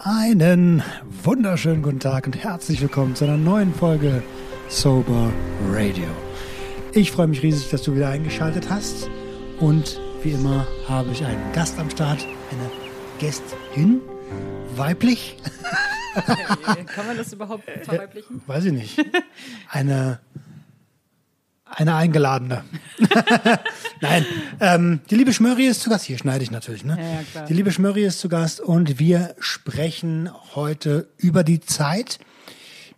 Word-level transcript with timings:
Einen 0.00 0.84
wunderschönen 1.24 1.82
guten 1.82 1.98
Tag 1.98 2.26
und 2.26 2.36
herzlich 2.36 2.80
willkommen 2.80 3.16
zu 3.16 3.24
einer 3.24 3.36
neuen 3.36 3.74
Folge 3.74 4.22
Sober 4.68 5.32
Radio. 5.72 6.06
Ich 6.92 7.10
freue 7.10 7.26
mich 7.26 7.42
riesig, 7.42 7.68
dass 7.70 7.82
du 7.82 7.96
wieder 7.96 8.08
eingeschaltet 8.08 8.70
hast 8.70 9.10
und 9.58 10.00
wie 10.22 10.30
immer 10.30 10.68
habe 10.86 11.10
ich 11.10 11.24
einen 11.24 11.52
Gast 11.52 11.80
am 11.80 11.90
Start, 11.90 12.20
eine 12.22 12.70
Gästin, 13.18 14.00
weiblich. 14.76 15.36
Kann 16.94 17.06
man 17.08 17.16
das 17.16 17.32
überhaupt 17.32 17.64
verweiblichen? 17.82 18.40
Weiß 18.46 18.66
ich 18.66 18.72
nicht. 18.72 19.04
Eine 19.68 20.20
eine 21.78 21.94
Eingeladene. 21.94 22.64
Nein, 24.00 24.26
ähm, 24.58 25.00
die 25.10 25.14
liebe 25.14 25.32
Schmöri 25.32 25.66
ist 25.66 25.80
zu 25.80 25.90
Gast. 25.90 26.06
Hier 26.06 26.18
schneide 26.18 26.42
ich 26.42 26.50
natürlich, 26.50 26.84
ne? 26.84 26.96
Ja, 26.98 27.04
ja, 27.04 27.22
klar. 27.30 27.46
Die 27.46 27.54
liebe 27.54 27.70
Schmöri 27.70 28.04
ist 28.04 28.18
zu 28.18 28.28
Gast 28.28 28.60
und 28.60 28.98
wir 28.98 29.36
sprechen 29.38 30.28
heute 30.56 31.08
über 31.18 31.44
die 31.44 31.60
Zeit, 31.60 32.18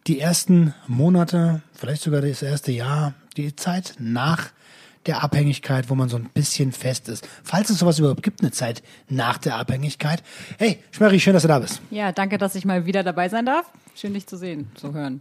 die 0.07 0.19
ersten 0.19 0.75
Monate, 0.87 1.61
vielleicht 1.75 2.03
sogar 2.03 2.23
das 2.23 2.41
erste 2.41 2.73
Jahr, 2.73 3.13
die 3.37 3.55
Zeit 3.55 3.95
nach 3.99 4.49
der 5.05 5.23
Abhängigkeit, 5.23 5.91
wo 5.91 5.95
man 5.95 6.09
so 6.09 6.17
ein 6.17 6.31
bisschen 6.33 6.73
fest 6.73 7.11
ist. 7.11 7.29
Falls 7.45 7.69
es 7.69 7.79
sowas 7.79 7.99
überhaupt 7.99 8.23
gibt, 8.23 8.41
eine 8.41 8.51
Zeit 8.51 8.83
nach 9.09 9.37
der 9.37 9.57
Abhängigkeit. 9.57 10.23
Hey, 10.59 10.83
Schmöri, 10.91 11.21
schön, 11.21 11.35
dass 11.35 11.43
du 11.43 11.49
da 11.49 11.59
bist. 11.59 11.83
Ja, 11.91 12.13
danke, 12.13 12.39
dass 12.39 12.55
ich 12.55 12.65
mal 12.65 12.87
wieder 12.87 13.03
dabei 13.03 13.29
sein 13.29 13.45
darf. 13.45 13.67
Schön, 13.95 14.15
dich 14.15 14.27
zu 14.27 14.39
sehen, 14.39 14.71
zu 14.75 14.95
hören. 14.95 15.21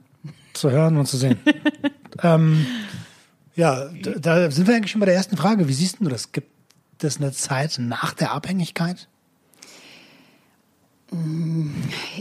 Zu 0.54 0.72
hören 0.72 0.96
und 0.96 1.08
zu 1.08 1.18
sehen. 1.18 1.40
ähm, 2.24 2.66
ja, 3.56 3.90
da, 4.18 4.52
sind 4.52 4.68
wir 4.68 4.76
eigentlich 4.76 4.92
schon 4.92 5.00
bei 5.00 5.06
der 5.06 5.16
ersten 5.16 5.38
Frage. 5.38 5.68
Wie 5.68 5.74
siehst 5.74 5.98
du 6.00 6.10
das? 6.10 6.32
Gibt 6.32 6.50
es 7.02 7.18
eine 7.18 7.32
Zeit 7.32 7.78
nach 7.80 8.14
der 8.14 8.32
Abhängigkeit? 8.32 9.08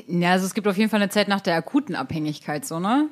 Ja, 0.06 0.32
also 0.32 0.46
es 0.46 0.54
gibt 0.54 0.66
auf 0.66 0.76
jeden 0.76 0.90
Fall 0.90 1.00
eine 1.00 1.10
Zeit 1.10 1.28
nach 1.28 1.40
der 1.40 1.56
akuten 1.56 1.94
Abhängigkeit, 1.94 2.64
so, 2.64 2.78
ne? 2.78 3.08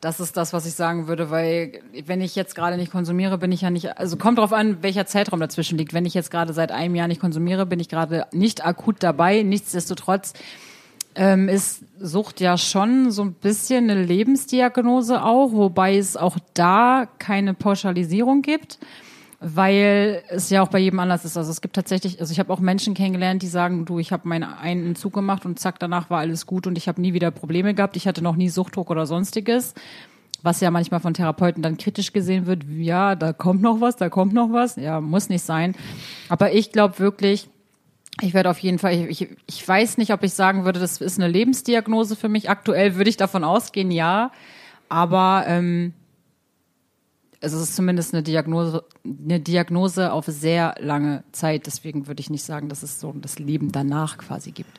Das 0.00 0.18
ist 0.18 0.38
das, 0.38 0.54
was 0.54 0.64
ich 0.64 0.72
sagen 0.72 1.08
würde, 1.08 1.30
weil 1.30 1.82
wenn 2.06 2.22
ich 2.22 2.34
jetzt 2.34 2.54
gerade 2.54 2.78
nicht 2.78 2.90
konsumiere, 2.90 3.36
bin 3.36 3.52
ich 3.52 3.60
ja 3.60 3.68
nicht, 3.68 3.98
also 3.98 4.16
kommt 4.16 4.38
drauf 4.38 4.54
an, 4.54 4.82
welcher 4.82 5.04
Zeitraum 5.04 5.40
dazwischen 5.40 5.76
liegt. 5.76 5.92
Wenn 5.92 6.06
ich 6.06 6.14
jetzt 6.14 6.30
gerade 6.30 6.54
seit 6.54 6.72
einem 6.72 6.94
Jahr 6.94 7.06
nicht 7.06 7.20
konsumiere, 7.20 7.66
bin 7.66 7.80
ich 7.80 7.90
gerade 7.90 8.26
nicht 8.32 8.64
akut 8.64 9.02
dabei. 9.02 9.42
Nichtsdestotrotz 9.42 10.32
ähm, 11.14 11.48
ist 11.48 11.84
Sucht 11.98 12.40
ja 12.40 12.56
schon 12.56 13.10
so 13.10 13.22
ein 13.22 13.34
bisschen 13.34 13.90
eine 13.90 14.02
Lebensdiagnose 14.02 15.22
auch, 15.22 15.52
wobei 15.52 15.96
es 15.96 16.16
auch 16.16 16.38
da 16.54 17.06
keine 17.18 17.52
Pauschalisierung 17.52 18.42
gibt, 18.42 18.78
weil 19.40 20.22
es 20.28 20.50
ja 20.50 20.62
auch 20.62 20.68
bei 20.68 20.78
jedem 20.78 21.00
anders 21.00 21.24
ist. 21.24 21.36
Also 21.36 21.50
es 21.50 21.60
gibt 21.60 21.74
tatsächlich, 21.74 22.20
also 22.20 22.32
ich 22.32 22.38
habe 22.38 22.52
auch 22.52 22.60
Menschen 22.60 22.94
kennengelernt, 22.94 23.42
die 23.42 23.48
sagen, 23.48 23.84
du, 23.84 23.98
ich 23.98 24.12
habe 24.12 24.28
meinen 24.28 24.44
einen 24.44 24.86
Entzug 24.86 25.12
gemacht 25.12 25.44
und 25.44 25.58
zack, 25.58 25.78
danach 25.78 26.10
war 26.10 26.20
alles 26.20 26.46
gut 26.46 26.66
und 26.66 26.78
ich 26.78 26.88
habe 26.88 27.00
nie 27.00 27.12
wieder 27.12 27.30
Probleme 27.30 27.74
gehabt. 27.74 27.96
Ich 27.96 28.06
hatte 28.06 28.22
noch 28.22 28.36
nie 28.36 28.48
Suchtdruck 28.48 28.90
oder 28.90 29.06
sonstiges. 29.06 29.74
Was 30.42 30.60
ja 30.60 30.70
manchmal 30.70 31.00
von 31.00 31.12
Therapeuten 31.12 31.62
dann 31.62 31.76
kritisch 31.76 32.14
gesehen 32.14 32.46
wird, 32.46 32.64
ja, 32.64 33.14
da 33.14 33.34
kommt 33.34 33.60
noch 33.60 33.82
was, 33.82 33.96
da 33.96 34.08
kommt 34.08 34.32
noch 34.32 34.52
was. 34.52 34.76
Ja, 34.76 35.02
muss 35.02 35.28
nicht 35.28 35.44
sein. 35.44 35.74
Aber 36.30 36.54
ich 36.54 36.72
glaube 36.72 36.98
wirklich, 36.98 37.50
ich 38.20 38.34
werde 38.34 38.50
auf 38.50 38.58
jeden 38.58 38.78
Fall, 38.78 38.94
ich, 38.94 39.28
ich, 39.46 39.68
weiß 39.68 39.98
nicht, 39.98 40.12
ob 40.12 40.22
ich 40.22 40.32
sagen 40.32 40.64
würde, 40.64 40.80
das 40.80 41.00
ist 41.00 41.18
eine 41.18 41.28
Lebensdiagnose 41.28 42.16
für 42.16 42.28
mich. 42.28 42.50
Aktuell 42.50 42.96
würde 42.96 43.10
ich 43.10 43.16
davon 43.16 43.44
ausgehen, 43.44 43.90
ja. 43.90 44.32
Aber 44.88 45.44
ähm, 45.46 45.92
es 47.40 47.52
ist 47.52 47.74
zumindest 47.74 48.12
eine 48.12 48.22
Diagnose, 48.22 48.84
eine 49.04 49.40
Diagnose 49.40 50.12
auf 50.12 50.26
sehr 50.26 50.74
lange 50.78 51.24
Zeit. 51.32 51.66
Deswegen 51.66 52.06
würde 52.06 52.20
ich 52.20 52.30
nicht 52.30 52.44
sagen, 52.44 52.68
dass 52.68 52.82
es 52.82 53.00
so 53.00 53.12
das 53.12 53.38
Leben 53.38 53.72
danach 53.72 54.18
quasi 54.18 54.52
gibt. 54.52 54.70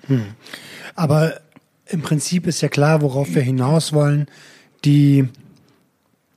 Aber 0.96 1.40
im 1.88 2.02
Prinzip 2.02 2.48
ist 2.48 2.62
ja 2.62 2.70
klar, 2.70 3.02
worauf 3.02 3.34
wir 3.34 3.42
hinaus 3.42 3.94
wollen. 3.94 4.28
Die, 4.86 5.28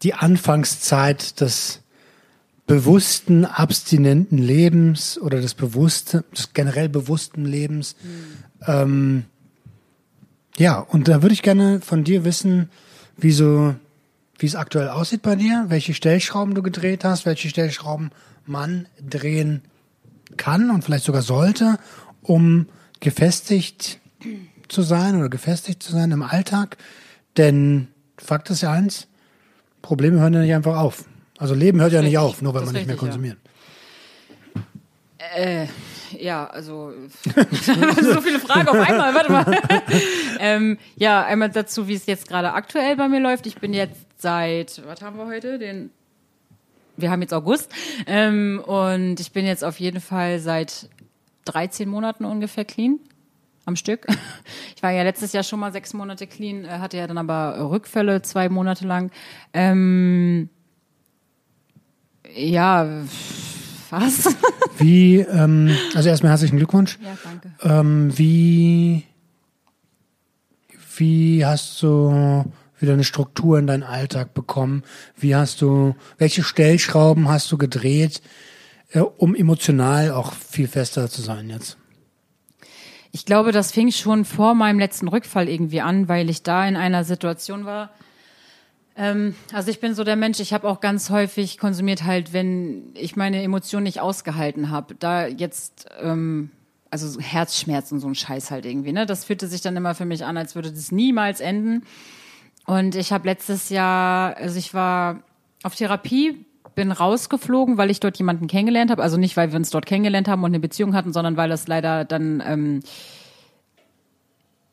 die 0.02 0.14
Anfangszeit 0.14 1.40
des 1.40 1.83
bewussten, 2.66 3.44
abstinenten 3.44 4.38
Lebens 4.38 5.18
oder 5.18 5.40
des 5.40 5.54
bewussten, 5.54 6.24
des 6.36 6.52
generell 6.52 6.88
bewussten 6.88 7.44
Lebens. 7.44 7.96
Ähm, 8.66 9.24
ja, 10.56 10.78
und 10.78 11.08
da 11.08 11.22
würde 11.22 11.34
ich 11.34 11.42
gerne 11.42 11.80
von 11.80 12.04
dir 12.04 12.24
wissen, 12.24 12.70
wie 13.16 13.32
so, 13.32 13.74
wie 14.38 14.46
es 14.46 14.54
aktuell 14.54 14.88
aussieht 14.88 15.22
bei 15.22 15.36
dir, 15.36 15.66
welche 15.68 15.94
Stellschrauben 15.94 16.54
du 16.54 16.62
gedreht 16.62 17.04
hast, 17.04 17.26
welche 17.26 17.48
Stellschrauben 17.48 18.10
man 18.46 18.86
drehen 19.00 19.62
kann 20.36 20.70
und 20.70 20.84
vielleicht 20.84 21.04
sogar 21.04 21.22
sollte, 21.22 21.78
um 22.22 22.66
gefestigt 23.00 24.00
zu 24.68 24.82
sein 24.82 25.16
oder 25.16 25.28
gefestigt 25.28 25.82
zu 25.82 25.92
sein 25.92 26.10
im 26.12 26.22
Alltag. 26.22 26.78
Denn 27.36 27.88
Fakt 28.16 28.48
ist 28.50 28.62
ja 28.62 28.72
eins, 28.72 29.08
Probleme 29.82 30.20
hören 30.20 30.34
ja 30.34 30.40
nicht 30.40 30.54
einfach 30.54 30.78
auf. 30.78 31.04
Also 31.38 31.54
Leben 31.54 31.80
hört 31.80 31.92
ja 31.92 32.02
nicht 32.02 32.18
auf, 32.18 32.42
nur 32.42 32.54
weil 32.54 32.64
man 32.64 32.74
nicht 32.74 32.86
mehr 32.86 32.94
richtig, 32.94 33.08
ja. 33.08 33.12
konsumiert. 33.12 33.38
Äh, 35.34 35.66
ja, 36.18 36.46
also 36.46 36.92
so 37.24 38.20
viele 38.20 38.38
Fragen 38.38 38.68
auf 38.68 38.76
einmal. 38.76 39.14
Warte 39.14 39.32
mal. 39.32 39.62
ähm, 40.38 40.78
ja, 40.96 41.24
einmal 41.24 41.50
dazu, 41.50 41.88
wie 41.88 41.94
es 41.94 42.06
jetzt 42.06 42.28
gerade 42.28 42.52
aktuell 42.52 42.96
bei 42.96 43.08
mir 43.08 43.20
läuft. 43.20 43.46
Ich 43.46 43.56
bin 43.56 43.72
jetzt 43.72 44.06
seit, 44.16 44.82
was 44.86 45.02
haben 45.02 45.16
wir 45.16 45.26
heute? 45.26 45.58
Den 45.58 45.90
wir 46.96 47.10
haben 47.10 47.22
jetzt 47.22 47.34
August 47.34 47.72
ähm, 48.06 48.62
und 48.64 49.18
ich 49.18 49.32
bin 49.32 49.44
jetzt 49.46 49.64
auf 49.64 49.80
jeden 49.80 50.00
Fall 50.00 50.38
seit 50.38 50.88
13 51.46 51.88
Monaten 51.88 52.24
ungefähr 52.24 52.64
clean 52.64 53.00
am 53.64 53.76
Stück. 53.76 54.06
Ich 54.76 54.82
war 54.82 54.90
ja 54.92 55.02
letztes 55.02 55.32
Jahr 55.32 55.42
schon 55.42 55.58
mal 55.60 55.72
sechs 55.72 55.94
Monate 55.94 56.26
clean, 56.26 56.64
äh, 56.64 56.68
hatte 56.68 56.98
ja 56.98 57.06
dann 57.06 57.18
aber 57.18 57.70
Rückfälle 57.70 58.22
zwei 58.22 58.48
Monate 58.48 58.86
lang. 58.86 59.10
Ähm, 59.52 60.50
ja, 62.34 63.04
was? 63.90 64.34
Wie, 64.78 65.18
ähm, 65.18 65.76
also 65.94 66.08
erstmal 66.08 66.30
herzlichen 66.30 66.56
Glückwunsch. 66.56 66.98
ja, 67.02 67.16
danke. 67.22 67.52
Ähm, 67.62 68.16
wie, 68.18 69.04
wie 70.96 71.44
hast 71.44 71.82
du 71.82 72.44
wieder 72.78 72.92
eine 72.92 73.04
Struktur 73.04 73.58
in 73.58 73.66
deinen 73.66 73.82
Alltag 73.82 74.34
bekommen? 74.34 74.82
Wie 75.16 75.34
hast 75.34 75.62
du, 75.62 75.94
welche 76.18 76.42
Stellschrauben 76.42 77.28
hast 77.28 77.50
du 77.50 77.58
gedreht, 77.58 78.20
äh, 78.92 79.00
um 79.00 79.34
emotional 79.34 80.10
auch 80.10 80.32
viel 80.32 80.68
fester 80.68 81.08
zu 81.08 81.22
sein 81.22 81.50
jetzt? 81.50 81.76
Ich 83.12 83.24
glaube, 83.24 83.52
das 83.52 83.70
fing 83.70 83.92
schon 83.92 84.24
vor 84.24 84.54
meinem 84.54 84.80
letzten 84.80 85.06
Rückfall 85.06 85.48
irgendwie 85.48 85.80
an, 85.80 86.08
weil 86.08 86.28
ich 86.28 86.42
da 86.42 86.66
in 86.66 86.76
einer 86.76 87.04
Situation 87.04 87.64
war. 87.64 87.90
Ähm, 88.96 89.34
also 89.52 89.70
ich 89.70 89.80
bin 89.80 89.94
so 89.94 90.04
der 90.04 90.16
Mensch, 90.16 90.40
ich 90.40 90.52
habe 90.52 90.68
auch 90.68 90.80
ganz 90.80 91.10
häufig 91.10 91.58
konsumiert 91.58 92.04
halt, 92.04 92.32
wenn 92.32 92.92
ich 92.94 93.16
meine 93.16 93.42
Emotionen 93.42 93.84
nicht 93.84 94.00
ausgehalten 94.00 94.70
habe. 94.70 94.94
Da 94.94 95.26
jetzt, 95.26 95.86
ähm, 96.00 96.50
also 96.90 97.08
so 97.08 97.20
Herzschmerzen, 97.20 97.98
so 97.98 98.06
ein 98.06 98.14
Scheiß 98.14 98.50
halt 98.50 98.66
irgendwie, 98.66 98.92
ne? 98.92 99.04
Das 99.06 99.24
fühlte 99.24 99.48
sich 99.48 99.60
dann 99.62 99.76
immer 99.76 99.94
für 99.94 100.04
mich 100.04 100.24
an, 100.24 100.36
als 100.36 100.54
würde 100.54 100.70
das 100.70 100.92
niemals 100.92 101.40
enden. 101.40 101.82
Und 102.66 102.94
ich 102.94 103.12
habe 103.12 103.26
letztes 103.26 103.68
Jahr, 103.68 104.36
also 104.36 104.58
ich 104.58 104.74
war 104.74 105.22
auf 105.64 105.74
Therapie, 105.74 106.46
bin 106.74 106.92
rausgeflogen, 106.92 107.76
weil 107.78 107.90
ich 107.90 108.00
dort 108.00 108.16
jemanden 108.16 108.46
kennengelernt 108.46 108.90
habe. 108.90 109.02
Also 109.02 109.16
nicht, 109.16 109.36
weil 109.36 109.52
wir 109.52 109.56
uns 109.56 109.70
dort 109.70 109.86
kennengelernt 109.86 110.28
haben 110.28 110.42
und 110.42 110.50
eine 110.50 110.60
Beziehung 110.60 110.94
hatten, 110.94 111.12
sondern 111.12 111.36
weil 111.36 111.48
das 111.48 111.68
leider 111.68 112.04
dann 112.04 112.42
ähm, 112.46 112.80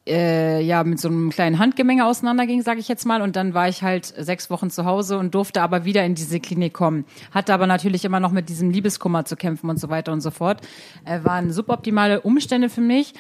äh, 0.07 0.61
ja 0.61 0.83
mit 0.83 0.99
so 0.99 1.07
einem 1.07 1.29
kleinen 1.29 1.59
Handgemenge 1.59 2.05
auseinanderging, 2.05 2.61
sage 2.61 2.79
ich 2.79 2.87
jetzt 2.87 3.05
mal. 3.05 3.21
Und 3.21 3.35
dann 3.35 3.53
war 3.53 3.69
ich 3.69 3.83
halt 3.83 4.05
sechs 4.05 4.49
Wochen 4.49 4.69
zu 4.69 4.85
Hause 4.85 5.17
und 5.17 5.35
durfte 5.35 5.61
aber 5.61 5.85
wieder 5.85 6.03
in 6.03 6.15
diese 6.15 6.39
Klinik 6.39 6.73
kommen. 6.73 7.05
Hatte 7.31 7.53
aber 7.53 7.67
natürlich 7.67 8.05
immer 8.05 8.19
noch 8.19 8.31
mit 8.31 8.49
diesem 8.49 8.71
Liebeskummer 8.71 9.25
zu 9.25 9.35
kämpfen 9.35 9.69
und 9.69 9.79
so 9.79 9.89
weiter 9.89 10.11
und 10.11 10.21
so 10.21 10.31
fort. 10.31 10.61
Äh, 11.05 11.23
waren 11.23 11.51
suboptimale 11.51 12.21
Umstände 12.21 12.69
für 12.69 12.81
mich. 12.81 13.13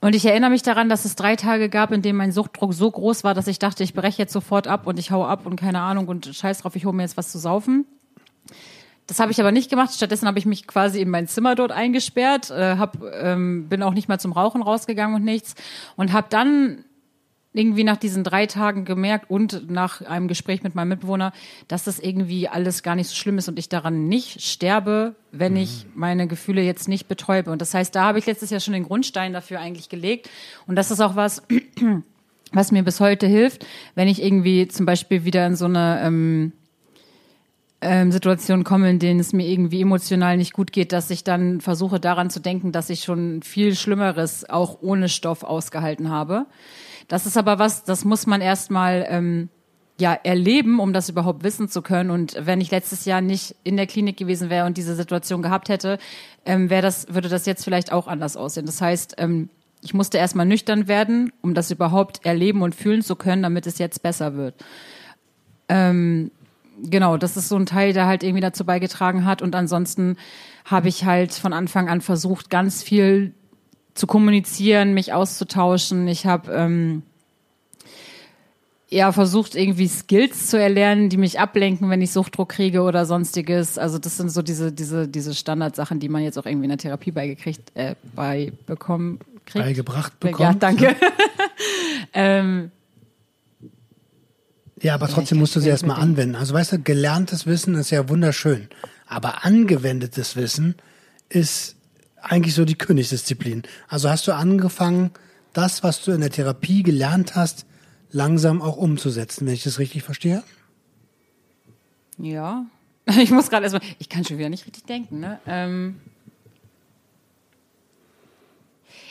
Und 0.00 0.16
ich 0.16 0.26
erinnere 0.26 0.50
mich 0.50 0.62
daran, 0.62 0.88
dass 0.88 1.04
es 1.04 1.14
drei 1.14 1.36
Tage 1.36 1.68
gab, 1.68 1.92
in 1.92 2.02
denen 2.02 2.18
mein 2.18 2.32
Suchtdruck 2.32 2.74
so 2.74 2.90
groß 2.90 3.22
war, 3.22 3.34
dass 3.34 3.46
ich 3.46 3.60
dachte, 3.60 3.84
ich 3.84 3.94
breche 3.94 4.20
jetzt 4.20 4.32
sofort 4.32 4.66
ab 4.66 4.88
und 4.88 4.98
ich 4.98 5.12
hau 5.12 5.24
ab 5.24 5.46
und 5.46 5.54
keine 5.54 5.80
Ahnung 5.80 6.08
und 6.08 6.26
scheiß 6.26 6.58
drauf, 6.58 6.74
ich 6.74 6.84
hole 6.84 6.96
mir 6.96 7.02
jetzt 7.02 7.16
was 7.16 7.30
zu 7.30 7.38
saufen. 7.38 7.86
Das 9.06 9.18
habe 9.18 9.32
ich 9.32 9.40
aber 9.40 9.52
nicht 9.52 9.68
gemacht. 9.68 9.92
Stattdessen 9.92 10.28
habe 10.28 10.38
ich 10.38 10.46
mich 10.46 10.66
quasi 10.66 11.00
in 11.00 11.10
mein 11.10 11.26
Zimmer 11.26 11.54
dort 11.54 11.72
eingesperrt, 11.72 12.50
äh, 12.50 12.76
hab, 12.76 12.98
ähm, 13.12 13.68
bin 13.68 13.82
auch 13.82 13.94
nicht 13.94 14.08
mal 14.08 14.20
zum 14.20 14.32
Rauchen 14.32 14.62
rausgegangen 14.62 15.16
und 15.16 15.24
nichts 15.24 15.54
und 15.96 16.12
habe 16.12 16.28
dann 16.30 16.84
irgendwie 17.54 17.84
nach 17.84 17.96
diesen 17.96 18.24
drei 18.24 18.46
Tagen 18.46 18.84
gemerkt 18.84 19.30
und 19.30 19.70
nach 19.70 20.00
einem 20.00 20.28
Gespräch 20.28 20.62
mit 20.62 20.74
meinem 20.74 20.88
Mitbewohner, 20.88 21.32
dass 21.68 21.84
das 21.84 21.98
irgendwie 21.98 22.48
alles 22.48 22.82
gar 22.82 22.94
nicht 22.94 23.08
so 23.08 23.14
schlimm 23.14 23.38
ist 23.38 23.48
und 23.48 23.58
ich 23.58 23.68
daran 23.68 24.08
nicht 24.08 24.40
sterbe, 24.40 25.14
wenn 25.32 25.56
ich 25.56 25.86
meine 25.94 26.26
Gefühle 26.26 26.62
jetzt 26.62 26.88
nicht 26.88 27.08
betäube. 27.08 27.50
Und 27.50 27.60
das 27.60 27.74
heißt, 27.74 27.94
da 27.94 28.04
habe 28.04 28.18
ich 28.18 28.26
letztes 28.26 28.50
Jahr 28.50 28.60
schon 28.60 28.72
den 28.72 28.84
Grundstein 28.84 29.32
dafür 29.32 29.60
eigentlich 29.60 29.90
gelegt. 29.90 30.30
Und 30.66 30.76
das 30.76 30.90
ist 30.90 31.00
auch 31.00 31.14
was, 31.14 31.42
was 32.52 32.72
mir 32.72 32.82
bis 32.82 33.00
heute 33.00 33.26
hilft, 33.26 33.66
wenn 33.94 34.08
ich 34.08 34.22
irgendwie 34.22 34.68
zum 34.68 34.86
Beispiel 34.86 35.24
wieder 35.24 35.46
in 35.46 35.56
so 35.56 35.66
eine 35.66 36.00
ähm, 36.02 36.52
ähm, 37.82 38.12
Situationen 38.12 38.64
komme, 38.64 38.88
in 38.88 38.98
denen 38.98 39.20
es 39.20 39.32
mir 39.32 39.46
irgendwie 39.46 39.82
emotional 39.82 40.36
nicht 40.36 40.52
gut 40.52 40.72
geht, 40.72 40.92
dass 40.92 41.10
ich 41.10 41.24
dann 41.24 41.60
versuche 41.60 42.00
daran 42.00 42.30
zu 42.30 42.40
denken, 42.40 42.72
dass 42.72 42.90
ich 42.90 43.02
schon 43.02 43.42
viel 43.42 43.74
Schlimmeres 43.74 44.48
auch 44.48 44.78
ohne 44.80 45.08
Stoff 45.08 45.42
ausgehalten 45.42 46.08
habe. 46.08 46.46
Das 47.08 47.26
ist 47.26 47.36
aber 47.36 47.58
was, 47.58 47.84
das 47.84 48.04
muss 48.04 48.26
man 48.26 48.40
erstmal 48.40 49.04
ähm, 49.08 49.48
ja 50.00 50.14
erleben, 50.14 50.78
um 50.80 50.92
das 50.92 51.08
überhaupt 51.08 51.44
wissen 51.44 51.68
zu 51.68 51.82
können. 51.82 52.10
Und 52.10 52.36
wenn 52.40 52.60
ich 52.60 52.70
letztes 52.70 53.04
Jahr 53.04 53.20
nicht 53.20 53.56
in 53.64 53.76
der 53.76 53.86
Klinik 53.86 54.16
gewesen 54.16 54.48
wäre 54.48 54.66
und 54.66 54.76
diese 54.76 54.94
Situation 54.94 55.42
gehabt 55.42 55.68
hätte, 55.68 55.98
ähm, 56.46 56.70
wäre 56.70 56.82
das 56.82 57.12
würde 57.12 57.28
das 57.28 57.46
jetzt 57.46 57.64
vielleicht 57.64 57.92
auch 57.92 58.06
anders 58.06 58.36
aussehen. 58.36 58.66
Das 58.66 58.80
heißt, 58.80 59.16
ähm, 59.18 59.50
ich 59.82 59.92
musste 59.92 60.18
erstmal 60.18 60.46
nüchtern 60.46 60.86
werden, 60.86 61.32
um 61.42 61.54
das 61.54 61.72
überhaupt 61.72 62.24
erleben 62.24 62.62
und 62.62 62.74
fühlen 62.74 63.02
zu 63.02 63.16
können, 63.16 63.42
damit 63.42 63.66
es 63.66 63.78
jetzt 63.78 64.02
besser 64.02 64.34
wird. 64.36 64.54
Ähm, 65.68 66.30
genau, 66.82 67.16
das 67.16 67.36
ist 67.36 67.48
so 67.48 67.56
ein 67.56 67.66
Teil, 67.66 67.92
der 67.92 68.06
halt 68.06 68.22
irgendwie 68.22 68.40
dazu 68.40 68.64
beigetragen 68.64 69.24
hat. 69.24 69.42
Und 69.42 69.54
ansonsten 69.54 70.16
habe 70.64 70.88
ich 70.88 71.04
halt 71.04 71.32
von 71.32 71.52
Anfang 71.52 71.88
an 71.88 72.00
versucht, 72.00 72.50
ganz 72.50 72.82
viel 72.82 73.34
zu 73.94 74.06
kommunizieren, 74.06 74.94
mich 74.94 75.12
auszutauschen. 75.12 76.08
Ich 76.08 76.26
habe 76.26 76.52
ähm, 76.52 77.02
ja 78.88 79.12
versucht, 79.12 79.54
irgendwie 79.54 79.88
Skills 79.88 80.48
zu 80.48 80.58
erlernen, 80.58 81.08
die 81.08 81.16
mich 81.16 81.40
ablenken, 81.40 81.90
wenn 81.90 82.00
ich 82.00 82.12
Suchtdruck 82.12 82.50
kriege 82.50 82.82
oder 82.82 83.06
sonstiges. 83.06 83.78
Also 83.78 83.98
das 83.98 84.16
sind 84.16 84.30
so 84.30 84.42
diese, 84.42 84.72
diese, 84.72 85.08
diese 85.08 85.34
Standardsachen, 85.34 86.00
die 86.00 86.08
man 86.08 86.22
jetzt 86.22 86.38
auch 86.38 86.46
irgendwie 86.46 86.66
in 86.66 86.70
der 86.70 86.78
Therapie 86.78 87.10
beigekriegt, 87.10 87.72
äh, 87.74 87.94
beibekommen 88.14 89.18
kriegt. 89.46 89.64
Beigebracht 89.64 90.20
bekommt. 90.20 90.40
Ja, 90.40 90.54
danke. 90.54 90.96
ähm, 92.12 92.70
ja, 94.82 94.94
aber 94.94 95.08
trotzdem 95.08 95.38
musst 95.38 95.54
du 95.54 95.60
sie 95.60 95.68
erstmal 95.68 96.00
anwenden. 96.00 96.34
Also 96.34 96.54
weißt 96.54 96.72
du, 96.72 96.78
gelerntes 96.80 97.46
Wissen 97.46 97.76
ist 97.76 97.90
ja 97.90 98.08
wunderschön. 98.08 98.68
Aber 99.06 99.44
angewendetes 99.44 100.34
Wissen 100.34 100.74
ist 101.28 101.76
eigentlich 102.20 102.54
so 102.54 102.64
die 102.64 102.74
Königsdisziplin. 102.74 103.62
Also 103.88 104.10
hast 104.10 104.26
du 104.26 104.32
angefangen, 104.32 105.12
das, 105.52 105.82
was 105.82 106.02
du 106.02 106.12
in 106.12 106.20
der 106.20 106.30
Therapie 106.30 106.82
gelernt 106.82 107.36
hast, 107.36 107.66
langsam 108.10 108.60
auch 108.60 108.76
umzusetzen, 108.76 109.46
wenn 109.46 109.54
ich 109.54 109.62
das 109.62 109.78
richtig 109.78 110.02
verstehe? 110.02 110.42
Ja. 112.18 112.66
Ich 113.18 113.32
muss 113.32 113.50
gerade 113.50 113.64
erstmal, 113.64 113.82
ich 113.98 114.08
kann 114.08 114.24
schon 114.24 114.38
wieder 114.38 114.48
nicht 114.48 114.64
richtig 114.64 114.84
denken, 114.84 115.18
ne? 115.18 115.40
Ähm 115.44 116.00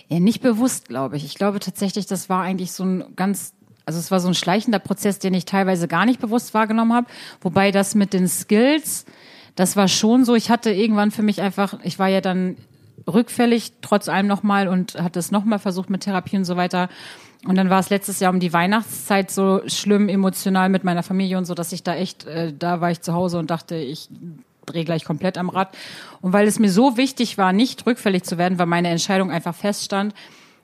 ja, 0.07 0.21
nicht 0.21 0.41
bewusst, 0.41 0.87
glaube 0.87 1.17
ich. 1.17 1.25
Ich 1.25 1.35
glaube 1.35 1.59
tatsächlich, 1.59 2.05
das 2.05 2.29
war 2.29 2.41
eigentlich 2.41 2.71
so 2.71 2.85
ein 2.85 3.15
ganz 3.17 3.53
also 3.85 3.99
es 3.99 4.11
war 4.11 4.19
so 4.19 4.27
ein 4.27 4.35
schleichender 4.35 4.79
Prozess, 4.79 5.19
den 5.19 5.33
ich 5.33 5.45
teilweise 5.45 5.87
gar 5.87 6.05
nicht 6.05 6.21
bewusst 6.21 6.53
wahrgenommen 6.53 6.93
habe. 6.93 7.07
Wobei 7.41 7.71
das 7.71 7.95
mit 7.95 8.13
den 8.13 8.27
Skills, 8.27 9.05
das 9.55 9.75
war 9.75 9.87
schon 9.87 10.25
so. 10.25 10.35
Ich 10.35 10.49
hatte 10.49 10.71
irgendwann 10.71 11.11
für 11.11 11.23
mich 11.23 11.41
einfach, 11.41 11.79
ich 11.83 11.99
war 11.99 12.07
ja 12.07 12.21
dann 12.21 12.57
rückfällig, 13.07 13.73
trotz 13.81 14.09
allem 14.09 14.27
nochmal 14.27 14.67
und 14.67 15.01
hatte 15.01 15.19
es 15.19 15.31
nochmal 15.31 15.59
versucht 15.59 15.89
mit 15.89 16.01
Therapie 16.01 16.37
und 16.37 16.45
so 16.45 16.57
weiter. 16.57 16.89
Und 17.45 17.55
dann 17.55 17.71
war 17.71 17.79
es 17.79 17.89
letztes 17.89 18.19
Jahr 18.19 18.31
um 18.31 18.39
die 18.39 18.53
Weihnachtszeit 18.53 19.31
so 19.31 19.61
schlimm 19.65 20.09
emotional 20.09 20.69
mit 20.69 20.83
meiner 20.83 21.01
Familie 21.01 21.39
und 21.39 21.45
so, 21.45 21.55
dass 21.55 21.71
ich 21.71 21.81
da 21.81 21.95
echt, 21.95 22.25
äh, 22.25 22.53
da 22.57 22.81
war 22.81 22.91
ich 22.91 23.01
zu 23.01 23.13
Hause 23.13 23.39
und 23.39 23.49
dachte, 23.49 23.75
ich 23.75 24.09
drehe 24.67 24.85
gleich 24.85 25.05
komplett 25.05 25.39
am 25.39 25.49
Rad. 25.49 25.75
Und 26.21 26.33
weil 26.33 26.47
es 26.47 26.59
mir 26.59 26.69
so 26.69 26.97
wichtig 26.97 27.39
war, 27.39 27.51
nicht 27.51 27.85
rückfällig 27.87 28.23
zu 28.23 28.37
werden, 28.37 28.59
weil 28.59 28.67
meine 28.67 28.89
Entscheidung 28.89 29.31
einfach 29.31 29.55
feststand, 29.55 30.13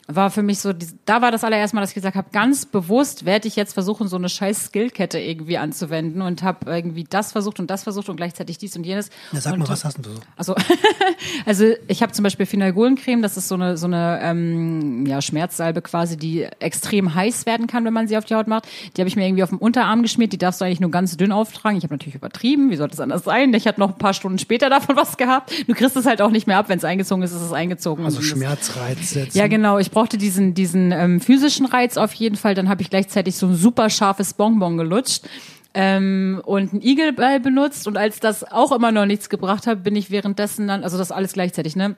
war 0.07 0.31
für 0.31 0.42
mich 0.42 0.59
so, 0.59 0.74
da 1.06 1.21
war 1.21 1.31
das 1.31 1.44
allererste 1.44 1.75
Mal, 1.75 1.81
dass 1.81 1.92
ich 1.92 1.95
gesagt 1.95 2.15
habe, 2.15 2.30
ganz 2.31 2.65
bewusst 2.65 3.25
werde 3.25 3.48
ich 3.48 3.57
jetzt 3.57 3.74
versuchen, 3.74 4.07
so 4.07 4.15
eine 4.15 4.30
scheiß 4.30 4.68
Skillkette 4.68 5.19
irgendwie 5.19 5.57
anzuwenden 5.57 6.21
und 6.21 6.44
habe 6.44 6.71
irgendwie 6.71 7.04
das 7.04 7.33
versucht 7.33 7.59
und 7.59 7.69
das 7.69 7.83
versucht 7.83 8.07
und 8.07 8.15
gleichzeitig 8.15 8.57
dies 8.57 8.77
und 8.77 8.86
jenes. 8.86 9.09
Ja, 9.33 9.42
sag 9.42 9.54
und, 9.54 9.59
mal, 9.59 9.69
was 9.69 9.83
hast 9.83 9.98
du 9.98 10.12
so? 10.12 10.19
Also, 10.38 10.56
also 11.45 11.65
ich 11.88 12.01
habe 12.01 12.13
zum 12.13 12.24
Beispiel 12.24 12.45
Phenolgolencreme, 12.45 13.21
das 13.21 13.36
ist 13.36 13.50
so 13.50 13.56
eine 13.56 13.75
so 13.75 13.86
eine 13.88 14.19
ähm, 14.21 15.06
ja, 15.06 15.21
Schmerzsalbe 15.21 15.81
quasi, 15.81 16.15
die 16.15 16.44
extrem 16.59 17.13
heiß 17.13 17.45
werden 17.45 17.68
kann, 17.68 17.83
wenn 17.83 17.94
man 17.94 18.07
sie 18.07 18.18
auf 18.18 18.24
die 18.24 18.36
Haut 18.36 18.48
macht. 18.48 18.65
Die 18.95 19.01
habe 19.01 19.09
ich 19.09 19.18
mir 19.18 19.27
irgendwie 19.27 19.44
auf 19.44 19.50
dem 19.50 19.57
Unterarm 19.57 20.04
geschmiert, 20.04 20.31
die 20.31 20.38
darfst 20.38 20.62
du 20.62 20.65
eigentlich 20.65 20.80
nur 20.80 20.92
ganz 20.92 21.18
dünn 21.18 21.33
auftragen. 21.33 21.77
Ich 21.77 21.83
habe 21.83 21.94
natürlich 21.94 22.15
übertrieben, 22.15 22.69
wie 22.69 22.77
sollte 22.77 22.94
es 22.94 23.01
anders 23.01 23.25
sein? 23.25 23.54
Ich 23.54 23.68
hatte 23.68 23.81
noch 23.81 23.89
ein 23.89 23.98
paar 23.98 24.13
Stunden 24.13 24.39
später 24.39 24.69
davon 24.69 24.95
was 24.95 25.18
gehabt. 25.18 25.51
Du 25.68 25.74
kriegst 25.74 25.98
es 25.98 26.06
halt 26.06 26.21
auch 26.21 26.31
nicht 26.31 26.48
mehr 26.48 26.57
ab, 26.57 26.69
wenn 26.69 26.77
es 26.77 26.86
eingezogen 26.86 27.24
ist, 27.24 27.33
ist 27.33 27.42
es 27.42 27.51
eingezogen. 27.51 28.06
Also 28.06 28.21
Schmerzreiz 28.21 29.09
setzen. 29.09 29.38
Ja, 29.38 29.48
genau. 29.48 29.80
Ich 29.80 29.92
brauchte 29.97 30.19
diesen, 30.19 30.53
diesen 30.53 30.91
ähm, 30.91 31.19
physischen 31.19 31.65
Reiz 31.65 31.97
auf 31.97 32.13
jeden 32.13 32.35
Fall. 32.35 32.53
Dann 32.53 32.69
habe 32.69 32.83
ich 32.83 32.91
gleichzeitig 32.91 33.35
so 33.35 33.47
ein 33.47 33.55
super 33.55 33.89
scharfes 33.89 34.35
Bonbon 34.35 34.77
gelutscht 34.77 35.25
ähm, 35.73 36.39
und 36.45 36.71
einen 36.71 36.83
Igelball 36.83 37.39
benutzt. 37.39 37.88
Und 37.88 37.97
als 37.97 38.19
das 38.19 38.44
auch 38.44 38.71
immer 38.71 38.91
noch 38.91 39.07
nichts 39.07 39.27
gebracht 39.27 39.65
hat, 39.65 39.83
bin 39.83 39.95
ich 39.95 40.11
währenddessen 40.11 40.67
dann, 40.67 40.83
also 40.83 40.99
das 40.99 41.11
alles 41.11 41.33
gleichzeitig, 41.33 41.75
ne? 41.75 41.95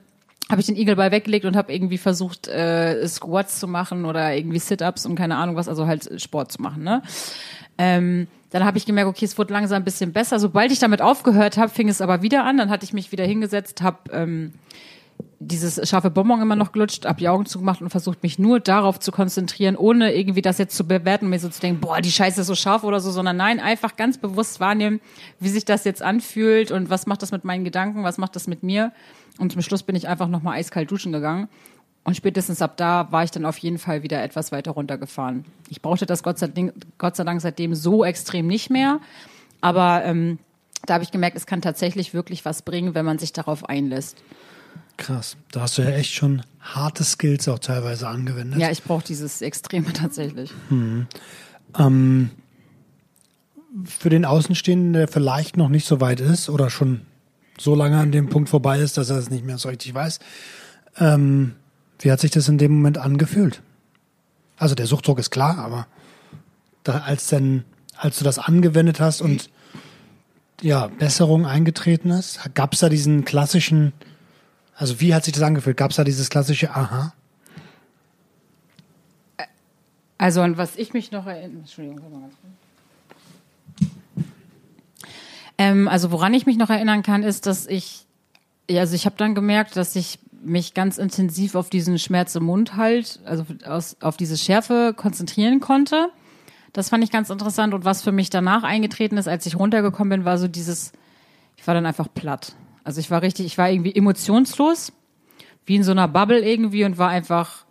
habe 0.48 0.62
ich 0.62 0.66
den 0.66 0.76
Igelball 0.76 1.10
weggelegt 1.10 1.44
und 1.44 1.56
habe 1.56 1.74
irgendwie 1.74 1.98
versucht, 1.98 2.48
äh, 2.48 3.06
Squats 3.06 3.60
zu 3.60 3.68
machen 3.68 4.06
oder 4.06 4.34
irgendwie 4.34 4.60
Sit-Ups 4.60 5.04
und 5.04 5.14
keine 5.14 5.36
Ahnung 5.36 5.56
was, 5.56 5.68
also 5.68 5.86
halt 5.86 6.22
Sport 6.22 6.52
zu 6.52 6.62
machen. 6.62 6.82
Ne? 6.82 7.02
Ähm, 7.76 8.28
dann 8.48 8.64
habe 8.64 8.78
ich 8.78 8.86
gemerkt, 8.86 9.10
okay, 9.10 9.26
es 9.26 9.36
wurde 9.36 9.52
langsam 9.52 9.76
ein 9.76 9.84
bisschen 9.84 10.14
besser. 10.14 10.38
Sobald 10.40 10.72
ich 10.72 10.78
damit 10.78 11.02
aufgehört 11.02 11.58
habe, 11.58 11.70
fing 11.70 11.90
es 11.90 12.00
aber 12.00 12.22
wieder 12.22 12.44
an. 12.44 12.56
Dann 12.56 12.70
hatte 12.70 12.84
ich 12.84 12.94
mich 12.94 13.12
wieder 13.12 13.26
hingesetzt, 13.26 13.82
habe 13.82 13.98
ähm, 14.10 14.54
dieses 15.42 15.88
scharfe 15.88 16.10
Bonbon 16.10 16.42
immer 16.42 16.54
noch 16.54 16.70
gelutscht, 16.72 17.06
hab 17.06 17.16
die 17.16 17.28
Augen 17.28 17.46
zugemacht 17.46 17.80
und 17.80 17.88
versucht 17.88 18.22
mich 18.22 18.38
nur 18.38 18.60
darauf 18.60 19.00
zu 19.00 19.10
konzentrieren, 19.10 19.74
ohne 19.74 20.14
irgendwie 20.14 20.42
das 20.42 20.58
jetzt 20.58 20.76
zu 20.76 20.86
bewerten, 20.86 21.30
mir 21.30 21.38
so 21.38 21.48
zu 21.48 21.62
denken, 21.62 21.80
boah, 21.80 22.02
die 22.02 22.12
Scheiße 22.12 22.42
ist 22.42 22.46
so 22.46 22.54
scharf 22.54 22.84
oder 22.84 23.00
so, 23.00 23.10
sondern 23.10 23.38
nein, 23.38 23.58
einfach 23.58 23.96
ganz 23.96 24.18
bewusst 24.18 24.60
wahrnehmen, 24.60 25.00
wie 25.40 25.48
sich 25.48 25.64
das 25.64 25.84
jetzt 25.84 26.02
anfühlt 26.02 26.70
und 26.70 26.90
was 26.90 27.06
macht 27.06 27.22
das 27.22 27.32
mit 27.32 27.44
meinen 27.44 27.64
Gedanken, 27.64 28.04
was 28.04 28.18
macht 28.18 28.36
das 28.36 28.48
mit 28.48 28.62
mir. 28.62 28.92
Und 29.38 29.52
zum 29.52 29.62
Schluss 29.62 29.82
bin 29.82 29.96
ich 29.96 30.08
einfach 30.08 30.28
nochmal 30.28 30.58
eiskalt 30.58 30.90
duschen 30.90 31.10
gegangen. 31.10 31.48
Und 32.04 32.16
spätestens 32.16 32.60
ab 32.60 32.76
da 32.76 33.10
war 33.10 33.24
ich 33.24 33.30
dann 33.30 33.46
auf 33.46 33.56
jeden 33.58 33.78
Fall 33.78 34.02
wieder 34.02 34.22
etwas 34.22 34.52
weiter 34.52 34.72
runtergefahren. 34.72 35.46
Ich 35.70 35.80
brauchte 35.80 36.04
das 36.04 36.22
Gott 36.22 36.38
sei, 36.38 36.48
Dank, 36.48 36.74
Gott 36.98 37.16
sei 37.16 37.24
Dank 37.24 37.40
seitdem 37.40 37.74
so 37.74 38.04
extrem 38.04 38.46
nicht 38.46 38.68
mehr. 38.68 39.00
Aber 39.62 40.04
ähm, 40.04 40.38
da 40.84 40.94
habe 40.94 41.04
ich 41.04 41.12
gemerkt, 41.12 41.36
es 41.36 41.46
kann 41.46 41.62
tatsächlich 41.62 42.12
wirklich 42.12 42.44
was 42.44 42.62
bringen, 42.62 42.94
wenn 42.94 43.06
man 43.06 43.18
sich 43.18 43.32
darauf 43.32 43.66
einlässt. 43.68 44.22
Krass. 45.00 45.38
Da 45.50 45.62
hast 45.62 45.78
du 45.78 45.82
ja 45.82 45.90
echt 45.90 46.12
schon 46.12 46.42
harte 46.60 47.04
Skills 47.04 47.48
auch 47.48 47.58
teilweise 47.58 48.06
angewendet. 48.06 48.60
Ja, 48.60 48.70
ich 48.70 48.82
brauche 48.82 49.02
dieses 49.02 49.40
Extreme 49.40 49.92
tatsächlich. 49.94 50.52
Hm. 50.68 51.06
Ähm, 51.78 52.30
für 53.86 54.10
den 54.10 54.26
Außenstehenden, 54.26 54.92
der 54.92 55.08
vielleicht 55.08 55.56
noch 55.56 55.70
nicht 55.70 55.86
so 55.86 56.00
weit 56.02 56.20
ist 56.20 56.50
oder 56.50 56.68
schon 56.68 57.00
so 57.58 57.74
lange 57.74 57.98
an 57.98 58.12
dem 58.12 58.28
Punkt 58.28 58.50
vorbei 58.50 58.78
ist, 58.78 58.98
dass 58.98 59.08
er 59.08 59.16
es 59.16 59.30
nicht 59.30 59.44
mehr 59.44 59.56
so 59.56 59.70
richtig 59.70 59.94
weiß, 59.94 60.18
ähm, 60.98 61.54
wie 61.98 62.12
hat 62.12 62.20
sich 62.20 62.30
das 62.30 62.48
in 62.48 62.58
dem 62.58 62.72
Moment 62.72 62.98
angefühlt? 62.98 63.62
Also 64.58 64.74
der 64.74 64.86
Suchtdruck 64.86 65.18
ist 65.18 65.30
klar, 65.30 65.58
aber 65.58 65.86
da, 66.82 66.98
als 66.98 67.28
denn, 67.28 67.64
als 67.96 68.18
du 68.18 68.24
das 68.24 68.38
angewendet 68.38 69.00
hast 69.00 69.22
und 69.22 69.48
ja, 70.60 70.88
Besserung 70.88 71.46
eingetreten 71.46 72.10
ist, 72.10 72.40
gab 72.54 72.74
es 72.74 72.80
da 72.80 72.90
diesen 72.90 73.24
klassischen 73.24 73.94
also 74.80 74.98
wie 74.98 75.14
hat 75.14 75.24
sich 75.24 75.34
das 75.34 75.42
angefühlt? 75.42 75.76
Gab 75.76 75.90
es 75.90 75.98
da 75.98 76.04
dieses 76.04 76.30
klassische 76.30 76.74
Aha? 76.74 77.12
Also 80.16 80.40
an 80.40 80.56
was 80.56 80.76
ich 80.76 80.94
mich 80.94 81.12
noch 81.12 81.26
erinnere, 81.26 81.58
Entschuldigung. 81.58 82.30
Ähm, 85.58 85.86
also 85.86 86.10
woran 86.12 86.32
ich 86.32 86.46
mich 86.46 86.56
noch 86.56 86.70
erinnern 86.70 87.02
kann, 87.02 87.22
ist, 87.22 87.44
dass 87.44 87.66
ich, 87.66 88.06
also 88.70 88.94
ich 88.94 89.04
habe 89.04 89.16
dann 89.18 89.34
gemerkt, 89.34 89.76
dass 89.76 89.94
ich 89.96 90.18
mich 90.42 90.72
ganz 90.72 90.96
intensiv 90.96 91.56
auf 91.56 91.68
diesen 91.68 91.98
Schmerz 91.98 92.34
im 92.34 92.44
Mund 92.44 92.76
halt, 92.76 93.20
also 93.26 93.44
aus, 93.66 93.98
auf 94.00 94.16
diese 94.16 94.38
Schärfe 94.38 94.94
konzentrieren 94.96 95.60
konnte. 95.60 96.08
Das 96.72 96.88
fand 96.88 97.04
ich 97.04 97.10
ganz 97.10 97.28
interessant. 97.28 97.74
Und 97.74 97.84
was 97.84 98.00
für 98.00 98.12
mich 98.12 98.30
danach 98.30 98.62
eingetreten 98.62 99.18
ist, 99.18 99.28
als 99.28 99.44
ich 99.44 99.58
runtergekommen 99.58 100.08
bin, 100.20 100.24
war 100.24 100.38
so 100.38 100.48
dieses, 100.48 100.92
ich 101.58 101.66
war 101.66 101.74
dann 101.74 101.84
einfach 101.84 102.08
platt. 102.14 102.54
Also 102.84 103.00
ich 103.00 103.10
war 103.10 103.22
richtig, 103.22 103.46
ich 103.46 103.58
war 103.58 103.70
irgendwie 103.70 103.94
emotionslos, 103.94 104.92
wie 105.66 105.76
in 105.76 105.84
so 105.84 105.92
einer 105.92 106.08
Bubble 106.08 106.40
irgendwie 106.40 106.84
und 106.84 106.98
war 106.98 107.08
einfach, 107.08 107.64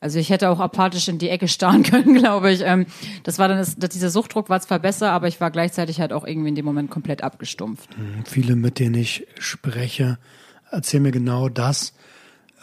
also 0.00 0.18
ich 0.18 0.30
hätte 0.30 0.50
auch 0.50 0.60
apathisch 0.60 1.08
in 1.08 1.18
die 1.18 1.28
Ecke 1.28 1.48
starren 1.48 1.82
können, 1.84 2.14
glaube 2.14 2.50
ich. 2.50 2.62
Ähm, 2.62 2.86
das 3.22 3.38
war 3.38 3.48
dann, 3.48 3.58
das, 3.58 3.76
dieser 3.76 4.10
Suchtdruck 4.10 4.48
war 4.48 4.60
zwar 4.60 4.78
besser, 4.78 5.12
aber 5.12 5.28
ich 5.28 5.40
war 5.40 5.50
gleichzeitig 5.50 6.00
halt 6.00 6.12
auch 6.12 6.26
irgendwie 6.26 6.48
in 6.48 6.54
dem 6.54 6.64
Moment 6.64 6.90
komplett 6.90 7.22
abgestumpft. 7.22 7.90
Mhm, 7.96 8.24
viele, 8.24 8.56
mit 8.56 8.78
denen 8.78 8.94
ich 8.94 9.26
spreche, 9.38 10.18
erzählen 10.70 11.02
mir 11.02 11.12
genau 11.12 11.48
das, 11.48 11.94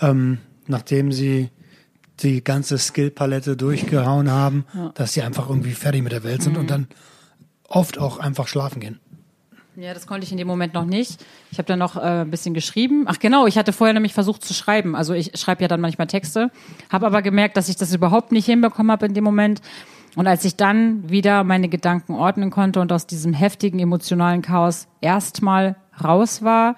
ähm, 0.02 0.40
nachdem 0.68 1.12
sie 1.12 1.50
die 2.20 2.44
ganze 2.44 2.78
Skillpalette 2.78 3.56
durchgehauen 3.56 4.32
haben, 4.32 4.66
ja. 4.74 4.92
dass 4.96 5.14
sie 5.14 5.22
einfach 5.22 5.50
irgendwie 5.50 5.74
fertig 5.74 6.02
mit 6.02 6.12
der 6.12 6.24
Welt 6.24 6.42
sind 6.42 6.54
mhm. 6.54 6.60
und 6.60 6.72
dann 6.72 6.88
oft 7.68 8.00
auch 8.00 8.18
einfach 8.20 8.48
schlafen 8.48 8.80
gehen. 8.80 9.00
Ja, 9.80 9.94
das 9.94 10.08
konnte 10.08 10.26
ich 10.26 10.32
in 10.32 10.40
dem 10.40 10.48
Moment 10.48 10.74
noch 10.74 10.86
nicht. 10.86 11.24
Ich 11.52 11.60
habe 11.60 11.68
dann 11.68 11.78
noch 11.78 11.98
äh, 11.98 12.22
ein 12.22 12.32
bisschen 12.32 12.56
geschrieben. 12.56 13.04
Ach 13.06 13.20
genau, 13.20 13.46
ich 13.46 13.60
hatte 13.60 13.74
vorher 13.74 13.94
nämlich 13.94 14.16
versucht 14.16 14.44
zu 14.44 14.56
schreiben. 14.56 14.96
Also 14.96 15.14
ich 15.14 15.40
schreibe 15.40 15.62
ja 15.62 15.68
dann 15.68 15.82
manchmal 15.82 16.08
Texte, 16.08 16.50
habe 16.90 17.06
aber 17.06 17.22
gemerkt, 17.22 17.58
dass 17.58 17.70
ich 17.70 17.76
das 17.76 17.94
überhaupt 17.94 18.32
nicht 18.32 18.48
hinbekommen 18.48 18.92
habe 18.92 19.06
in 19.06 19.14
dem 19.14 19.24
Moment. 19.24 19.62
Und 20.16 20.26
als 20.26 20.44
ich 20.46 20.56
dann 20.56 21.08
wieder 21.08 21.44
meine 21.44 21.70
Gedanken 21.70 22.16
ordnen 22.16 22.50
konnte 22.50 22.82
und 22.82 22.92
aus 22.92 23.06
diesem 23.06 23.34
heftigen 23.34 23.78
emotionalen 23.78 24.42
Chaos 24.42 24.88
erstmal 25.00 25.76
raus 26.04 26.42
war, 26.42 26.76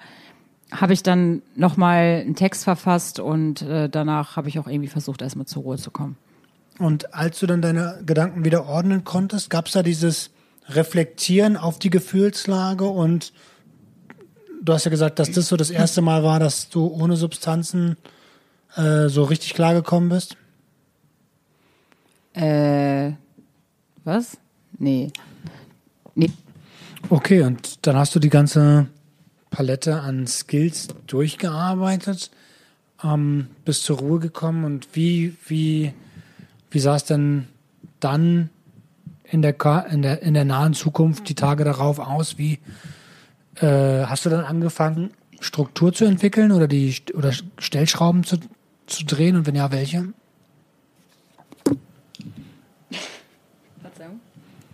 habe 0.70 0.92
ich 0.92 1.02
dann 1.02 1.40
nochmal 1.56 2.20
einen 2.20 2.34
Text 2.34 2.64
verfasst 2.64 3.18
und 3.18 3.62
äh, 3.62 3.88
danach 3.88 4.36
habe 4.36 4.50
ich 4.50 4.58
auch 4.58 4.66
irgendwie 4.66 4.88
versucht, 4.88 5.22
erstmal 5.22 5.46
zur 5.46 5.62
Ruhe 5.62 5.78
zu 5.78 5.90
kommen. 5.90 6.18
Und 6.78 7.14
als 7.14 7.40
du 7.40 7.46
dann 7.46 7.62
deine 7.62 8.02
Gedanken 8.04 8.44
wieder 8.44 8.66
ordnen 8.66 9.04
konntest, 9.04 9.48
gab 9.48 9.68
es 9.68 9.72
da 9.72 9.82
dieses 9.82 10.30
Reflektieren 10.74 11.56
auf 11.56 11.78
die 11.78 11.90
Gefühlslage 11.90 12.84
und 12.84 13.32
du 14.62 14.72
hast 14.72 14.84
ja 14.84 14.90
gesagt, 14.90 15.18
dass 15.18 15.30
das 15.30 15.48
so 15.48 15.56
das 15.56 15.70
erste 15.70 16.02
Mal 16.02 16.22
war, 16.22 16.38
dass 16.38 16.68
du 16.68 16.86
ohne 16.86 17.16
Substanzen 17.16 17.96
äh, 18.76 19.08
so 19.08 19.24
richtig 19.24 19.54
klargekommen 19.54 20.08
bist? 20.08 20.36
Äh, 22.34 23.12
was? 24.04 24.38
Nee. 24.78 25.12
Nee. 26.14 26.30
Okay, 27.08 27.42
und 27.42 27.86
dann 27.86 27.96
hast 27.96 28.14
du 28.14 28.18
die 28.20 28.30
ganze 28.30 28.86
Palette 29.50 30.00
an 30.00 30.26
Skills 30.26 30.88
durchgearbeitet, 31.06 32.30
ähm, 33.02 33.48
bist 33.64 33.84
zur 33.84 33.98
Ruhe 33.98 34.20
gekommen 34.20 34.64
und 34.64 34.88
wie, 34.92 35.36
wie, 35.46 35.92
wie 36.70 36.78
sah 36.78 36.96
es 36.96 37.04
denn 37.04 37.48
dann 37.98 38.50
in 39.30 39.42
der, 39.42 39.86
in 39.86 40.02
der, 40.02 40.22
in 40.22 40.34
der 40.34 40.44
nahen 40.44 40.74
Zukunft, 40.74 41.28
die 41.28 41.34
Tage 41.34 41.64
darauf 41.64 41.98
aus? 41.98 42.38
Wie 42.38 42.58
äh, 43.56 44.04
hast 44.04 44.26
du 44.26 44.30
dann 44.30 44.44
angefangen, 44.44 45.10
Struktur 45.40 45.92
zu 45.92 46.04
entwickeln 46.04 46.52
oder 46.52 46.68
die 46.68 46.94
oder 47.14 47.32
Stellschrauben 47.58 48.24
zu, 48.24 48.38
zu 48.86 49.04
drehen 49.04 49.36
und 49.36 49.46
wenn 49.46 49.54
ja, 49.54 49.72
welche? 49.72 50.12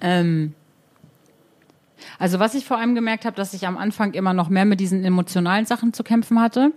Ähm, 0.01 0.55
also 2.19 2.39
was 2.39 2.55
ich 2.55 2.65
vor 2.65 2.79
allem 2.79 2.95
gemerkt 2.95 3.25
habe, 3.25 3.37
dass 3.37 3.55
ich 3.55 3.67
am 3.67 3.77
Anfang 3.77 4.13
immer 4.13 4.33
noch 4.33 4.49
mehr 4.49 4.65
mit 4.65 4.81
diesen 4.81 5.05
emotionalen 5.05 5.67
Sachen 5.67 5.93
zu 5.93 6.03
kämpfen 6.03 6.41
hatte. 6.41 6.73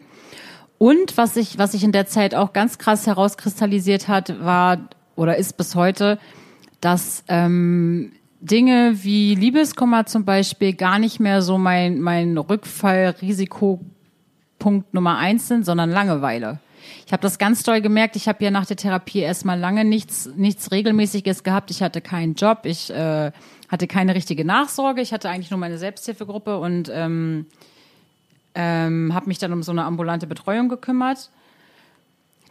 Und 0.77 1.17
was 1.17 1.33
sich 1.33 1.57
was 1.57 1.73
sich 1.73 1.83
in 1.83 1.91
der 1.91 2.07
Zeit 2.07 2.33
auch 2.33 2.53
ganz 2.53 2.77
krass 2.77 3.07
herauskristallisiert 3.07 4.07
hat, 4.07 4.43
war 4.43 4.89
oder 5.15 5.35
ist 5.35 5.57
bis 5.57 5.75
heute, 5.75 6.17
dass 6.81 7.23
ähm, 7.27 8.11
Dinge 8.41 9.03
wie 9.03 9.35
Liebeskummer 9.35 10.05
zum 10.05 10.25
Beispiel 10.25 10.73
gar 10.73 10.99
nicht 10.99 11.19
mehr 11.19 11.41
so 11.41 11.57
mein, 11.57 11.99
mein 11.99 12.37
Rückfallrisikopunkt 12.37 14.93
Nummer 14.93 15.17
eins 15.17 15.47
sind, 15.47 15.65
sondern 15.65 15.89
Langeweile. 15.89 16.59
Ich 17.05 17.11
habe 17.11 17.21
das 17.21 17.37
ganz 17.37 17.63
doll 17.63 17.81
gemerkt. 17.81 18.15
Ich 18.15 18.27
habe 18.27 18.43
ja 18.43 18.51
nach 18.51 18.65
der 18.65 18.77
Therapie 18.77 19.19
erstmal 19.19 19.59
lange 19.59 19.83
nichts, 19.83 20.29
nichts 20.35 20.71
Regelmäßiges 20.71 21.43
gehabt. 21.43 21.71
Ich 21.71 21.81
hatte 21.81 22.01
keinen 22.01 22.35
Job. 22.35 22.59
Ich 22.63 22.89
äh, 22.89 23.31
hatte 23.67 23.87
keine 23.87 24.15
richtige 24.15 24.45
Nachsorge. 24.45 25.01
Ich 25.01 25.11
hatte 25.11 25.29
eigentlich 25.29 25.51
nur 25.51 25.59
meine 25.59 25.77
Selbsthilfegruppe 25.77 26.59
und 26.59 26.89
ähm, 26.93 27.45
ähm, 28.55 29.13
habe 29.13 29.27
mich 29.27 29.37
dann 29.37 29.53
um 29.53 29.63
so 29.63 29.71
eine 29.71 29.83
ambulante 29.83 30.27
Betreuung 30.27 30.69
gekümmert, 30.69 31.29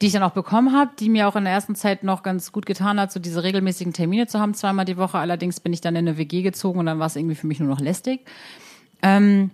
die 0.00 0.07
ich 0.07 0.12
dann 0.12 0.23
auch 0.23 0.33
bekommen 0.33 0.73
habe, 0.73 0.90
die 0.99 1.09
mir 1.09 1.28
auch 1.28 1.37
in 1.37 1.45
der 1.45 1.52
ersten 1.52 1.75
Zeit 1.75 2.05
noch 2.05 2.23
ganz 2.23 2.52
gut 2.52 2.67
getan 2.67 3.00
hat, 3.00 3.11
so 3.11 3.21
diese 3.21 3.43
regelmäßigen 3.43 3.93
Termine 3.93 4.26
zu 4.26 4.38
haben, 4.38 4.55
zweimal 4.55 4.85
die 4.85 4.97
Woche. 4.97 5.19
Allerdings 5.19 5.61
bin 5.61 5.73
ich 5.73 5.81
dann 5.81 5.97
in 5.97 6.07
eine 6.07 6.19
WG 6.19 6.43
gezogen 6.43 6.78
und 6.78 6.87
dann 6.87 6.99
war 6.99 7.07
es 7.07 7.17
irgendwie 7.17 7.35
für 7.35 7.47
mich 7.47 7.59
nur 7.59 7.69
noch 7.69 7.81
lästig. 7.81 8.21
Ähm, 9.02 9.50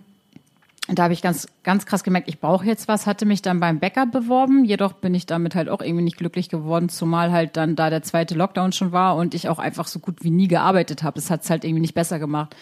da 0.87 1.03
habe 1.03 1.13
ich 1.13 1.23
ganz, 1.23 1.47
ganz 1.63 1.87
krass 1.87 2.03
gemerkt, 2.03 2.27
ich 2.27 2.39
brauche 2.39 2.65
jetzt 2.65 2.87
was, 2.87 3.07
hatte 3.07 3.25
mich 3.25 3.41
dann 3.41 3.59
beim 3.59 3.79
Bäcker 3.79 4.05
beworben, 4.05 4.65
jedoch 4.65 4.93
bin 4.93 5.15
ich 5.15 5.25
damit 5.25 5.55
halt 5.55 5.67
auch 5.67 5.81
irgendwie 5.81 6.03
nicht 6.03 6.17
glücklich 6.17 6.47
geworden, 6.47 6.89
zumal 6.89 7.31
halt 7.31 7.57
dann 7.57 7.75
da 7.75 7.89
der 7.89 8.03
zweite 8.03 8.35
Lockdown 8.35 8.71
schon 8.71 8.91
war 8.91 9.15
und 9.15 9.33
ich 9.33 9.49
auch 9.49 9.57
einfach 9.57 9.87
so 9.87 9.97
gut 9.97 10.17
wie 10.23 10.29
nie 10.29 10.47
gearbeitet 10.47 11.01
habe. 11.01 11.15
Das 11.15 11.31
hat 11.31 11.43
es 11.43 11.49
halt 11.49 11.63
irgendwie 11.63 11.81
nicht 11.81 11.95
besser 11.95 12.19
gemacht. 12.19 12.55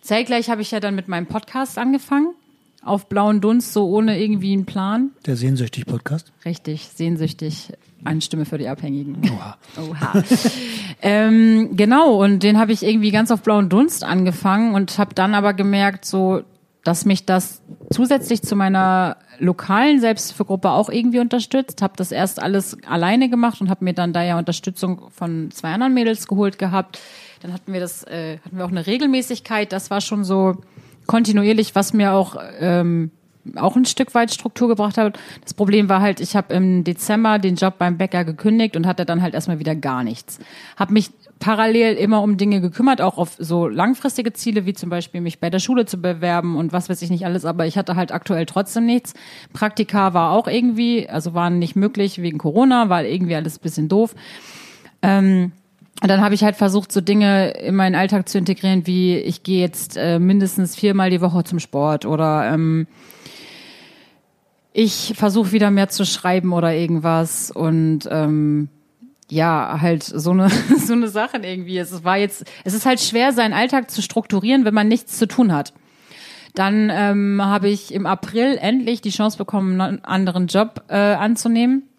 Zeitgleich 0.00 0.50
habe 0.50 0.62
ich 0.62 0.72
ja 0.72 0.80
dann 0.80 0.96
mit 0.96 1.06
meinem 1.06 1.26
Podcast 1.26 1.78
angefangen, 1.78 2.34
auf 2.82 3.08
blauen 3.08 3.40
Dunst, 3.40 3.72
so 3.72 3.88
ohne 3.88 4.20
irgendwie 4.20 4.52
einen 4.52 4.64
Plan. 4.64 5.10
Der 5.26 5.36
Sehnsüchtig-Podcast? 5.36 6.32
Richtig, 6.44 6.88
sehnsüchtig. 6.94 7.72
Eine 8.02 8.22
Stimme 8.22 8.46
für 8.46 8.56
die 8.56 8.68
Abhängigen. 8.68 9.20
Oha. 9.30 9.56
Oha. 9.76 10.24
ähm, 11.02 11.76
genau, 11.76 12.22
und 12.22 12.42
den 12.42 12.58
habe 12.58 12.72
ich 12.72 12.82
irgendwie 12.82 13.10
ganz 13.10 13.30
auf 13.30 13.42
blauen 13.42 13.68
Dunst 13.68 14.04
angefangen 14.04 14.74
und 14.74 14.96
habe 14.98 15.14
dann 15.14 15.34
aber 15.34 15.52
gemerkt, 15.52 16.04
so 16.06 16.42
dass 16.84 17.04
mich 17.04 17.26
das 17.26 17.62
zusätzlich 17.92 18.42
zu 18.42 18.56
meiner 18.56 19.18
lokalen 19.38 20.00
Selbsthilfegruppe 20.00 20.70
auch 20.70 20.88
irgendwie 20.88 21.20
unterstützt. 21.20 21.82
Habe 21.82 21.94
das 21.96 22.12
erst 22.12 22.40
alles 22.40 22.76
alleine 22.86 23.28
gemacht 23.28 23.60
und 23.60 23.68
habe 23.68 23.84
mir 23.84 23.92
dann 23.92 24.12
da 24.12 24.22
ja 24.22 24.38
Unterstützung 24.38 25.10
von 25.10 25.50
zwei 25.50 25.72
anderen 25.72 25.94
Mädels 25.94 26.26
geholt 26.26 26.58
gehabt. 26.58 26.98
Dann 27.42 27.52
hatten 27.52 27.72
wir 27.72 27.80
das, 27.80 28.04
äh, 28.04 28.38
hatten 28.44 28.56
wir 28.56 28.64
auch 28.64 28.70
eine 28.70 28.86
Regelmäßigkeit. 28.86 29.72
Das 29.72 29.90
war 29.90 30.00
schon 30.00 30.24
so 30.24 30.56
kontinuierlich, 31.10 31.74
was 31.74 31.92
mir 31.92 32.12
auch 32.12 32.36
ähm, 32.60 33.10
auch 33.56 33.74
ein 33.74 33.84
Stück 33.84 34.14
weit 34.14 34.32
Struktur 34.32 34.68
gebracht 34.68 34.96
hat. 34.96 35.18
Das 35.42 35.54
Problem 35.54 35.88
war 35.88 36.00
halt, 36.00 36.20
ich 36.20 36.36
habe 36.36 36.54
im 36.54 36.84
Dezember 36.84 37.40
den 37.40 37.56
Job 37.56 37.78
beim 37.78 37.98
Bäcker 37.98 38.24
gekündigt 38.24 38.76
und 38.76 38.86
hatte 38.86 39.04
dann 39.04 39.20
halt 39.20 39.34
erstmal 39.34 39.58
wieder 39.58 39.74
gar 39.74 40.04
nichts. 40.04 40.38
Habe 40.76 40.92
mich 40.92 41.10
parallel 41.40 41.96
immer 41.96 42.22
um 42.22 42.36
Dinge 42.36 42.60
gekümmert, 42.60 43.00
auch 43.00 43.18
auf 43.18 43.34
so 43.40 43.66
langfristige 43.66 44.32
Ziele, 44.32 44.66
wie 44.66 44.72
zum 44.72 44.88
Beispiel 44.88 45.20
mich 45.20 45.40
bei 45.40 45.50
der 45.50 45.58
Schule 45.58 45.84
zu 45.84 46.00
bewerben 46.00 46.56
und 46.56 46.72
was 46.72 46.88
weiß 46.88 47.02
ich 47.02 47.10
nicht 47.10 47.24
alles, 47.24 47.44
aber 47.44 47.66
ich 47.66 47.76
hatte 47.76 47.96
halt 47.96 48.12
aktuell 48.12 48.46
trotzdem 48.46 48.86
nichts. 48.86 49.14
Praktika 49.52 50.14
war 50.14 50.30
auch 50.30 50.46
irgendwie, 50.46 51.08
also 51.08 51.34
waren 51.34 51.58
nicht 51.58 51.74
möglich 51.74 52.22
wegen 52.22 52.38
Corona, 52.38 52.88
war 52.88 53.02
irgendwie 53.02 53.34
alles 53.34 53.58
bisschen 53.58 53.88
doof. 53.88 54.14
Ähm, 55.02 55.50
und 56.02 56.08
dann 56.08 56.22
habe 56.22 56.34
ich 56.34 56.42
halt 56.42 56.56
versucht, 56.56 56.90
so 56.92 57.00
Dinge 57.00 57.50
in 57.50 57.74
meinen 57.74 57.94
Alltag 57.94 58.28
zu 58.28 58.38
integrieren, 58.38 58.86
wie 58.86 59.16
ich 59.16 59.42
gehe 59.42 59.60
jetzt 59.60 59.96
äh, 59.96 60.18
mindestens 60.18 60.74
viermal 60.74 61.10
die 61.10 61.20
Woche 61.20 61.44
zum 61.44 61.58
Sport 61.58 62.06
oder 62.06 62.50
ähm, 62.52 62.86
ich 64.72 65.12
versuche 65.16 65.52
wieder 65.52 65.70
mehr 65.70 65.88
zu 65.88 66.06
schreiben 66.06 66.52
oder 66.52 66.74
irgendwas 66.74 67.50
und 67.50 68.08
ähm, 68.10 68.68
ja, 69.28 69.78
halt 69.80 70.02
so 70.02 70.30
eine, 70.30 70.48
so 70.78 70.94
eine 70.94 71.08
Sache 71.08 71.38
irgendwie. 71.42 71.76
Es 71.76 72.02
war 72.02 72.16
jetzt, 72.16 72.44
es 72.64 72.72
ist 72.72 72.86
halt 72.86 73.00
schwer, 73.00 73.32
seinen 73.32 73.52
Alltag 73.52 73.90
zu 73.90 74.00
strukturieren, 74.00 74.64
wenn 74.64 74.74
man 74.74 74.88
nichts 74.88 75.18
zu 75.18 75.28
tun 75.28 75.52
hat. 75.52 75.74
Dann 76.54 76.90
ähm, 76.90 77.40
habe 77.44 77.68
ich 77.68 77.92
im 77.92 78.06
April 78.06 78.58
endlich 78.60 79.02
die 79.02 79.10
Chance 79.10 79.38
bekommen, 79.38 79.80
einen 79.80 80.04
anderen 80.04 80.46
Job 80.46 80.84
äh, 80.88 80.96
anzunehmen 80.96 81.89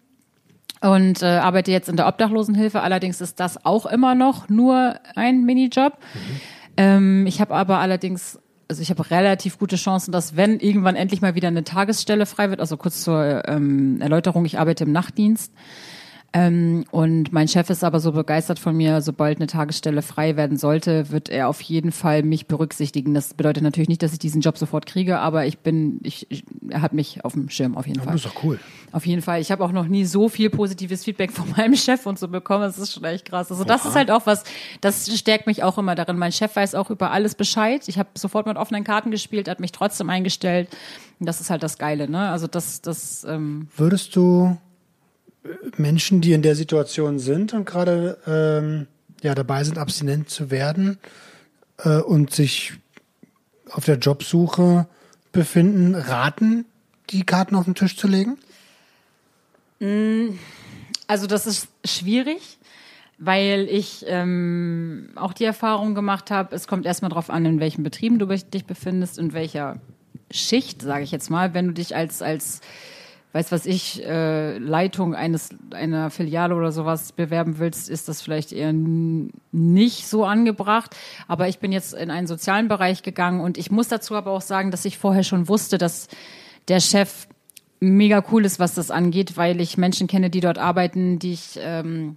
und 0.82 1.22
äh, 1.22 1.26
arbeite 1.26 1.70
jetzt 1.70 1.88
in 1.88 1.96
der 1.96 2.06
Obdachlosenhilfe. 2.08 2.82
Allerdings 2.82 3.20
ist 3.20 3.40
das 3.40 3.64
auch 3.64 3.86
immer 3.86 4.14
noch 4.14 4.48
nur 4.48 4.96
ein 5.14 5.44
Minijob. 5.44 5.94
Mhm. 5.94 6.40
Ähm, 6.76 7.26
ich 7.26 7.40
habe 7.40 7.54
aber 7.54 7.78
allerdings 7.78 8.38
also 8.68 8.80
ich 8.80 8.88
habe 8.88 9.10
relativ 9.10 9.58
gute 9.58 9.76
Chancen, 9.76 10.12
dass 10.12 10.34
wenn 10.34 10.58
irgendwann 10.58 10.96
endlich 10.96 11.20
mal 11.20 11.34
wieder 11.34 11.48
eine 11.48 11.62
Tagesstelle 11.62 12.24
frei 12.24 12.48
wird, 12.48 12.58
also 12.58 12.78
kurz 12.78 13.02
zur 13.02 13.46
ähm, 13.46 14.00
Erläuterung, 14.00 14.46
ich 14.46 14.58
arbeite 14.58 14.84
im 14.84 14.92
Nachtdienst, 14.92 15.52
ähm, 16.34 16.84
und 16.90 17.30
mein 17.30 17.46
Chef 17.46 17.68
ist 17.68 17.84
aber 17.84 18.00
so 18.00 18.12
begeistert 18.12 18.58
von 18.58 18.74
mir, 18.74 19.02
sobald 19.02 19.36
eine 19.36 19.46
Tagesstelle 19.46 20.00
frei 20.00 20.34
werden 20.34 20.56
sollte, 20.56 21.10
wird 21.10 21.28
er 21.28 21.48
auf 21.48 21.60
jeden 21.60 21.92
Fall 21.92 22.22
mich 22.22 22.46
berücksichtigen. 22.46 23.12
Das 23.12 23.34
bedeutet 23.34 23.62
natürlich 23.62 23.90
nicht, 23.90 24.02
dass 24.02 24.14
ich 24.14 24.18
diesen 24.18 24.40
Job 24.40 24.56
sofort 24.56 24.86
kriege, 24.86 25.18
aber 25.18 25.44
ich 25.44 25.58
bin, 25.58 26.00
ich, 26.02 26.26
ich 26.30 26.44
er 26.70 26.80
hat 26.80 26.94
mich 26.94 27.22
auf 27.22 27.34
dem 27.34 27.50
Schirm 27.50 27.76
auf 27.76 27.86
jeden 27.86 27.98
ja, 27.98 28.04
Fall. 28.04 28.14
Das 28.14 28.24
ist 28.24 28.34
doch 28.34 28.44
cool. 28.44 28.58
Auf 28.92 29.04
jeden 29.04 29.20
Fall. 29.20 29.42
Ich 29.42 29.52
habe 29.52 29.62
auch 29.62 29.72
noch 29.72 29.86
nie 29.88 30.06
so 30.06 30.30
viel 30.30 30.48
positives 30.48 31.04
Feedback 31.04 31.32
von 31.32 31.50
meinem 31.56 31.76
Chef 31.76 32.06
und 32.06 32.18
so 32.18 32.28
bekommen. 32.28 32.62
Das 32.62 32.78
ist 32.78 32.94
schon 32.94 33.04
echt 33.04 33.26
krass. 33.26 33.50
Also 33.50 33.64
das 33.64 33.84
ist 33.84 33.94
halt 33.94 34.10
auch 34.10 34.24
was, 34.24 34.44
das 34.80 35.14
stärkt 35.14 35.46
mich 35.46 35.62
auch 35.62 35.76
immer 35.76 35.94
darin. 35.94 36.16
Mein 36.16 36.32
Chef 36.32 36.56
weiß 36.56 36.74
auch 36.76 36.88
über 36.88 37.10
alles 37.10 37.34
Bescheid. 37.34 37.86
Ich 37.88 37.98
habe 37.98 38.08
sofort 38.14 38.46
mit 38.46 38.56
offenen 38.56 38.84
Karten 38.84 39.10
gespielt, 39.10 39.50
hat 39.50 39.60
mich 39.60 39.72
trotzdem 39.72 40.08
eingestellt. 40.08 40.68
Und 41.20 41.26
das 41.26 41.42
ist 41.42 41.50
halt 41.50 41.62
das 41.62 41.76
Geile, 41.76 42.08
ne? 42.08 42.30
Also 42.30 42.46
das, 42.46 42.80
das. 42.80 43.24
Ähm 43.24 43.68
Würdest 43.76 44.16
du 44.16 44.56
Menschen, 45.76 46.20
die 46.20 46.32
in 46.32 46.42
der 46.42 46.54
Situation 46.54 47.18
sind 47.18 47.52
und 47.52 47.64
gerade 47.64 48.18
ähm, 48.26 48.86
ja 49.22 49.34
dabei 49.34 49.64
sind, 49.64 49.78
abstinent 49.78 50.30
zu 50.30 50.50
werden 50.50 50.98
äh, 51.78 51.98
und 51.98 52.32
sich 52.32 52.74
auf 53.70 53.84
der 53.84 53.98
Jobsuche 53.98 54.86
befinden, 55.32 55.94
raten, 55.94 56.66
die 57.10 57.24
Karten 57.24 57.54
auf 57.54 57.64
den 57.64 57.74
Tisch 57.74 57.96
zu 57.96 58.06
legen? 58.06 58.38
Mm, 59.80 60.38
also 61.06 61.26
das 61.26 61.46
ist 61.46 61.68
schwierig, 61.84 62.58
weil 63.18 63.66
ich 63.70 64.04
ähm, 64.06 65.10
auch 65.16 65.32
die 65.32 65.44
Erfahrung 65.44 65.94
gemacht 65.94 66.30
habe, 66.30 66.54
es 66.54 66.66
kommt 66.66 66.86
erstmal 66.86 67.08
darauf 67.08 67.30
an, 67.30 67.44
in 67.46 67.60
welchen 67.60 67.82
Betrieben 67.82 68.18
du 68.18 68.26
dich 68.26 68.64
befindest, 68.64 69.18
in 69.18 69.32
welcher 69.32 69.80
Schicht, 70.30 70.82
sage 70.82 71.04
ich 71.04 71.10
jetzt 71.10 71.30
mal, 71.30 71.54
wenn 71.54 71.66
du 71.66 71.72
dich 71.72 71.96
als 71.96 72.22
als 72.22 72.60
weiß 73.32 73.50
was 73.50 73.66
ich, 73.66 74.04
äh, 74.04 74.58
Leitung 74.58 75.14
eines 75.14 75.50
einer 75.72 76.10
Filiale 76.10 76.54
oder 76.54 76.70
sowas 76.70 77.12
bewerben 77.12 77.58
willst, 77.58 77.88
ist 77.88 78.08
das 78.08 78.20
vielleicht 78.20 78.52
eher 78.52 78.72
nicht 78.72 80.06
so 80.06 80.24
angebracht. 80.24 80.94
Aber 81.28 81.48
ich 81.48 81.58
bin 81.58 81.72
jetzt 81.72 81.94
in 81.94 82.10
einen 82.10 82.26
sozialen 82.26 82.68
Bereich 82.68 83.02
gegangen 83.02 83.40
und 83.40 83.56
ich 83.56 83.70
muss 83.70 83.88
dazu 83.88 84.16
aber 84.16 84.32
auch 84.32 84.42
sagen, 84.42 84.70
dass 84.70 84.84
ich 84.84 84.98
vorher 84.98 85.24
schon 85.24 85.48
wusste, 85.48 85.78
dass 85.78 86.08
der 86.68 86.80
Chef 86.80 87.26
mega 87.80 88.22
cool 88.30 88.44
ist, 88.44 88.60
was 88.60 88.74
das 88.74 88.90
angeht, 88.90 89.36
weil 89.36 89.60
ich 89.60 89.76
Menschen 89.76 90.06
kenne, 90.06 90.30
die 90.30 90.40
dort 90.40 90.58
arbeiten, 90.58 91.18
die 91.18 91.32
ich 91.32 91.58
ähm, 91.60 92.16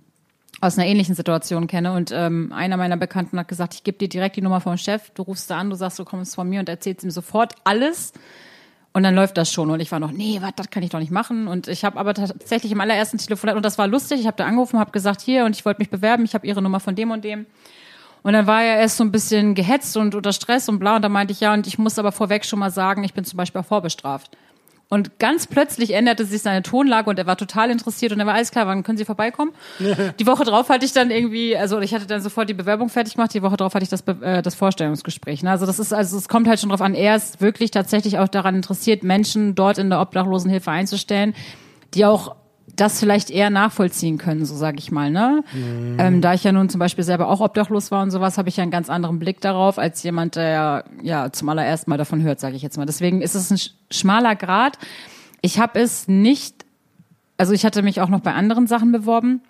aus 0.61 0.77
einer 0.77 0.87
ähnlichen 0.87 1.15
Situation 1.15 1.67
kenne. 1.67 1.93
Und 1.93 2.11
ähm, 2.13 2.51
einer 2.53 2.77
meiner 2.77 2.97
Bekannten 2.97 3.39
hat 3.39 3.47
gesagt, 3.47 3.73
ich 3.73 3.83
gebe 3.83 3.97
dir 3.97 4.09
direkt 4.09 4.35
die 4.35 4.41
Nummer 4.41 4.61
vom 4.61 4.77
Chef, 4.77 5.09
du 5.11 5.23
rufst 5.23 5.49
da 5.49 5.57
an, 5.57 5.69
du 5.69 5.75
sagst, 5.75 5.97
du 5.97 6.05
kommst 6.05 6.35
von 6.35 6.47
mir 6.47 6.59
und 6.59 6.69
erzählst 6.69 7.03
ihm 7.03 7.11
sofort 7.11 7.55
alles. 7.63 8.13
Und 8.95 9.03
dann 9.03 9.13
läuft 9.13 9.35
das 9.35 9.51
schon. 9.51 9.69
Und 9.71 9.81
ich 9.81 9.91
war 9.91 9.99
noch, 9.99 10.13
nee, 10.13 10.37
was, 10.39 10.53
das 10.55 10.69
kann 10.69 10.81
ich 10.81 10.89
doch 10.89 10.99
nicht 10.99 11.11
machen. 11.11 11.49
Und 11.49 11.67
ich 11.67 11.83
habe 11.83 11.99
aber 11.99 12.13
tatsächlich 12.13 12.71
im 12.71 12.79
allerersten 12.79 13.17
Telefonat, 13.17 13.57
und 13.57 13.65
das 13.65 13.77
war 13.77 13.89
lustig, 13.89 14.21
ich 14.21 14.25
habe 14.25 14.37
da 14.37 14.45
angerufen, 14.45 14.79
habe 14.79 14.91
gesagt, 14.91 15.19
hier, 15.19 15.43
und 15.43 15.53
ich 15.53 15.65
wollte 15.65 15.81
mich 15.81 15.89
bewerben, 15.89 16.23
ich 16.23 16.33
habe 16.33 16.47
ihre 16.47 16.61
Nummer 16.61 16.79
von 16.79 16.95
dem 16.95 17.11
und 17.11 17.25
dem. 17.25 17.45
Und 18.23 18.31
dann 18.31 18.47
war 18.47 18.63
er 18.63 18.77
erst 18.77 18.95
so 18.95 19.03
ein 19.03 19.11
bisschen 19.11 19.53
gehetzt 19.53 19.97
und 19.97 20.15
unter 20.15 20.31
Stress 20.31 20.69
und 20.69 20.79
bla. 20.79 20.95
Und 20.95 21.01
da 21.01 21.09
meinte 21.09 21.33
ich, 21.33 21.41
ja, 21.41 21.53
und 21.53 21.67
ich 21.67 21.77
muss 21.77 21.99
aber 21.99 22.13
vorweg 22.13 22.45
schon 22.45 22.59
mal 22.59 22.71
sagen, 22.71 23.03
ich 23.03 23.13
bin 23.13 23.25
zum 23.25 23.35
Beispiel 23.35 23.59
auch 23.59 23.65
vorbestraft. 23.65 24.31
Und 24.87 25.17
ganz 25.17 25.47
plötzlich 25.47 25.93
änderte 25.93 26.25
sich 26.25 26.43
seine 26.43 26.61
Tonlage 26.61 27.09
und 27.09 27.17
er 27.17 27.25
war 27.25 27.37
total 27.37 27.71
interessiert 27.71 28.11
und 28.11 28.19
er 28.19 28.27
war 28.27 28.35
alles 28.35 28.51
klar, 28.51 28.67
wann 28.67 28.83
können 28.83 28.99
Sie 28.99 29.05
vorbeikommen? 29.05 29.51
die 30.19 30.27
Woche 30.27 30.43
drauf 30.43 30.69
hatte 30.69 30.85
ich 30.85 30.93
dann 30.93 31.09
irgendwie, 31.09 31.57
also 31.57 31.79
ich 31.79 31.93
hatte 31.93 32.05
dann 32.05 32.21
sofort 32.21 32.49
die 32.49 32.53
Bewerbung 32.53 32.89
fertig 32.89 33.15
gemacht, 33.15 33.33
die 33.33 33.41
Woche 33.41 33.57
drauf 33.57 33.73
hatte 33.73 33.83
ich 33.83 33.89
das, 33.89 34.01
äh, 34.21 34.43
das 34.43 34.53
Vorstellungsgespräch. 34.53 35.41
Ne? 35.41 35.49
Also 35.49 35.65
das 35.65 35.79
ist, 35.79 35.91
also 35.91 36.17
es 36.17 36.29
kommt 36.29 36.47
halt 36.47 36.59
schon 36.59 36.69
drauf 36.69 36.81
an, 36.81 36.93
er 36.93 37.15
ist 37.15 37.41
wirklich 37.41 37.71
tatsächlich 37.71 38.19
auch 38.19 38.27
daran 38.27 38.55
interessiert, 38.55 39.03
Menschen 39.03 39.55
dort 39.55 39.79
in 39.79 39.89
der 39.89 40.01
Obdachlosenhilfe 40.01 40.69
einzustellen, 40.69 41.33
die 41.95 42.05
auch 42.05 42.35
das 42.75 42.99
vielleicht 42.99 43.29
eher 43.29 43.49
nachvollziehen 43.49 44.17
können, 44.17 44.45
so 44.45 44.55
sage 44.55 44.77
ich 44.79 44.91
mal. 44.91 45.09
Ne? 45.09 45.43
Mhm. 45.53 45.97
Ähm, 45.99 46.21
da 46.21 46.33
ich 46.33 46.43
ja 46.43 46.51
nun 46.51 46.69
zum 46.69 46.79
Beispiel 46.79 47.03
selber 47.03 47.29
auch 47.29 47.41
obdachlos 47.41 47.91
war 47.91 48.03
und 48.03 48.11
sowas, 48.11 48.37
habe 48.37 48.49
ich 48.49 48.57
ja 48.57 48.63
einen 48.63 48.71
ganz 48.71 48.89
anderen 48.89 49.19
Blick 49.19 49.41
darauf 49.41 49.77
als 49.77 50.03
jemand, 50.03 50.35
der 50.35 50.85
ja 51.01 51.31
zum 51.31 51.49
allerersten 51.49 51.89
Mal 51.89 51.97
davon 51.97 52.21
hört, 52.23 52.39
sage 52.39 52.55
ich 52.55 52.61
jetzt 52.61 52.77
mal. 52.77 52.85
Deswegen 52.85 53.21
ist 53.21 53.35
es 53.35 53.51
ein 53.51 53.59
schmaler 53.91 54.35
Grad. 54.35 54.77
Ich 55.41 55.59
habe 55.59 55.79
es 55.79 56.07
nicht, 56.07 56.65
also 57.37 57.53
ich 57.53 57.65
hatte 57.65 57.81
mich 57.81 58.01
auch 58.01 58.09
noch 58.09 58.21
bei 58.21 58.33
anderen 58.33 58.67
Sachen 58.67 58.91
beworben. 58.91 59.41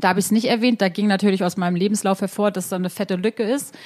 Da 0.00 0.08
habe 0.08 0.20
ich 0.20 0.26
es 0.26 0.30
nicht 0.30 0.46
erwähnt. 0.46 0.80
Da 0.80 0.88
ging 0.88 1.06
natürlich 1.06 1.42
aus 1.44 1.56
meinem 1.56 1.74
Lebenslauf 1.76 2.20
hervor, 2.20 2.50
dass 2.50 2.68
da 2.68 2.76
eine 2.76 2.90
fette 2.90 3.16
Lücke 3.16 3.42
ist. 3.42 3.76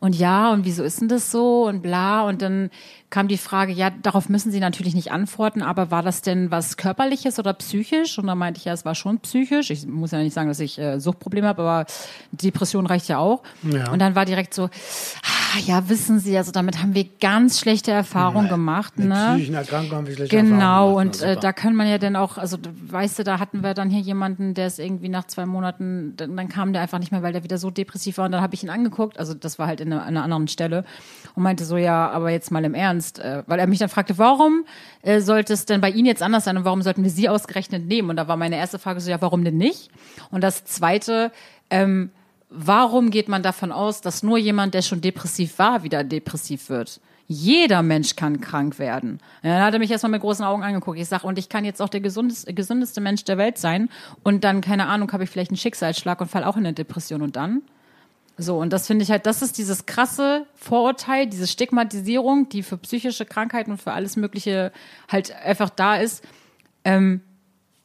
Und 0.00 0.14
ja, 0.14 0.52
und 0.52 0.64
wieso 0.64 0.82
ist 0.84 1.00
denn 1.00 1.08
das 1.08 1.30
so 1.30 1.66
und 1.66 1.82
bla. 1.82 2.22
Und 2.22 2.42
dann 2.42 2.70
kam 3.14 3.28
die 3.28 3.38
Frage, 3.38 3.72
ja, 3.72 3.90
darauf 3.90 4.28
müssen 4.28 4.50
Sie 4.50 4.58
natürlich 4.58 4.92
nicht 4.92 5.12
antworten, 5.12 5.62
aber 5.62 5.92
war 5.92 6.02
das 6.02 6.20
denn 6.20 6.50
was 6.50 6.76
körperliches 6.76 7.38
oder 7.38 7.52
psychisch? 7.52 8.18
Und 8.18 8.26
da 8.26 8.34
meinte 8.34 8.58
ich, 8.58 8.64
ja, 8.64 8.72
es 8.72 8.84
war 8.84 8.96
schon 8.96 9.20
psychisch. 9.20 9.70
Ich 9.70 9.86
muss 9.86 10.10
ja 10.10 10.18
nicht 10.18 10.34
sagen, 10.34 10.48
dass 10.48 10.58
ich 10.58 10.80
äh, 10.80 10.98
Suchtprobleme 10.98 11.46
habe, 11.46 11.62
aber 11.62 11.86
Depression 12.32 12.86
reicht 12.86 13.06
ja 13.06 13.18
auch. 13.18 13.44
Ja. 13.62 13.92
Und 13.92 14.00
dann 14.00 14.16
war 14.16 14.24
direkt 14.24 14.52
so, 14.52 14.64
ah, 14.64 15.58
ja, 15.64 15.88
wissen 15.88 16.18
Sie, 16.18 16.36
also 16.36 16.50
damit 16.50 16.82
haben 16.82 16.96
wir 16.96 17.06
ganz 17.20 17.60
schlechte 17.60 17.92
Erfahrungen 17.92 18.46
ja, 18.46 18.50
gemacht. 18.50 18.98
Mit 18.98 19.06
ne? 19.06 19.34
psychischen 19.34 19.54
Erkrankungen 19.54 19.96
haben 19.96 20.06
wir 20.08 20.14
schlechte 20.16 20.36
Genau, 20.36 20.96
gemacht, 20.96 21.20
und 21.20 21.22
äh, 21.22 21.36
da 21.36 21.52
kann 21.52 21.76
man 21.76 21.86
ja 21.86 21.98
dann 21.98 22.16
auch, 22.16 22.36
also 22.36 22.58
weißt 22.88 23.20
du, 23.20 23.22
da 23.22 23.38
hatten 23.38 23.62
wir 23.62 23.74
dann 23.74 23.90
hier 23.90 24.00
jemanden, 24.00 24.54
der 24.54 24.66
ist 24.66 24.80
irgendwie 24.80 25.08
nach 25.08 25.28
zwei 25.28 25.46
Monaten, 25.46 26.14
dann, 26.16 26.36
dann 26.36 26.48
kam 26.48 26.72
der 26.72 26.82
einfach 26.82 26.98
nicht 26.98 27.12
mehr, 27.12 27.22
weil 27.22 27.32
der 27.32 27.44
wieder 27.44 27.58
so 27.58 27.70
depressiv 27.70 28.18
war. 28.18 28.24
Und 28.24 28.32
dann 28.32 28.40
habe 28.42 28.56
ich 28.56 28.64
ihn 28.64 28.70
angeguckt, 28.70 29.20
also 29.20 29.34
das 29.34 29.60
war 29.60 29.68
halt 29.68 29.80
in 29.80 29.92
einer, 29.92 30.02
einer 30.02 30.24
anderen 30.24 30.48
Stelle 30.48 30.84
und 31.34 31.42
meinte 31.42 31.64
so, 31.64 31.76
ja, 31.76 32.10
aber 32.10 32.30
jetzt 32.30 32.50
mal 32.50 32.64
im 32.64 32.74
Ernst 32.74 33.18
äh, 33.18 33.42
weil 33.46 33.58
er 33.58 33.66
mich 33.66 33.78
dann 33.78 33.88
fragte, 33.88 34.18
warum 34.18 34.64
äh, 35.02 35.20
sollte 35.20 35.52
es 35.52 35.66
denn 35.66 35.80
bei 35.80 35.90
Ihnen 35.90 36.06
jetzt 36.06 36.22
anders 36.22 36.44
sein 36.44 36.56
und 36.56 36.64
warum 36.64 36.82
sollten 36.82 37.02
wir 37.02 37.10
Sie 37.10 37.28
ausgerechnet 37.28 37.86
nehmen? 37.86 38.10
Und 38.10 38.16
da 38.16 38.28
war 38.28 38.36
meine 38.36 38.56
erste 38.56 38.78
Frage 38.78 39.00
so, 39.00 39.10
ja, 39.10 39.20
warum 39.20 39.44
denn 39.44 39.56
nicht? 39.56 39.90
Und 40.30 40.42
das 40.42 40.64
zweite, 40.64 41.32
ähm, 41.70 42.10
warum 42.50 43.10
geht 43.10 43.28
man 43.28 43.42
davon 43.42 43.72
aus, 43.72 44.00
dass 44.00 44.22
nur 44.22 44.38
jemand, 44.38 44.74
der 44.74 44.82
schon 44.82 45.00
depressiv 45.00 45.58
war, 45.58 45.82
wieder 45.82 46.04
depressiv 46.04 46.68
wird? 46.68 47.00
Jeder 47.26 47.82
Mensch 47.82 48.16
kann 48.16 48.42
krank 48.42 48.78
werden. 48.78 49.18
Ja, 49.42 49.54
dann 49.54 49.62
hat 49.62 49.72
er 49.72 49.78
mich 49.78 49.90
erstmal 49.90 50.10
mit 50.10 50.20
großen 50.20 50.44
Augen 50.44 50.62
angeguckt. 50.62 50.98
Ich 50.98 51.08
sage, 51.08 51.26
und 51.26 51.38
ich 51.38 51.48
kann 51.48 51.64
jetzt 51.64 51.80
auch 51.80 51.88
der 51.88 52.00
gesundeste, 52.00 52.52
gesündeste 52.52 53.00
Mensch 53.00 53.24
der 53.24 53.38
Welt 53.38 53.56
sein. 53.56 53.88
Und 54.22 54.44
dann, 54.44 54.60
keine 54.60 54.88
Ahnung, 54.88 55.10
habe 55.10 55.24
ich 55.24 55.30
vielleicht 55.30 55.50
einen 55.50 55.56
Schicksalsschlag 55.56 56.20
und 56.20 56.30
fall 56.30 56.44
auch 56.44 56.56
in 56.56 56.66
eine 56.66 56.74
Depression. 56.74 57.22
Und 57.22 57.36
dann? 57.36 57.62
So, 58.36 58.58
und 58.58 58.72
das 58.72 58.86
finde 58.88 59.04
ich 59.04 59.10
halt, 59.10 59.26
das 59.26 59.42
ist 59.42 59.58
dieses 59.58 59.86
krasse 59.86 60.46
Vorurteil, 60.56 61.26
diese 61.28 61.46
Stigmatisierung, 61.46 62.48
die 62.48 62.62
für 62.62 62.76
psychische 62.78 63.24
Krankheiten 63.24 63.70
und 63.70 63.80
für 63.80 63.92
alles 63.92 64.16
Mögliche 64.16 64.72
halt 65.08 65.32
einfach 65.36 65.70
da 65.70 65.96
ist, 65.96 66.24
ähm, 66.84 67.20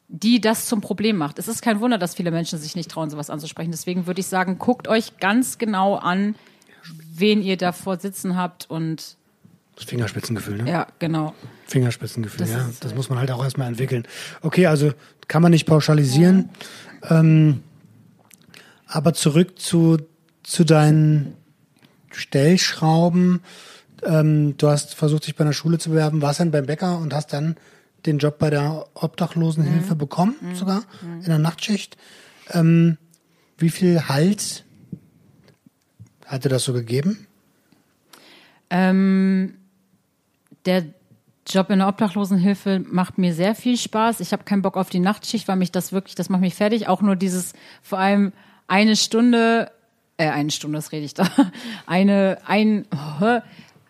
die 0.08 0.40
das 0.40 0.66
zum 0.66 0.80
Problem 0.80 1.16
macht. 1.16 1.38
Es 1.38 1.46
ist 1.46 1.62
kein 1.62 1.80
Wunder, 1.80 1.98
dass 1.98 2.16
viele 2.16 2.32
Menschen 2.32 2.58
sich 2.58 2.74
nicht 2.74 2.90
trauen, 2.90 3.10
sowas 3.10 3.30
anzusprechen. 3.30 3.70
Deswegen 3.70 4.08
würde 4.08 4.20
ich 4.20 4.26
sagen, 4.26 4.58
guckt 4.58 4.88
euch 4.88 5.18
ganz 5.18 5.58
genau 5.58 5.94
an, 5.94 6.34
wen 7.14 7.42
ihr 7.42 7.56
davor 7.56 7.98
sitzen 7.98 8.36
habt 8.36 8.68
und 8.68 9.16
das 9.76 9.84
Fingerspitzengefühl, 9.84 10.58
ne? 10.58 10.70
Ja, 10.70 10.86
genau. 10.98 11.32
Fingerspitzengefühl, 11.66 12.40
das 12.40 12.50
ja. 12.50 12.58
Das 12.58 12.82
halt 12.82 12.96
muss 12.96 13.08
man 13.08 13.18
halt 13.18 13.30
auch 13.30 13.42
erstmal 13.42 13.68
entwickeln. 13.68 14.06
Okay, 14.42 14.66
also 14.66 14.92
kann 15.26 15.40
man 15.40 15.52
nicht 15.52 15.64
pauschalisieren. 15.64 16.50
Ja. 17.08 17.20
Ähm, 17.20 17.62
aber 18.86 19.14
zurück 19.14 19.58
zu 19.58 19.96
zu 20.50 20.64
deinen 20.64 21.36
Stellschrauben. 22.10 23.40
Ähm, 24.02 24.56
du 24.56 24.68
hast 24.68 24.96
versucht, 24.96 25.28
dich 25.28 25.36
bei 25.36 25.44
einer 25.44 25.52
Schule 25.52 25.78
zu 25.78 25.90
bewerben, 25.90 26.22
warst 26.22 26.40
dann 26.40 26.50
beim 26.50 26.66
Bäcker 26.66 26.98
und 26.98 27.14
hast 27.14 27.32
dann 27.32 27.54
den 28.04 28.18
Job 28.18 28.40
bei 28.40 28.50
der 28.50 28.86
Obdachlosenhilfe 28.94 29.94
mhm. 29.94 29.98
bekommen, 29.98 30.34
mhm. 30.40 30.54
sogar 30.56 30.82
mhm. 31.02 31.20
in 31.20 31.26
der 31.26 31.38
Nachtschicht. 31.38 31.96
Ähm, 32.50 32.98
wie 33.58 33.70
viel 33.70 34.08
Halt 34.08 34.64
hatte 36.26 36.48
das 36.48 36.64
so 36.64 36.72
gegeben? 36.72 37.28
Ähm, 38.70 39.54
der 40.66 40.84
Job 41.46 41.70
in 41.70 41.78
der 41.78 41.86
Obdachlosenhilfe 41.86 42.84
macht 42.90 43.18
mir 43.18 43.34
sehr 43.34 43.54
viel 43.54 43.76
Spaß. 43.76 44.18
Ich 44.18 44.32
habe 44.32 44.42
keinen 44.42 44.62
Bock 44.62 44.76
auf 44.76 44.90
die 44.90 44.98
Nachtschicht, 44.98 45.46
weil 45.46 45.56
mich 45.56 45.70
das 45.70 45.92
wirklich, 45.92 46.16
das 46.16 46.28
macht 46.28 46.40
mich 46.40 46.56
fertig. 46.56 46.88
Auch 46.88 47.02
nur 47.02 47.14
dieses, 47.14 47.52
vor 47.82 48.00
allem 48.00 48.32
eine 48.66 48.96
Stunde 48.96 49.70
äh, 50.20 50.28
eine 50.28 50.50
Stunde, 50.50 50.76
das 50.76 50.92
rede 50.92 51.04
ich 51.04 51.14
da, 51.14 51.26
eine, 51.86 52.38
ein, 52.46 52.86
also 52.90 53.42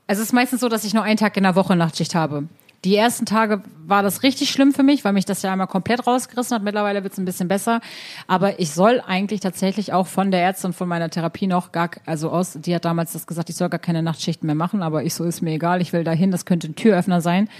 es 0.06 0.18
ist 0.18 0.32
meistens 0.32 0.60
so, 0.60 0.68
dass 0.68 0.84
ich 0.84 0.94
nur 0.94 1.02
einen 1.02 1.16
Tag 1.16 1.36
in 1.36 1.42
der 1.42 1.56
Woche 1.56 1.76
Nachtschicht 1.76 2.14
habe. 2.14 2.44
Die 2.84 2.96
ersten 2.96 3.26
Tage 3.26 3.62
war 3.86 4.02
das 4.02 4.22
richtig 4.22 4.48
schlimm 4.48 4.72
für 4.72 4.82
mich, 4.82 5.04
weil 5.04 5.12
mich 5.12 5.26
das 5.26 5.42
ja 5.42 5.52
einmal 5.52 5.66
komplett 5.66 6.06
rausgerissen 6.06 6.54
hat. 6.54 6.62
Mittlerweile 6.62 7.02
wird 7.02 7.12
es 7.12 7.18
ein 7.18 7.26
bisschen 7.26 7.46
besser. 7.46 7.82
Aber 8.26 8.58
ich 8.58 8.70
soll 8.70 9.02
eigentlich 9.06 9.40
tatsächlich 9.40 9.92
auch 9.92 10.06
von 10.06 10.30
der 10.30 10.40
Ärztin 10.40 10.72
von 10.72 10.88
meiner 10.88 11.10
Therapie 11.10 11.46
noch 11.46 11.72
gar, 11.72 11.90
also 12.06 12.30
aus, 12.30 12.54
die 12.54 12.74
hat 12.74 12.86
damals 12.86 13.12
das 13.12 13.26
gesagt, 13.26 13.50
ich 13.50 13.56
soll 13.56 13.68
gar 13.68 13.80
keine 13.80 14.02
Nachtschichten 14.02 14.46
mehr 14.46 14.54
machen, 14.54 14.82
aber 14.82 15.04
ich 15.04 15.12
so 15.12 15.24
ist 15.24 15.42
mir 15.42 15.52
egal, 15.52 15.82
ich 15.82 15.92
will 15.92 16.04
dahin, 16.04 16.30
das 16.30 16.46
könnte 16.46 16.68
ein 16.68 16.74
Türöffner 16.74 17.20
sein. 17.20 17.50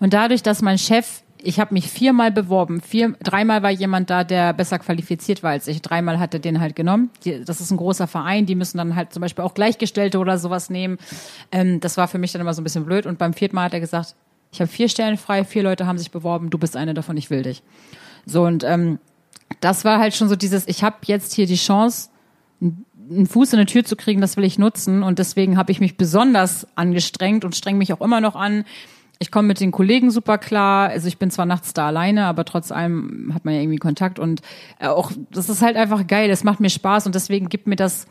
Und 0.00 0.12
dadurch, 0.12 0.42
dass 0.42 0.60
mein 0.60 0.76
Chef 0.76 1.22
ich 1.42 1.60
habe 1.60 1.74
mich 1.74 1.90
viermal 1.90 2.30
beworben. 2.30 2.80
Vier, 2.80 3.14
dreimal 3.22 3.62
war 3.62 3.70
jemand 3.70 4.10
da, 4.10 4.24
der 4.24 4.52
besser 4.52 4.78
qualifiziert 4.78 5.42
war 5.42 5.50
als 5.50 5.66
ich. 5.68 5.82
Dreimal 5.82 6.18
hatte 6.18 6.40
den 6.40 6.60
halt 6.60 6.76
genommen. 6.76 7.10
Die, 7.24 7.44
das 7.44 7.60
ist 7.60 7.70
ein 7.70 7.76
großer 7.76 8.06
Verein, 8.06 8.46
die 8.46 8.54
müssen 8.54 8.78
dann 8.78 8.96
halt 8.96 9.12
zum 9.12 9.20
Beispiel 9.20 9.44
auch 9.44 9.54
Gleichgestellte 9.54 10.18
oder 10.18 10.38
sowas 10.38 10.70
nehmen. 10.70 10.98
Ähm, 11.52 11.80
das 11.80 11.96
war 11.96 12.08
für 12.08 12.18
mich 12.18 12.32
dann 12.32 12.40
immer 12.40 12.54
so 12.54 12.60
ein 12.60 12.64
bisschen 12.64 12.84
blöd. 12.84 13.06
Und 13.06 13.18
beim 13.18 13.34
vierten 13.34 13.56
Mal 13.56 13.64
hat 13.64 13.74
er 13.74 13.80
gesagt, 13.80 14.14
ich 14.52 14.60
habe 14.60 14.68
vier 14.68 14.88
Stellen 14.88 15.16
frei, 15.16 15.44
vier 15.44 15.62
Leute 15.62 15.86
haben 15.86 15.98
sich 15.98 16.10
beworben, 16.10 16.50
du 16.50 16.58
bist 16.58 16.76
eine 16.76 16.94
davon, 16.94 17.16
ich 17.16 17.30
will 17.30 17.42
dich. 17.42 17.62
So 18.24 18.44
und 18.44 18.64
ähm, 18.64 18.98
das 19.60 19.84
war 19.84 19.98
halt 19.98 20.14
schon 20.14 20.28
so 20.28 20.36
dieses, 20.36 20.66
ich 20.68 20.82
habe 20.82 20.96
jetzt 21.04 21.34
hier 21.34 21.46
die 21.46 21.56
Chance, 21.56 22.10
einen 22.60 23.26
Fuß 23.26 23.52
in 23.54 23.60
die 23.60 23.66
Tür 23.66 23.84
zu 23.84 23.96
kriegen, 23.96 24.20
das 24.20 24.36
will 24.36 24.44
ich 24.44 24.58
nutzen. 24.58 25.02
Und 25.02 25.18
deswegen 25.18 25.56
habe 25.56 25.72
ich 25.72 25.80
mich 25.80 25.96
besonders 25.96 26.66
angestrengt 26.76 27.44
und 27.44 27.56
streng 27.56 27.78
mich 27.78 27.92
auch 27.92 28.00
immer 28.00 28.20
noch 28.20 28.36
an, 28.36 28.64
ich 29.18 29.30
komme 29.30 29.48
mit 29.48 29.60
den 29.60 29.72
Kollegen 29.72 30.10
super 30.10 30.38
klar. 30.38 30.90
Also 30.90 31.08
ich 31.08 31.18
bin 31.18 31.30
zwar 31.30 31.46
nachts 31.46 31.72
da 31.74 31.88
alleine, 31.88 32.26
aber 32.26 32.44
trotz 32.44 32.70
allem 32.70 33.32
hat 33.34 33.44
man 33.44 33.54
ja 33.54 33.60
irgendwie 33.60 33.78
Kontakt 33.78 34.18
und 34.18 34.42
äh, 34.78 34.86
auch 34.86 35.12
das 35.30 35.48
ist 35.48 35.62
halt 35.62 35.76
einfach 35.76 36.06
geil. 36.06 36.30
Es 36.30 36.44
macht 36.44 36.60
mir 36.60 36.70
Spaß 36.70 37.06
und 37.06 37.14
deswegen 37.14 37.48
gibt 37.48 37.66
mir 37.66 37.76
das 37.76 38.06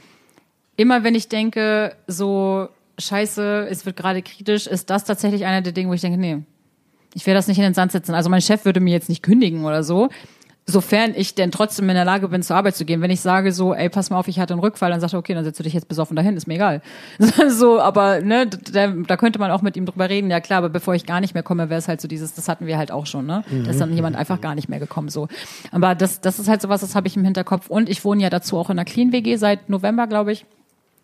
immer, 0.75 1.03
wenn 1.03 1.15
ich 1.15 1.29
denke, 1.29 1.95
so 2.07 2.69
Scheiße, 2.99 3.67
es 3.69 3.85
wird 3.85 3.95
gerade 3.95 4.21
kritisch, 4.21 4.67
ist 4.67 4.89
das 4.89 5.03
tatsächlich 5.03 5.45
einer 5.45 5.61
der 5.61 5.71
Dinge, 5.71 5.89
wo 5.89 5.93
ich 5.93 6.01
denke, 6.01 6.19
nee, 6.19 6.39
ich 7.13 7.25
werde 7.25 7.37
das 7.37 7.47
nicht 7.47 7.57
in 7.57 7.63
den 7.63 7.73
Sand 7.73 7.91
setzen. 7.91 8.13
Also 8.13 8.29
mein 8.29 8.41
Chef 8.41 8.65
würde 8.65 8.79
mir 8.79 8.91
jetzt 8.91 9.09
nicht 9.09 9.23
kündigen 9.23 9.65
oder 9.65 9.83
so, 9.83 10.09
sofern 10.69 11.13
ich 11.15 11.33
denn 11.33 11.49
trotzdem 11.49 11.87
in 11.87 11.95
der 11.95 12.03
Lage 12.03 12.27
bin, 12.27 12.43
zur 12.43 12.57
Arbeit 12.57 12.75
zu 12.75 12.83
gehen. 12.83 13.01
Wenn 13.01 13.09
ich 13.09 13.21
sage 13.21 13.53
so, 13.53 13.73
ey, 13.73 13.87
pass 13.87 14.09
mal 14.09 14.19
auf, 14.19 14.27
ich 14.27 14.37
hatte 14.37 14.53
einen 14.53 14.59
Rückfall, 14.59 14.91
dann 14.91 14.99
sagt 14.99 15.13
er, 15.13 15.19
okay, 15.19 15.33
dann 15.33 15.45
setzt 15.45 15.57
du 15.57 15.63
dich 15.63 15.73
jetzt 15.73 15.87
besoffen 15.87 16.17
dahin, 16.17 16.35
ist 16.35 16.45
mir 16.45 16.55
egal. 16.55 16.81
so, 17.47 17.79
aber 17.79 18.19
ne, 18.19 18.47
da, 18.47 18.87
da 18.87 19.15
könnte 19.15 19.39
man 19.39 19.49
auch 19.49 19.61
mit 19.61 19.77
ihm 19.77 19.85
drüber 19.85 20.09
reden. 20.09 20.29
Ja 20.29 20.41
klar, 20.41 20.59
aber 20.59 20.69
bevor 20.69 20.93
ich 20.93 21.05
gar 21.05 21.21
nicht 21.21 21.33
mehr 21.33 21.43
komme, 21.43 21.69
wäre 21.69 21.79
es 21.79 21.87
halt 21.87 22.01
so 22.01 22.09
dieses, 22.09 22.33
das 22.33 22.49
hatten 22.49 22.67
wir 22.67 22.77
halt 22.77 22.91
auch 22.91 23.05
schon, 23.05 23.25
ne? 23.25 23.45
Da 23.49 23.71
ist 23.71 23.79
dann 23.79 23.93
jemand 23.93 24.17
einfach 24.17 24.41
gar 24.41 24.55
nicht 24.55 24.67
mehr 24.67 24.79
gekommen. 24.79 25.07
so. 25.07 25.29
Aber 25.71 25.95
das, 25.95 26.19
das 26.19 26.37
ist 26.37 26.49
halt 26.49 26.61
sowas, 26.61 26.81
das 26.81 26.95
habe 26.95 27.07
ich 27.07 27.15
im 27.15 27.23
Hinterkopf. 27.23 27.69
Und 27.69 27.87
ich 27.87 28.03
wohne 28.03 28.21
ja 28.21 28.29
dazu 28.29 28.57
auch 28.57 28.69
in 28.69 28.77
einer 28.77 28.85
Clean 28.85 29.13
WG 29.13 29.37
seit 29.37 29.69
November, 29.69 30.05
glaube 30.07 30.33
ich. 30.33 30.45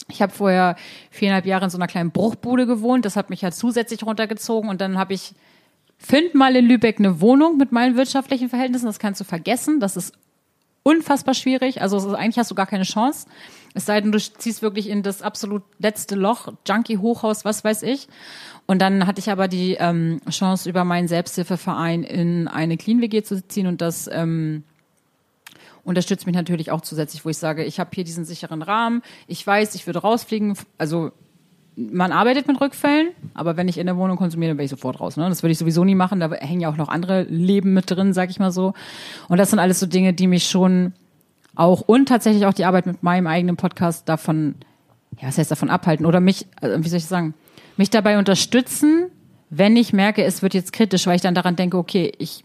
Ich 0.10 0.22
habe 0.22 0.34
vorher 0.34 0.76
viereinhalb 1.10 1.46
Jahre 1.46 1.66
in 1.66 1.70
so 1.70 1.78
einer 1.78 1.88
kleinen 1.88 2.12
Bruchbude 2.12 2.66
gewohnt. 2.66 3.06
Das 3.06 3.16
hat 3.16 3.30
mich 3.30 3.46
halt 3.46 3.56
zusätzlich 3.56 4.04
runtergezogen 4.04 4.70
und 4.70 4.82
dann 4.82 4.98
habe 4.98 5.14
ich 5.14 5.34
Find 6.06 6.36
mal 6.36 6.56
in 6.56 6.66
Lübeck 6.66 7.00
eine 7.00 7.22
Wohnung 7.22 7.58
mit 7.58 7.72
meinen 7.72 7.96
wirtschaftlichen 7.96 8.50
Verhältnissen, 8.50 8.88
das 8.88 9.00
kannst 9.00 9.22
du 9.22 9.26
vergessen. 9.26 9.80
Das 9.80 9.96
ist 9.96 10.14
unfassbar 10.84 11.34
schwierig. 11.34 11.82
Also 11.82 12.14
eigentlich 12.14 12.38
hast 12.38 12.52
du 12.52 12.56
gar 12.56 12.68
keine 12.68 12.84
Chance. 12.84 13.26
Es 13.74 13.86
sei 13.86 14.02
denn, 14.02 14.12
du 14.12 14.20
ziehst 14.20 14.62
wirklich 14.62 14.90
in 14.90 15.02
das 15.02 15.22
absolut 15.22 15.64
letzte 15.80 16.16
Loch, 16.16 16.54
Junkie-Hochhaus, 16.68 17.46
was 17.46 17.64
weiß 17.64 17.84
ich. 17.84 18.10
Und 18.66 18.82
dann 18.82 19.08
hatte 19.08 19.20
ich 19.20 19.32
aber 19.32 19.48
die 19.48 19.76
ähm, 19.80 20.20
Chance, 20.30 20.70
über 20.70 20.84
meinen 20.84 21.08
Selbsthilfeverein 21.08 22.04
in 22.04 22.50
eine 22.50 22.76
Clean-WG 22.76 23.24
zu 23.24 23.46
ziehen 23.48 23.68
und 23.68 23.82
das 23.82 24.10
ähm, 24.12 24.64
unterstützt 25.86 26.26
mich 26.26 26.36
natürlich 26.36 26.70
auch 26.72 26.82
zusätzlich, 26.82 27.26
wo 27.26 27.30
ich 27.30 27.38
sage, 27.38 27.64
ich 27.64 27.80
habe 27.80 27.92
hier 27.94 28.04
diesen 28.04 28.26
sicheren 28.26 28.62
Rahmen, 28.62 29.02
ich 29.28 29.46
weiß, 29.46 29.76
ich 29.76 29.86
würde 29.86 30.00
rausfliegen, 30.00 30.58
also 30.78 31.12
man 31.76 32.12
arbeitet 32.12 32.48
mit 32.48 32.60
Rückfällen, 32.62 33.10
aber 33.34 33.58
wenn 33.58 33.68
ich 33.68 33.78
in 33.78 33.86
der 33.86 33.98
Wohnung 33.98 34.18
konsumiere, 34.18 34.52
dann 34.52 34.58
wäre 34.58 34.66
ich 34.66 34.72
sofort 34.72 35.00
raus. 35.00 35.18
Ne? 35.18 35.28
Das 35.30 35.44
würde 35.44 35.52
ich 35.52 35.58
sowieso 35.58 35.84
nie 35.84 35.96
machen. 35.96 36.20
Da 36.20 36.32
hängen 36.32 36.62
ja 36.62 36.70
auch 36.70 36.78
noch 36.78 36.90
andere 36.90 37.24
Leben 37.24 37.74
mit 37.74 37.90
drin, 37.90 38.14
sag 38.14 38.30
ich 38.30 38.40
mal 38.40 38.52
so. 38.52 38.74
Und 39.28 39.38
das 39.38 39.50
sind 39.50 39.60
alles 39.60 39.80
so 39.80 39.86
Dinge, 39.86 40.14
die 40.14 40.28
mich 40.28 40.48
schon 40.48 40.94
auch 41.56 41.82
und 41.82 42.08
tatsächlich 42.08 42.46
auch 42.46 42.54
die 42.54 42.66
Arbeit 42.66 42.86
mit 42.86 43.04
meinem 43.04 43.28
eigenen 43.28 43.58
Podcast 43.58 44.10
davon, 44.10 44.56
ja, 45.20 45.28
was 45.28 45.38
heißt 45.38 45.52
davon 45.52 45.70
abhalten 45.70 46.06
oder 46.06 46.20
mich, 46.20 46.48
also, 46.62 46.84
wie 46.84 46.90
soll 46.90 46.98
ich 46.98 47.06
sagen, 47.06 47.34
mich 47.78 47.90
dabei 47.90 48.18
unterstützen, 48.18 49.06
wenn 49.50 49.76
ich 49.76 49.94
merke, 49.94 50.24
es 50.24 50.42
wird 50.42 50.54
jetzt 50.54 50.74
kritisch, 50.74 51.06
weil 51.06 51.16
ich 51.16 51.22
dann 51.22 51.36
daran 51.36 51.56
denke, 51.56 51.78
okay, 51.78 52.12
ich 52.18 52.44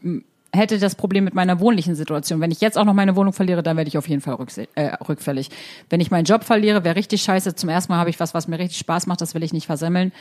hätte 0.53 0.79
das 0.79 0.95
Problem 0.95 1.25
mit 1.25 1.35
meiner 1.35 1.61
wohnlichen 1.61 1.95
Situation. 1.95 2.41
Wenn 2.41 2.51
ich 2.51 2.61
jetzt 2.61 2.79
auch 2.79 2.85
noch 2.85 2.95
meine 2.95 3.17
Wohnung 3.17 3.33
verliere, 3.33 3.63
dann 3.63 3.77
werde 3.77 3.89
ich 3.89 3.99
auf 3.99 4.09
jeden 4.09 4.21
Fall 4.21 4.39
äh, 4.75 4.87
rückfällig. 5.09 5.51
Wenn 5.91 6.01
ich 6.01 6.11
meinen 6.11 6.25
Job 6.25 6.45
verliere, 6.45 6.85
wäre 6.85 6.97
richtig 6.97 7.23
scheiße. 7.23 7.55
Zum 7.55 7.69
ersten 7.69 7.93
Mal 7.93 7.99
habe 7.99 8.11
ich 8.11 8.19
was, 8.21 8.35
was 8.35 8.49
mir 8.49 8.59
richtig 8.59 8.79
Spaß 8.79 9.07
macht, 9.07 9.21
das 9.21 9.35
will 9.35 9.43
ich 9.43 9.53
nicht 9.53 9.67
versemmeln. 9.67 10.13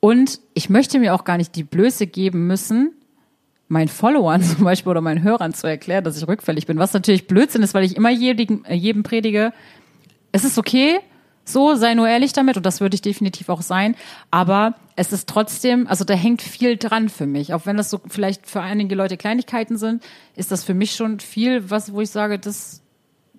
Und 0.00 0.40
ich 0.54 0.70
möchte 0.70 0.98
mir 0.98 1.14
auch 1.14 1.24
gar 1.24 1.36
nicht 1.36 1.54
die 1.54 1.64
Blöße 1.64 2.06
geben 2.06 2.46
müssen, 2.46 2.92
meinen 3.68 3.88
Followern 3.88 4.42
zum 4.42 4.64
Beispiel 4.64 4.90
oder 4.90 5.00
meinen 5.00 5.22
Hörern 5.22 5.52
zu 5.52 5.66
erklären, 5.66 6.04
dass 6.04 6.16
ich 6.16 6.26
rückfällig 6.26 6.66
bin. 6.66 6.78
Was 6.78 6.92
natürlich 6.92 7.26
Blödsinn 7.26 7.62
ist, 7.62 7.74
weil 7.74 7.84
ich 7.84 7.96
immer 7.96 8.10
jedem, 8.10 8.64
äh, 8.64 8.74
jedem 8.74 9.02
predige, 9.02 9.52
es 10.32 10.44
ist 10.44 10.58
okay, 10.58 10.98
so, 11.44 11.74
sei 11.74 11.94
nur 11.94 12.08
ehrlich 12.08 12.32
damit 12.32 12.56
und 12.56 12.64
das 12.64 12.80
würde 12.80 12.94
ich 12.94 13.02
definitiv 13.02 13.48
auch 13.48 13.62
sein. 13.62 13.96
Aber 14.30 14.74
es 14.96 15.12
ist 15.12 15.28
trotzdem, 15.28 15.86
also 15.86 16.04
da 16.04 16.14
hängt 16.14 16.42
viel 16.42 16.76
dran 16.76 17.08
für 17.08 17.26
mich. 17.26 17.54
Auch 17.54 17.66
wenn 17.66 17.76
das 17.76 17.90
so 17.90 18.00
vielleicht 18.08 18.46
für 18.46 18.60
einige 18.60 18.94
Leute 18.94 19.16
Kleinigkeiten 19.16 19.76
sind, 19.76 20.02
ist 20.36 20.52
das 20.52 20.64
für 20.64 20.74
mich 20.74 20.94
schon 20.94 21.20
viel, 21.20 21.70
was, 21.70 21.92
wo 21.92 22.00
ich 22.00 22.10
sage, 22.10 22.38
das 22.38 22.82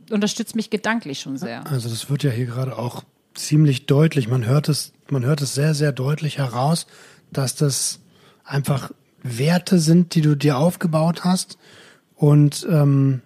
unterstützt 0.09 0.55
mich 0.55 0.69
gedanklich 0.69 1.21
schon 1.21 1.37
sehr. 1.37 1.65
Also 1.67 1.89
das 1.89 2.09
wird 2.09 2.23
ja 2.23 2.31
hier 2.31 2.47
gerade 2.47 2.77
auch 2.77 3.03
ziemlich 3.33 3.85
deutlich. 3.85 4.27
Man 4.27 4.45
hört 4.45 4.69
es, 4.69 4.93
man 5.09 5.23
hört 5.23 5.41
es 5.41 5.55
sehr, 5.55 5.73
sehr 5.73 5.91
deutlich 5.91 6.37
heraus, 6.37 6.87
dass 7.31 7.55
das 7.55 7.99
einfach 8.43 8.91
Werte 9.23 9.79
sind, 9.79 10.15
die 10.15 10.21
du 10.21 10.35
dir 10.35 10.57
aufgebaut 10.57 11.23
hast 11.23 11.57
und 12.15 12.67
ähm, 12.69 13.21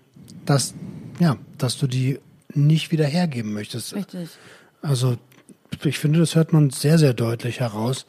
dass, 0.46 0.76
ja, 1.20 1.38
dass 1.58 1.78
du 1.78 1.88
die 1.88 2.20
nicht 2.54 2.92
wieder 2.92 3.06
hergeben 3.06 3.54
möchtest. 3.54 3.96
Richtig. 3.96 4.30
Also 4.82 5.18
ich 5.84 6.00
finde, 6.00 6.20
das 6.20 6.36
hört 6.36 6.54
man 6.54 6.70
sehr, 6.70 6.98
sehr 6.98 7.14
deutlich 7.14 7.60
heraus. 7.60 8.06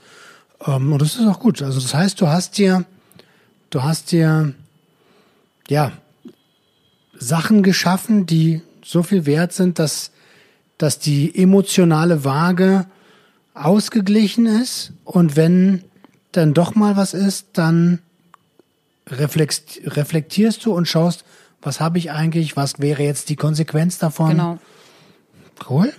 Ähm, 0.67 0.93
und 0.93 1.03
das 1.03 1.17
ist 1.17 1.27
auch 1.27 1.41
gut. 1.41 1.63
Also 1.63 1.81
das 1.81 1.95
heißt, 1.95 2.21
du 2.21 2.29
hast 2.29 2.59
dir, 2.59 2.85
du 3.71 3.83
hast 3.83 4.13
dir, 4.13 4.55
ja, 5.69 5.93
Sachen 7.19 7.63
geschaffen, 7.63 8.27
die 8.27 8.63
so 8.85 9.03
viel 9.03 9.27
wert 9.27 9.53
sind, 9.53 9.79
dass, 9.79 10.13
dass 10.79 10.99
die 10.99 11.37
emotionale 11.37 12.25
Waage 12.25 12.87
ausgeglichen 13.55 14.47
ist. 14.47 14.93
Und 15.05 15.37
wenn 15.37 15.83
dann 16.33 16.55
doch 16.55 16.75
mal 16.75 16.97
was 16.97 17.15
ist, 17.15 17.49
dann 17.55 18.01
reflektierst 19.11 20.65
du 20.65 20.73
und 20.73 20.87
schaust, 20.87 21.25
was 21.61 21.81
habe 21.81 21.99
ich 21.99 22.13
eigentlich, 22.13 22.57
was 22.57 22.79
wäre 22.79 23.03
jetzt 23.03 23.31
die 23.31 23.37
Konsequenz 23.37 23.99
davon. 23.99 24.31
Genau. 24.31 24.59
Cool. 25.69 25.93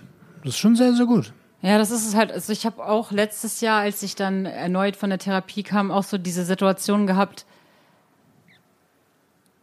Das 0.43 0.53
ist 0.53 0.59
schon 0.59 0.75
sehr, 0.75 0.93
sehr 0.93 1.05
gut. 1.05 1.33
Ja, 1.61 1.77
das 1.77 1.91
ist 1.91 2.07
es 2.07 2.15
halt. 2.15 2.31
Also 2.31 2.53
ich 2.53 2.65
habe 2.65 2.85
auch 2.85 3.11
letztes 3.11 3.61
Jahr, 3.61 3.81
als 3.81 4.01
ich 4.01 4.15
dann 4.15 4.45
erneut 4.45 4.95
von 4.95 5.09
der 5.09 5.19
Therapie 5.19 5.63
kam, 5.63 5.91
auch 5.91 6.03
so 6.03 6.17
diese 6.17 6.45
Situation 6.45 7.05
gehabt, 7.05 7.45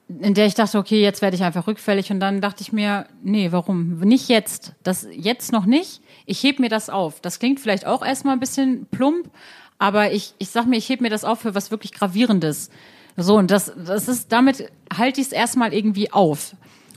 in 0.08 0.34
der 0.34 0.46
ich 0.46 0.54
dachte, 0.54 0.78
okay, 0.78 1.02
jetzt 1.02 1.20
werde 1.20 1.36
ich 1.36 1.42
einfach 1.42 1.66
rückfällig. 1.66 2.10
Und 2.12 2.20
dann 2.20 2.40
dachte 2.40 2.62
ich 2.62 2.72
mir, 2.72 3.06
nee, 3.22 3.50
warum? 3.50 3.98
Nicht 4.00 4.28
jetzt. 4.28 4.74
Das 4.82 5.06
jetzt 5.10 5.52
noch 5.52 5.66
nicht. 5.66 6.00
Ich 6.26 6.42
heb 6.42 6.58
mir 6.58 6.68
das 6.68 6.90
auf. 6.90 7.20
Das 7.20 7.38
klingt 7.38 7.60
vielleicht 7.60 7.86
auch 7.86 8.04
erstmal 8.04 8.34
ein 8.34 8.40
bisschen 8.40 8.86
plump, 8.90 9.30
aber 9.78 10.12
ich, 10.12 10.34
ich 10.38 10.50
sag 10.50 10.66
mir, 10.66 10.76
ich 10.76 10.88
heb 10.88 11.00
mir 11.00 11.10
das 11.10 11.24
auf 11.24 11.40
für 11.40 11.54
was 11.54 11.70
wirklich 11.70 11.92
Gravierendes. 11.92 12.70
So, 13.16 13.36
und 13.36 13.50
das, 13.50 13.72
das 13.74 14.08
ist, 14.08 14.30
damit 14.30 14.70
halte 14.94 15.20
ich 15.20 15.28
es 15.28 15.32
erstmal 15.32 15.72
irgendwie 15.72 16.12
auf. 16.12 16.54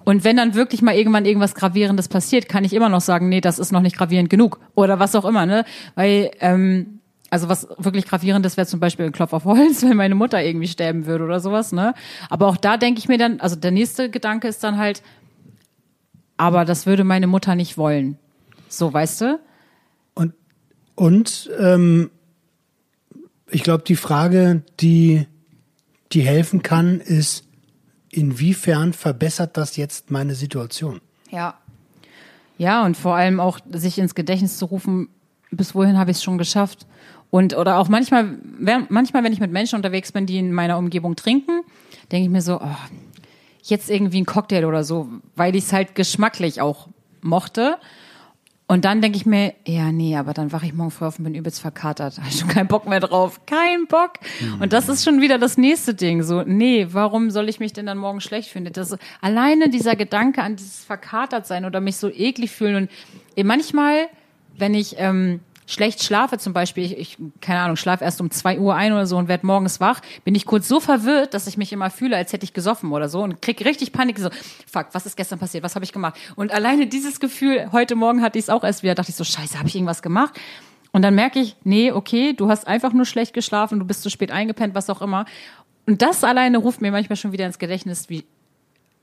Und 0.09 0.23
wenn 0.23 0.37
dann 0.37 0.55
wirklich 0.55 0.81
mal 0.81 0.95
irgendwann 0.95 1.25
irgendwas 1.25 1.53
Gravierendes 1.53 2.07
passiert, 2.07 2.49
kann 2.49 2.63
ich 2.63 2.73
immer 2.73 2.89
noch 2.89 2.99
sagen, 2.99 3.29
nee, 3.29 3.41
das 3.41 3.59
ist 3.59 3.71
noch 3.71 3.81
nicht 3.81 3.95
gravierend 3.95 4.31
genug. 4.31 4.59
Oder 4.73 4.97
was 4.97 5.13
auch 5.13 5.23
immer, 5.23 5.45
ne? 5.45 5.65
Weil, 5.93 6.31
ähm, 6.39 6.99
also 7.29 7.47
was 7.47 7.67
wirklich 7.77 8.07
gravierendes 8.07 8.57
wäre 8.57 8.65
zum 8.65 8.79
Beispiel 8.79 9.05
ein 9.05 9.11
Klopf 9.11 9.33
auf 9.33 9.45
Holz, 9.45 9.83
wenn 9.87 9.95
meine 9.95 10.15
Mutter 10.15 10.43
irgendwie 10.43 10.67
sterben 10.67 11.05
würde 11.05 11.25
oder 11.25 11.39
sowas, 11.39 11.73
ne? 11.73 11.93
Aber 12.27 12.47
auch 12.47 12.57
da 12.57 12.77
denke 12.77 12.97
ich 12.97 13.07
mir 13.07 13.19
dann, 13.19 13.39
also 13.39 13.55
der 13.55 13.69
nächste 13.69 14.09
Gedanke 14.09 14.47
ist 14.47 14.63
dann 14.63 14.79
halt, 14.79 15.03
aber 16.37 16.65
das 16.65 16.87
würde 16.87 17.03
meine 17.03 17.27
Mutter 17.27 17.53
nicht 17.53 17.77
wollen. 17.77 18.17
So, 18.67 18.91
weißt 18.91 19.21
du? 19.21 19.39
Und, 20.15 20.33
und 20.95 21.51
ähm, 21.59 22.09
ich 23.51 23.61
glaube, 23.61 23.83
die 23.83 23.95
Frage, 23.95 24.63
die, 24.79 25.27
die 26.13 26.21
helfen 26.21 26.63
kann, 26.63 26.99
ist, 26.99 27.45
inwiefern 28.11 28.93
verbessert 28.93 29.57
das 29.57 29.77
jetzt 29.77 30.11
meine 30.11 30.35
Situation? 30.35 31.01
Ja. 31.29 31.55
Ja, 32.57 32.85
und 32.85 32.97
vor 32.97 33.15
allem 33.15 33.39
auch 33.39 33.59
sich 33.71 33.99
ins 33.99 34.15
Gedächtnis 34.15 34.57
zu 34.57 34.65
rufen, 34.65 35.09
bis 35.51 35.75
wohin 35.75 35.97
habe 35.97 36.11
ich 36.11 36.17
es 36.17 36.23
schon 36.23 36.37
geschafft. 36.37 36.85
Und 37.31 37.55
oder 37.55 37.77
auch 37.77 37.87
manchmal, 37.89 38.37
manchmal, 38.89 39.23
wenn 39.23 39.33
ich 39.33 39.39
mit 39.39 39.51
Menschen 39.51 39.75
unterwegs 39.75 40.11
bin, 40.11 40.25
die 40.25 40.39
in 40.39 40.51
meiner 40.51 40.77
Umgebung 40.77 41.15
trinken, 41.15 41.61
denke 42.11 42.25
ich 42.25 42.29
mir 42.29 42.41
so, 42.41 42.59
oh, 42.59 42.75
jetzt 43.63 43.89
irgendwie 43.89 44.21
ein 44.21 44.25
Cocktail 44.25 44.65
oder 44.65 44.83
so, 44.83 45.07
weil 45.35 45.55
ich 45.55 45.65
es 45.65 45.73
halt 45.73 45.95
geschmacklich 45.95 46.59
auch 46.59 46.87
mochte. 47.21 47.77
Und 48.71 48.86
dann 48.86 49.01
denke 49.01 49.17
ich 49.17 49.25
mir, 49.25 49.55
ja, 49.65 49.91
nee, 49.91 50.15
aber 50.15 50.34
dann 50.34 50.51
wache 50.51 50.67
ich 50.67 50.75
morgen 50.75 50.91
früh 50.91 51.05
auf 51.05 51.17
und 51.17 51.23
bin 51.23 51.34
übelst 51.34 51.60
verkatert. 51.60 52.17
Habe 52.19 52.27
ich 52.29 52.38
schon 52.38 52.49
keinen 52.49 52.67
Bock 52.67 52.88
mehr 52.88 52.99
drauf. 52.99 53.43
Kein 53.47 53.88
Bock. 53.88 54.19
Mhm. 54.39 54.62
Und 54.62 54.73
das 54.73 54.88
ist 54.88 55.03
schon 55.03 55.21
wieder 55.21 55.39
das 55.39 55.58
nächste 55.58 55.95
Ding. 55.95 56.21
So, 56.21 56.43
nee, 56.43 56.86
warum 56.91 57.32
soll 57.32 57.49
ich 57.49 57.60
mich 57.60 57.73
denn 57.73 57.88
dann 57.88 57.97
morgen 57.97 58.21
schlecht 58.21 58.51
finden? 58.51 58.71
Das 58.71 58.95
alleine 59.21 59.69
dieser 59.71 59.95
Gedanke 59.95 60.43
an 60.43 60.55
dieses 60.55 60.84
verkatert 60.84 61.47
sein 61.47 61.65
oder 61.65 61.82
mich 61.82 61.97
so 61.97 62.12
eklig 62.12 62.51
fühlen. 62.51 62.89
Und 63.36 63.43
manchmal, 63.43 64.08
wenn 64.55 64.75
ich 64.75 64.97
ähm, 64.99 65.39
schlecht 65.69 66.03
schlafe 66.03 66.39
zum 66.39 66.51
Beispiel, 66.51 66.84
ich, 66.84 66.97
ich 66.97 67.17
keine 67.41 67.62
Ahnung, 67.62 67.75
schlafe 67.75 68.03
erst 68.03 68.19
um 68.21 68.32
zwei 68.32 68.60
Uhr 68.60 68.73
ein 68.73 68.91
oder 68.91 69.05
so 69.05 69.17
und 69.17 69.27
werde 69.27 69.45
morgens 69.45 69.79
wach, 69.79 70.01
bin 70.25 70.34
ich 70.34 70.47
kurz 70.47 70.67
so 70.67 70.79
verwirrt, 70.79 71.36
dass 71.36 71.45
ich 71.45 71.58
mich 71.58 71.71
immer 71.71 71.91
fühle, 71.91 72.17
als 72.17 72.34
hätte 72.34 72.43
ich 72.43 72.53
gesoffen 72.53 72.91
oder 72.91 73.08
so 73.08 73.21
und 73.21 73.39
krieg 73.39 73.63
richtig 73.63 73.93
Panik, 73.93 74.17
so, 74.17 74.29
fuck, 74.65 74.88
was 74.93 75.05
ist 75.05 75.15
gestern 75.15 75.38
passiert, 75.38 75.63
was 75.63 75.75
habe 75.75 75.86
ich 75.86 75.93
gemacht? 75.93 76.17
Und 76.36 76.51
alleine 76.51 76.88
dieses 76.88 77.19
Gefühl, 77.19 77.71
heute 77.71 77.95
Morgen 77.95 78.23
hatte 78.23 78.39
ich 78.39 78.45
es 78.45 78.49
auch 78.49 78.63
erst 78.63 78.82
wieder, 78.82 78.95
dachte 78.95 79.12
ich 79.12 79.15
so, 79.15 79.23
scheiße, 79.23 79.60
habe 79.60 79.67
ich 79.67 79.75
irgendwas 79.75 80.01
gemacht? 80.01 80.39
Und 80.91 81.03
dann 81.03 81.13
merke 81.13 81.39
ich, 81.39 81.55
nee, 81.63 81.91
okay, 81.91 82.34
du 82.34 82.49
hast 82.49 82.65
einfach 82.65 82.91
nur 82.91 83.05
schlecht 83.05 83.36
geschlafen, 83.36 83.77
du 83.77 83.86
bist 83.86 84.01
zu 84.01 84.10
spät 84.10 84.32
eingepennt, 84.32 84.73
was 84.73 84.89
auch 84.89 85.03
immer. 85.03 85.25
Und 85.86 86.01
das 86.01 86.23
alleine 86.23 86.58
ruft 86.58 86.82
mir 86.82 86.91
manchmal 86.91 87.15
schon 87.15 87.32
wieder 87.32 87.45
ins 87.45 87.60
Gedächtnis, 87.60 88.10
wie 88.10 88.23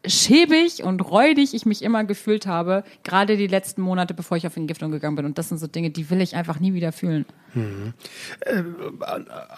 schäbig 0.06 0.82
und 0.82 1.00
räudig 1.00 1.54
ich 1.54 1.66
mich 1.66 1.82
immer 1.82 2.04
gefühlt 2.04 2.46
habe, 2.46 2.84
gerade 3.04 3.36
die 3.36 3.46
letzten 3.46 3.82
Monate, 3.82 4.14
bevor 4.14 4.36
ich 4.36 4.46
auf 4.46 4.56
Entgiftung 4.56 4.90
gegangen 4.90 5.16
bin. 5.16 5.24
Und 5.24 5.38
das 5.38 5.48
sind 5.48 5.58
so 5.58 5.66
Dinge, 5.66 5.90
die 5.90 6.10
will 6.10 6.20
ich 6.20 6.36
einfach 6.36 6.60
nie 6.60 6.74
wieder 6.74 6.92
fühlen. 6.92 7.26
Mhm. 7.54 7.94
Äh, 8.40 8.62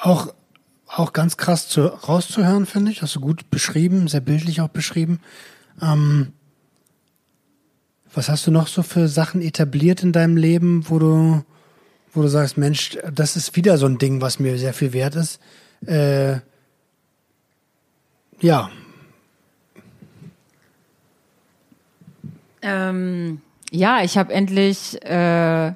auch, 0.01 0.33
auch 0.87 1.13
ganz 1.13 1.37
krass 1.37 1.69
zu, 1.69 1.87
rauszuhören, 1.87 2.67
finde 2.67 2.91
ich. 2.91 3.03
Hast 3.03 3.17
du 3.17 3.21
gut 3.21 3.51
beschrieben, 3.51 4.09
sehr 4.09 4.21
bildlich 4.21 4.61
auch 4.61 4.69
beschrieben. 4.69 5.21
Ähm, 5.81 6.33
was 8.15 8.29
hast 8.29 8.47
du 8.47 8.51
noch 8.51 8.67
so 8.67 8.83
für 8.83 9.09
Sachen 9.09 9.43
etabliert 9.43 10.03
in 10.03 10.13
deinem 10.13 10.37
Leben, 10.37 10.89
wo 10.89 10.99
du, 10.99 11.45
wo 12.13 12.23
du 12.23 12.29
sagst, 12.29 12.57
Mensch, 12.57 12.99
das 13.13 13.37
ist 13.37 13.55
wieder 13.55 13.79
so 13.79 13.87
ein 13.87 13.99
Ding, 13.99 14.21
was 14.21 14.39
mir 14.39 14.59
sehr 14.59 14.73
viel 14.73 14.93
wert 14.93 15.15
ist? 15.15 15.41
Äh, 15.87 16.41
ja, 18.41 18.71
Ähm, 22.63 23.41
ja, 23.71 24.03
ich 24.03 24.17
habe 24.17 24.33
endlich 24.33 25.03
äh, 25.05 25.73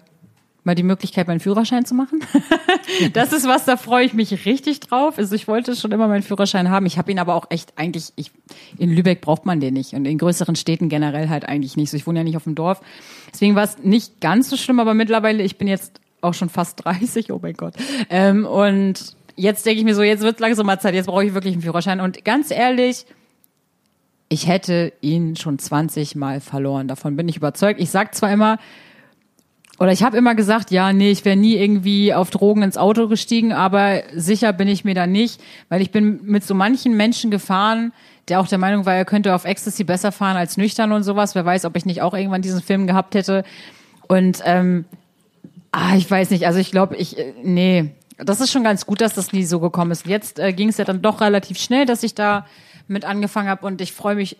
mal 0.64 0.74
die 0.74 0.82
Möglichkeit, 0.82 1.26
meinen 1.26 1.40
Führerschein 1.40 1.84
zu 1.84 1.94
machen. 1.94 2.20
das 3.12 3.32
ist 3.32 3.46
was, 3.46 3.64
da 3.64 3.76
freue 3.76 4.04
ich 4.04 4.14
mich 4.14 4.46
richtig 4.46 4.80
drauf. 4.80 5.18
Also 5.18 5.34
ich 5.34 5.48
wollte 5.48 5.74
schon 5.74 5.92
immer 5.92 6.08
meinen 6.08 6.22
Führerschein 6.22 6.70
haben. 6.70 6.86
Ich 6.86 6.98
habe 6.98 7.10
ihn 7.10 7.18
aber 7.18 7.34
auch 7.34 7.46
echt 7.50 7.72
eigentlich, 7.76 8.12
ich, 8.16 8.30
in 8.78 8.90
Lübeck 8.90 9.20
braucht 9.20 9.44
man 9.44 9.60
den 9.60 9.74
nicht 9.74 9.94
und 9.94 10.04
in 10.04 10.18
größeren 10.18 10.56
Städten 10.56 10.88
generell 10.88 11.28
halt 11.28 11.48
eigentlich 11.48 11.76
nicht. 11.76 11.90
So, 11.90 11.96
ich 11.96 12.06
wohne 12.06 12.20
ja 12.20 12.24
nicht 12.24 12.36
auf 12.36 12.44
dem 12.44 12.54
Dorf. 12.54 12.80
Deswegen 13.32 13.54
war 13.56 13.64
es 13.64 13.78
nicht 13.78 14.20
ganz 14.20 14.48
so 14.50 14.56
schlimm, 14.56 14.78
aber 14.78 14.94
mittlerweile, 14.94 15.42
ich 15.42 15.58
bin 15.58 15.68
jetzt 15.68 16.00
auch 16.20 16.34
schon 16.34 16.48
fast 16.48 16.80
30, 16.84 17.32
oh 17.32 17.40
mein 17.42 17.54
Gott. 17.54 17.74
Ähm, 18.08 18.46
und 18.46 19.16
jetzt 19.36 19.66
denke 19.66 19.80
ich 19.80 19.84
mir 19.84 19.94
so, 19.94 20.02
jetzt 20.02 20.22
wird 20.22 20.38
langsam 20.38 20.66
mal 20.66 20.78
Zeit, 20.78 20.94
jetzt 20.94 21.06
brauche 21.06 21.24
ich 21.24 21.34
wirklich 21.34 21.54
einen 21.54 21.62
Führerschein. 21.62 22.00
Und 22.00 22.24
ganz 22.24 22.50
ehrlich, 22.50 23.06
ich 24.32 24.46
hätte 24.46 24.94
ihn 25.02 25.36
schon 25.36 25.58
20 25.58 26.16
Mal 26.16 26.40
verloren. 26.40 26.88
Davon 26.88 27.16
bin 27.16 27.28
ich 27.28 27.36
überzeugt. 27.36 27.78
Ich 27.78 27.90
sag 27.90 28.14
zwar 28.14 28.32
immer, 28.32 28.56
oder 29.78 29.92
ich 29.92 30.02
habe 30.02 30.16
immer 30.16 30.34
gesagt, 30.34 30.70
ja, 30.70 30.94
nee, 30.94 31.10
ich 31.10 31.26
wäre 31.26 31.36
nie 31.36 31.56
irgendwie 31.56 32.14
auf 32.14 32.30
Drogen 32.30 32.62
ins 32.62 32.78
Auto 32.78 33.08
gestiegen, 33.08 33.52
aber 33.52 34.02
sicher 34.14 34.54
bin 34.54 34.68
ich 34.68 34.86
mir 34.86 34.94
da 34.94 35.06
nicht, 35.06 35.42
weil 35.68 35.82
ich 35.82 35.90
bin 35.90 36.20
mit 36.22 36.44
so 36.44 36.54
manchen 36.54 36.96
Menschen 36.96 37.30
gefahren, 37.30 37.92
der 38.28 38.40
auch 38.40 38.48
der 38.48 38.56
Meinung 38.56 38.86
war, 38.86 38.94
er 38.94 39.04
könnte 39.04 39.34
auf 39.34 39.44
Ecstasy 39.44 39.84
besser 39.84 40.12
fahren 40.12 40.38
als 40.38 40.56
nüchtern 40.56 40.92
und 40.92 41.02
sowas. 41.02 41.34
Wer 41.34 41.44
weiß, 41.44 41.66
ob 41.66 41.76
ich 41.76 41.84
nicht 41.84 42.00
auch 42.00 42.14
irgendwann 42.14 42.40
diesen 42.40 42.62
Film 42.62 42.86
gehabt 42.86 43.14
hätte. 43.14 43.44
Und 44.08 44.40
ähm, 44.46 44.86
ah, 45.72 45.94
ich 45.94 46.10
weiß 46.10 46.30
nicht, 46.30 46.46
also 46.46 46.58
ich 46.58 46.70
glaube, 46.70 46.96
ich, 46.96 47.18
äh, 47.18 47.34
nee, 47.42 47.90
das 48.16 48.40
ist 48.40 48.50
schon 48.50 48.64
ganz 48.64 48.86
gut, 48.86 49.02
dass 49.02 49.12
das 49.12 49.34
nie 49.34 49.44
so 49.44 49.60
gekommen 49.60 49.90
ist. 49.90 50.06
Jetzt 50.06 50.38
äh, 50.38 50.54
ging 50.54 50.70
es 50.70 50.78
ja 50.78 50.86
dann 50.86 51.02
doch 51.02 51.20
relativ 51.20 51.58
schnell, 51.58 51.84
dass 51.84 52.02
ich 52.02 52.14
da 52.14 52.46
mit 52.92 53.04
angefangen 53.04 53.48
habe 53.48 53.66
und 53.66 53.80
ich 53.80 53.92
freue 53.92 54.16
mich 54.16 54.36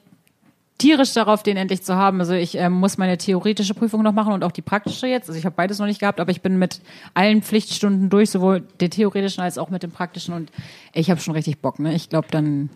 tierisch 0.79 1.13
darauf, 1.13 1.43
den 1.43 1.57
endlich 1.57 1.83
zu 1.83 1.95
haben. 1.95 2.21
Also 2.21 2.35
ich 2.35 2.59
äh, 2.59 2.69
muss 2.69 2.99
meine 2.99 3.17
theoretische 3.17 3.75
Prüfung 3.75 4.03
noch 4.03 4.13
machen 4.13 4.33
und 4.33 4.43
auch 4.43 4.51
die 4.51 4.63
praktische 4.63 5.07
jetzt. 5.07 5.29
Also 5.29 5.39
ich 5.39 5.45
habe 5.45 5.55
beides 5.55 5.79
noch 5.79 5.87
nicht 5.87 6.01
gehabt, 6.01 6.19
aber 6.19 6.31
ich 6.31 6.43
bin 6.43 6.59
mit 6.59 6.81
allen 7.15 7.43
Pflichtstunden 7.43 8.11
durch, 8.11 8.31
sowohl 8.31 8.61
den 8.81 8.91
theoretischen 8.91 9.43
als 9.43 9.59
auch 9.59 9.71
mit 9.71 9.83
dem 9.83 9.93
praktischen 9.93 10.35
und 10.35 10.51
ich 10.93 11.11
habe 11.11 11.21
schon 11.21 11.35
richtig 11.35 11.59
Bock. 11.61 11.79
Ne? 11.79 11.95
Ich 11.95 12.09
glaube 12.09 12.29
dann 12.31 12.71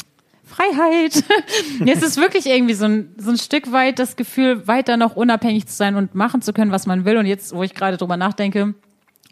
Freiheit. 0.45 1.25
Jetzt 1.85 2.05
ist 2.05 2.17
wirklich 2.17 2.47
irgendwie 2.47 2.75
so 2.75 2.85
ein, 2.85 3.13
so 3.19 3.31
ein 3.31 3.39
Stück 3.39 3.73
weit 3.73 3.99
das 3.99 4.15
Gefühl, 4.15 4.69
weiter 4.69 4.97
noch 4.97 5.17
unabhängig 5.17 5.67
zu 5.67 5.75
sein 5.75 5.97
und 5.97 6.15
machen 6.15 6.41
zu 6.41 6.53
können, 6.53 6.71
was 6.71 6.87
man 6.87 7.05
will. 7.05 7.17
Und 7.17 7.27
jetzt, 7.27 7.53
wo 7.53 7.65
ich 7.65 7.75
gerade 7.75 7.97
drüber 7.97 8.17
nachdenke, 8.17 8.75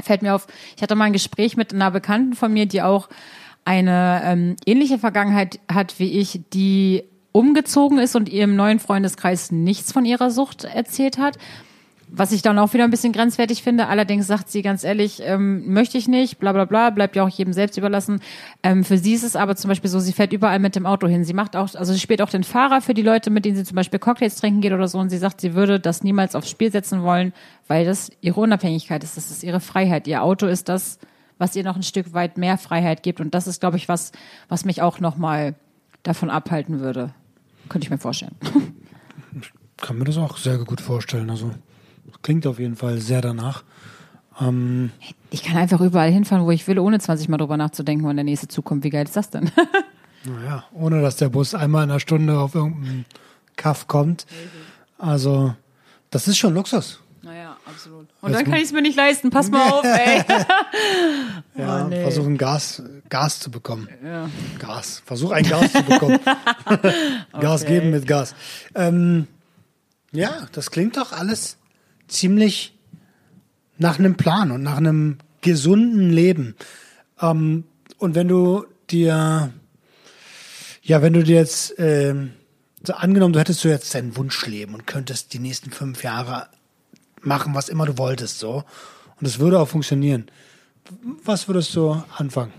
fällt 0.02 0.22
mir 0.22 0.34
auf, 0.34 0.48
ich 0.76 0.82
hatte 0.82 0.96
mal 0.96 1.04
ein 1.04 1.12
Gespräch 1.12 1.56
mit 1.56 1.72
einer 1.72 1.92
Bekannten 1.92 2.34
von 2.34 2.52
mir, 2.52 2.66
die 2.66 2.82
auch 2.82 3.08
eine 3.64 4.22
ähm, 4.24 4.56
ähnliche 4.66 4.98
Vergangenheit 4.98 5.60
hat 5.72 5.98
wie 5.98 6.18
ich, 6.18 6.40
die 6.52 7.04
umgezogen 7.32 7.98
ist 7.98 8.14
und 8.14 8.28
ihrem 8.28 8.54
neuen 8.54 8.78
Freundeskreis 8.78 9.50
nichts 9.50 9.90
von 9.90 10.04
ihrer 10.04 10.30
Sucht 10.30 10.64
erzählt 10.64 11.18
hat. 11.18 11.36
Was 12.16 12.30
ich 12.30 12.42
dann 12.42 12.60
auch 12.60 12.72
wieder 12.74 12.84
ein 12.84 12.90
bisschen 12.90 13.12
grenzwertig 13.12 13.64
finde. 13.64 13.88
Allerdings 13.88 14.28
sagt 14.28 14.48
sie 14.48 14.62
ganz 14.62 14.84
ehrlich, 14.84 15.20
ähm, 15.24 15.72
möchte 15.72 15.98
ich 15.98 16.06
nicht, 16.06 16.38
bla 16.38 16.52
bla 16.52 16.64
bla, 16.64 16.90
bleibt 16.90 17.16
ja 17.16 17.24
auch 17.24 17.28
jedem 17.28 17.52
selbst 17.52 17.76
überlassen. 17.76 18.20
Ähm, 18.62 18.84
für 18.84 18.98
sie 18.98 19.14
ist 19.14 19.24
es 19.24 19.34
aber 19.34 19.56
zum 19.56 19.70
Beispiel 19.70 19.90
so, 19.90 19.98
sie 19.98 20.12
fährt 20.12 20.32
überall 20.32 20.60
mit 20.60 20.76
dem 20.76 20.86
Auto 20.86 21.08
hin. 21.08 21.24
Sie 21.24 21.32
macht 21.32 21.56
auch, 21.56 21.74
also 21.74 21.92
sie 21.92 21.98
spielt 21.98 22.22
auch 22.22 22.28
den 22.28 22.44
Fahrer 22.44 22.82
für 22.82 22.94
die 22.94 23.02
Leute, 23.02 23.30
mit 23.30 23.44
denen 23.44 23.56
sie 23.56 23.64
zum 23.64 23.74
Beispiel 23.74 23.98
Cocktails 23.98 24.36
trinken 24.36 24.60
geht 24.60 24.72
oder 24.72 24.86
so. 24.86 24.98
Und 24.98 25.08
sie 25.08 25.18
sagt, 25.18 25.40
sie 25.40 25.54
würde 25.54 25.80
das 25.80 26.04
niemals 26.04 26.36
aufs 26.36 26.50
Spiel 26.50 26.70
setzen 26.70 27.02
wollen, 27.02 27.32
weil 27.66 27.84
das 27.84 28.12
ihre 28.20 28.40
Unabhängigkeit 28.40 29.02
ist. 29.02 29.16
Das 29.16 29.32
ist 29.32 29.42
ihre 29.42 29.60
Freiheit. 29.60 30.06
Ihr 30.06 30.22
Auto 30.22 30.46
ist 30.46 30.68
das, 30.68 31.00
was 31.38 31.56
ihr 31.56 31.64
noch 31.64 31.76
ein 31.76 31.82
Stück 31.82 32.12
weit 32.12 32.38
mehr 32.38 32.58
Freiheit 32.58 33.02
gibt. 33.02 33.20
Und 33.20 33.34
das 33.34 33.46
ist, 33.46 33.60
glaube 33.60 33.76
ich, 33.76 33.88
was, 33.88 34.12
was 34.48 34.64
mich 34.64 34.82
auch 34.82 35.00
nochmal 35.00 35.54
davon 36.02 36.30
abhalten 36.30 36.80
würde. 36.80 37.12
Könnte 37.68 37.86
ich 37.86 37.90
mir 37.90 37.98
vorstellen. 37.98 38.36
Ich 39.40 39.52
kann 39.78 39.98
mir 39.98 40.04
das 40.04 40.16
auch 40.16 40.36
sehr 40.36 40.58
gut 40.58 40.80
vorstellen. 40.80 41.30
Also 41.30 41.50
klingt 42.22 42.46
auf 42.46 42.58
jeden 42.58 42.76
Fall 42.76 42.98
sehr 42.98 43.20
danach. 43.20 43.64
Ähm, 44.40 44.90
ich 45.30 45.42
kann 45.42 45.56
einfach 45.56 45.80
überall 45.80 46.10
hinfahren, 46.10 46.44
wo 46.44 46.50
ich 46.50 46.66
will, 46.66 46.78
ohne 46.78 46.98
20 46.98 47.28
Mal 47.28 47.36
drüber 47.36 47.56
nachzudenken, 47.56 48.06
wann 48.06 48.16
der 48.16 48.24
nächste 48.24 48.48
Zug 48.48 48.64
kommt. 48.64 48.84
Wie 48.84 48.90
geil 48.90 49.04
ist 49.04 49.16
das 49.16 49.30
denn? 49.30 49.50
naja, 50.24 50.64
ohne 50.72 51.00
dass 51.00 51.16
der 51.16 51.28
Bus 51.28 51.54
einmal 51.54 51.84
in 51.84 51.90
einer 51.90 52.00
Stunde 52.00 52.38
auf 52.38 52.54
irgendeinen 52.54 53.04
Kaff 53.56 53.86
kommt. 53.86 54.26
Also, 54.98 55.54
das 56.10 56.28
ist 56.28 56.38
schon 56.38 56.54
Luxus. 56.54 57.00
Und 58.24 58.32
dann 58.32 58.44
kann 58.46 58.54
ich 58.54 58.64
es 58.64 58.72
mir 58.72 58.80
nicht 58.80 58.96
leisten. 58.96 59.28
Pass 59.28 59.50
mal 59.50 59.70
auf, 59.70 59.84
ey. 59.84 60.24
ja, 61.58 61.82
oh, 61.84 61.88
nee. 61.88 62.00
versuchen 62.00 62.38
Gas, 62.38 62.82
Gas 63.10 63.38
zu 63.38 63.50
bekommen. 63.50 63.86
Ja. 64.02 64.30
Gas. 64.58 65.02
Versuch 65.04 65.30
ein 65.30 65.46
Gas 65.46 65.72
zu 65.72 65.82
bekommen. 65.82 66.18
Gas 67.38 67.62
okay. 67.62 67.74
geben 67.74 67.90
mit 67.90 68.06
Gas. 68.06 68.34
Ähm, 68.74 69.26
ja, 70.12 70.48
das 70.52 70.70
klingt 70.70 70.96
doch 70.96 71.12
alles 71.12 71.58
ziemlich 72.08 72.74
nach 73.76 73.98
einem 73.98 74.16
Plan 74.16 74.50
und 74.52 74.62
nach 74.62 74.78
einem 74.78 75.18
gesunden 75.42 76.08
Leben. 76.08 76.56
Ähm, 77.20 77.64
und 77.98 78.14
wenn 78.14 78.28
du 78.28 78.64
dir, 78.88 79.52
ja, 80.82 81.02
wenn 81.02 81.12
du 81.12 81.22
dir 81.22 81.36
jetzt, 81.36 81.74
ähm, 81.76 82.32
so 82.86 82.94
angenommen, 82.94 83.34
du 83.34 83.40
hättest 83.40 83.60
so 83.60 83.68
jetzt 83.68 83.94
dein 83.94 84.16
Wunschleben 84.16 84.74
und 84.74 84.86
könntest 84.86 85.34
die 85.34 85.38
nächsten 85.40 85.70
fünf 85.70 86.02
Jahre 86.02 86.48
machen, 87.26 87.54
was 87.54 87.68
immer 87.68 87.86
du 87.86 87.98
wolltest, 87.98 88.38
so. 88.38 88.64
Und 89.20 89.26
es 89.26 89.38
würde 89.38 89.60
auch 89.60 89.68
funktionieren. 89.68 90.26
Was 91.24 91.48
würdest 91.48 91.74
du 91.76 92.02
anfangen? 92.16 92.52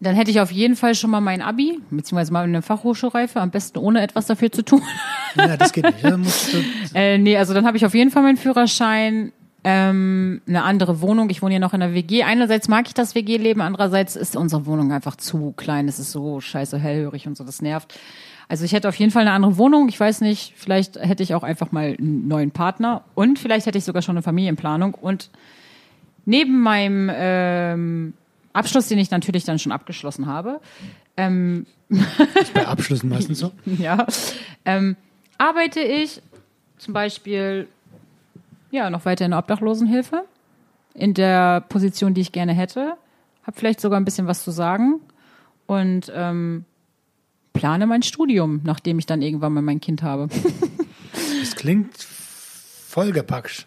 Dann 0.00 0.14
hätte 0.14 0.30
ich 0.30 0.40
auf 0.40 0.50
jeden 0.50 0.76
Fall 0.76 0.94
schon 0.94 1.10
mal 1.10 1.20
mein 1.20 1.42
Abi, 1.42 1.78
beziehungsweise 1.90 2.32
mal 2.32 2.44
eine 2.44 2.62
Fachhochschulreife, 2.62 3.38
am 3.38 3.50
besten 3.50 3.78
ohne 3.78 4.00
etwas 4.00 4.26
dafür 4.26 4.50
zu 4.50 4.64
tun. 4.64 4.82
Ja, 5.36 5.56
das 5.58 5.72
geht 5.72 5.84
nicht. 5.84 6.02
Dann 6.04 6.26
äh, 6.94 7.18
nee, 7.18 7.36
also 7.36 7.52
dann 7.54 7.66
habe 7.66 7.76
ich 7.76 7.84
auf 7.84 7.94
jeden 7.94 8.10
Fall 8.10 8.22
meinen 8.22 8.38
Führerschein, 8.38 9.32
ähm, 9.62 10.40
eine 10.48 10.62
andere 10.64 11.02
Wohnung. 11.02 11.28
Ich 11.28 11.42
wohne 11.42 11.52
hier 11.52 11.60
noch 11.60 11.74
in 11.74 11.80
der 11.80 11.94
WG. 11.94 12.22
Einerseits 12.22 12.68
mag 12.68 12.86
ich 12.88 12.94
das 12.94 13.14
WG-Leben, 13.14 13.60
andererseits 13.60 14.16
ist 14.16 14.36
unsere 14.36 14.64
Wohnung 14.66 14.90
einfach 14.90 15.16
zu 15.16 15.52
klein. 15.52 15.86
Es 15.86 15.98
ist 15.98 16.12
so 16.12 16.40
scheiße 16.40 16.78
hellhörig 16.78 17.26
und 17.26 17.36
so, 17.36 17.44
das 17.44 17.60
nervt. 17.60 17.98
Also 18.50 18.64
ich 18.64 18.72
hätte 18.72 18.88
auf 18.88 18.96
jeden 18.96 19.12
Fall 19.12 19.22
eine 19.22 19.30
andere 19.30 19.58
Wohnung. 19.58 19.88
Ich 19.88 20.00
weiß 20.00 20.22
nicht, 20.22 20.54
vielleicht 20.56 20.96
hätte 20.96 21.22
ich 21.22 21.36
auch 21.36 21.44
einfach 21.44 21.70
mal 21.70 21.94
einen 21.96 22.26
neuen 22.26 22.50
Partner 22.50 23.04
und 23.14 23.38
vielleicht 23.38 23.66
hätte 23.66 23.78
ich 23.78 23.84
sogar 23.84 24.02
schon 24.02 24.16
eine 24.16 24.24
Familienplanung. 24.24 24.94
Und 24.94 25.30
neben 26.24 26.60
meinem 26.60 27.08
ähm, 27.14 28.12
Abschluss, 28.52 28.88
den 28.88 28.98
ich 28.98 29.12
natürlich 29.12 29.44
dann 29.44 29.60
schon 29.60 29.70
abgeschlossen 29.70 30.26
habe, 30.26 30.60
ähm, 31.16 31.64
ist 31.88 32.52
bei 32.52 32.66
Abschlüssen 32.66 33.08
meistens 33.08 33.38
so. 33.38 33.52
ja, 33.66 34.04
ähm, 34.64 34.96
arbeite 35.38 35.78
ich 35.78 36.20
zum 36.76 36.92
Beispiel 36.92 37.68
ja 38.72 38.90
noch 38.90 39.04
weiter 39.04 39.26
in 39.26 39.30
der 39.30 39.38
Obdachlosenhilfe 39.38 40.24
in 40.94 41.14
der 41.14 41.60
Position, 41.60 42.14
die 42.14 42.22
ich 42.22 42.32
gerne 42.32 42.52
hätte, 42.52 42.94
habe 43.44 43.56
vielleicht 43.56 43.80
sogar 43.80 44.00
ein 44.00 44.04
bisschen 44.04 44.26
was 44.26 44.42
zu 44.42 44.50
sagen 44.50 44.98
und 45.68 46.10
ähm, 46.12 46.64
plane 47.52 47.86
mein 47.86 48.02
Studium, 48.02 48.60
nachdem 48.64 48.98
ich 48.98 49.06
dann 49.06 49.22
irgendwann 49.22 49.52
mal 49.52 49.62
mein 49.62 49.80
Kind 49.80 50.02
habe. 50.02 50.28
das 51.40 51.56
klingt 51.56 51.96
vollgepackt. 52.88 53.66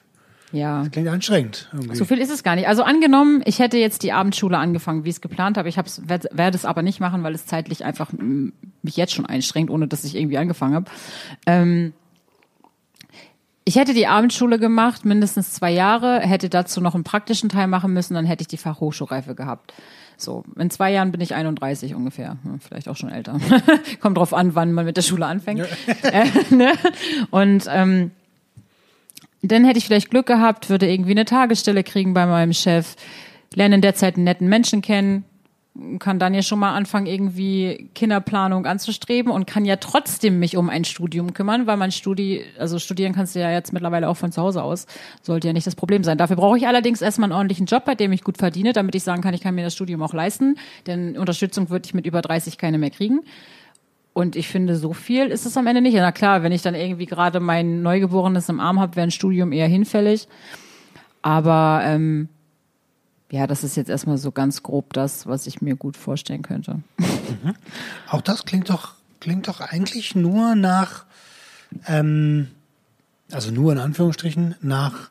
Ja. 0.52 0.84
Das 0.84 0.92
klingt 0.92 1.08
anstrengend. 1.08 1.70
Irgendwie. 1.74 1.96
So 1.96 2.06
viel 2.06 2.20
ist 2.20 2.30
es 2.30 2.44
gar 2.44 2.56
nicht. 2.56 2.68
Also 2.68 2.84
angenommen, 2.84 3.42
ich 3.46 3.58
hätte 3.58 3.78
jetzt 3.78 4.04
die 4.04 4.12
Abendschule 4.12 4.58
angefangen, 4.60 5.04
wie 5.04 5.10
ich 5.10 5.16
es 5.16 5.22
geplant 5.22 5.58
habe. 5.58 5.68
Ich 5.68 5.78
werde 5.78 6.56
es 6.56 6.66
aber 6.66 6.84
nicht 6.84 7.00
machen, 7.00 7.24
weil 7.24 7.34
es 7.34 7.48
zeitlich 7.48 7.84
einfach 7.84 8.12
mich 8.84 8.96
jetzt 8.96 9.14
schon 9.14 9.26
einschränkt, 9.26 9.72
ohne 9.72 9.88
dass 9.88 10.04
ich 10.04 10.16
irgendwie 10.16 10.38
angefangen 10.38 10.76
habe. 10.76 10.92
Ähm, 11.48 11.94
ich 13.66 13.76
hätte 13.76 13.94
die 13.94 14.08
Abendschule 14.08 14.60
gemacht, 14.60 15.06
mindestens 15.06 15.54
zwei 15.54 15.72
Jahre, 15.72 16.20
hätte 16.20 16.50
dazu 16.50 16.82
noch 16.82 16.96
einen 16.96 17.04
praktischen 17.04 17.50
Teil 17.50 17.68
machen 17.68 17.94
müssen, 17.94 18.14
dann 18.14 18.26
hätte 18.26 18.42
ich 18.42 18.48
die 18.48 18.58
Fachhochschulreife 18.58 19.36
gehabt. 19.36 19.74
So, 20.18 20.44
in 20.58 20.70
zwei 20.70 20.92
Jahren 20.92 21.12
bin 21.12 21.22
ich 21.22 21.34
31 21.34 21.96
ungefähr, 21.96 22.38
vielleicht 22.60 22.88
auch 22.88 22.98
schon 22.98 23.10
älter. 23.10 23.40
Kommt 24.00 24.18
drauf 24.18 24.34
an, 24.34 24.56
wann 24.56 24.72
man 24.74 24.86
mit 24.86 24.98
der 24.98 25.02
Schule 25.02 25.26
anfängt. 25.26 25.68
Äh, 26.04 26.28
ne? 26.54 26.74
Und 27.32 27.66
ähm, 27.70 28.12
dann 29.42 29.66
hätte 29.66 29.78
ich 29.78 29.86
vielleicht 29.86 30.12
Glück 30.12 30.26
gehabt, 30.26 30.70
würde 30.70 30.90
irgendwie 30.90 31.12
eine 31.12 31.26
Tagesstelle 31.26 31.84
kriegen 31.84 32.14
bei 32.14 32.26
meinem 32.26 32.54
Chef, 32.54 32.96
lerne 33.54 33.76
in 33.76 33.82
der 33.82 33.96
Zeit 33.96 34.16
einen 34.16 34.26
netten 34.26 34.48
Menschen 34.48 34.82
kennen, 34.82 35.26
kann 35.98 36.20
dann 36.20 36.36
ja 36.36 36.44
schon 36.44 36.60
mal 36.60 36.76
anfangen, 36.76 37.08
irgendwie 37.08 37.90
Kinderplanung 37.96 38.68
anzustreben 38.68 39.32
und 39.32 39.48
kann 39.48 39.66
ja 39.66 39.78
trotzdem 39.78 40.38
mich 40.38 40.56
um 40.56 40.70
ein 40.70 40.86
Studium 40.86 41.34
kümmern, 41.34 41.66
weil 41.66 41.78
man 41.78 41.92
Studi, 41.92 42.44
also 42.60 42.78
studieren 42.78 43.14
kannst 43.14 43.34
du 43.34 43.40
ja 43.40 43.50
jetzt 43.52 43.74
mittlerweile 43.74 44.08
auch 44.08 44.18
von 44.18 44.32
zu 44.32 44.40
Hause 44.40 44.62
aus. 44.62 44.86
Sollte 45.24 45.48
ja 45.48 45.54
nicht 45.54 45.66
das 45.66 45.76
Problem 45.76 46.04
sein. 46.04 46.20
Dafür 46.20 46.36
brauche 46.36 46.58
ich 46.58 46.68
allerdings 46.68 47.02
erstmal 47.02 47.32
einen 47.32 47.38
ordentlichen 47.38 47.66
Job, 47.66 47.86
bei 47.86 47.96
dem 47.96 48.12
ich 48.12 48.24
gut 48.24 48.38
verdiene, 48.38 48.74
damit 48.74 48.94
ich 48.94 49.04
sagen 49.04 49.24
kann, 49.24 49.34
ich 49.34 49.42
kann 49.42 49.56
mir 49.56 49.64
das 49.64 49.74
Studium 49.74 50.04
auch 50.04 50.14
leisten. 50.14 50.58
Denn 50.86 51.18
Unterstützung 51.18 51.72
würde 51.72 51.88
ich 51.88 51.96
mit 51.96 52.06
über 52.06 52.22
30 52.22 52.60
keine 52.60 52.78
mehr 52.78 52.92
kriegen. 52.92 53.22
Und 54.14 54.36
ich 54.36 54.48
finde, 54.50 54.76
so 54.76 54.94
viel 54.94 55.26
ist 55.26 55.48
es 55.48 55.58
am 55.58 55.66
Ende 55.66 55.82
nicht. 55.82 55.96
Na 55.96 56.12
klar, 56.12 56.44
wenn 56.44 56.52
ich 56.52 56.62
dann 56.62 56.76
irgendwie 56.76 57.08
gerade 57.08 57.40
mein 57.40 57.82
Neugeborenes 57.82 58.48
im 58.48 58.60
Arm 58.60 58.80
habe, 58.80 58.96
wäre 58.96 59.08
ein 59.08 59.12
Studium 59.12 59.52
eher 59.52 59.68
hinfällig. 59.68 60.28
Aber 61.24 61.82
ähm, 61.84 62.30
ja, 63.34 63.48
das 63.48 63.64
ist 63.64 63.76
jetzt 63.76 63.90
erstmal 63.90 64.20
so 64.20 64.32
ganz 64.32 64.62
grob 64.62 64.94
das, 64.94 65.26
was 65.26 65.48
ich 65.48 65.60
mir 65.60 65.76
gut 65.76 65.98
vorstellen 65.98 66.44
könnte. 66.44 66.84
Mhm. 67.00 67.56
Auch 68.08 68.22
das 68.22 68.46
klingt 68.46 68.70
doch, 68.70 68.94
klingt 69.20 69.48
doch 69.48 69.60
eigentlich 69.60 70.14
nur 70.14 70.54
nach, 70.54 71.06
ähm, 71.88 72.50
also 73.32 73.50
nur 73.50 73.72
in 73.72 73.80
Anführungsstrichen, 73.80 74.54
nach 74.62 75.10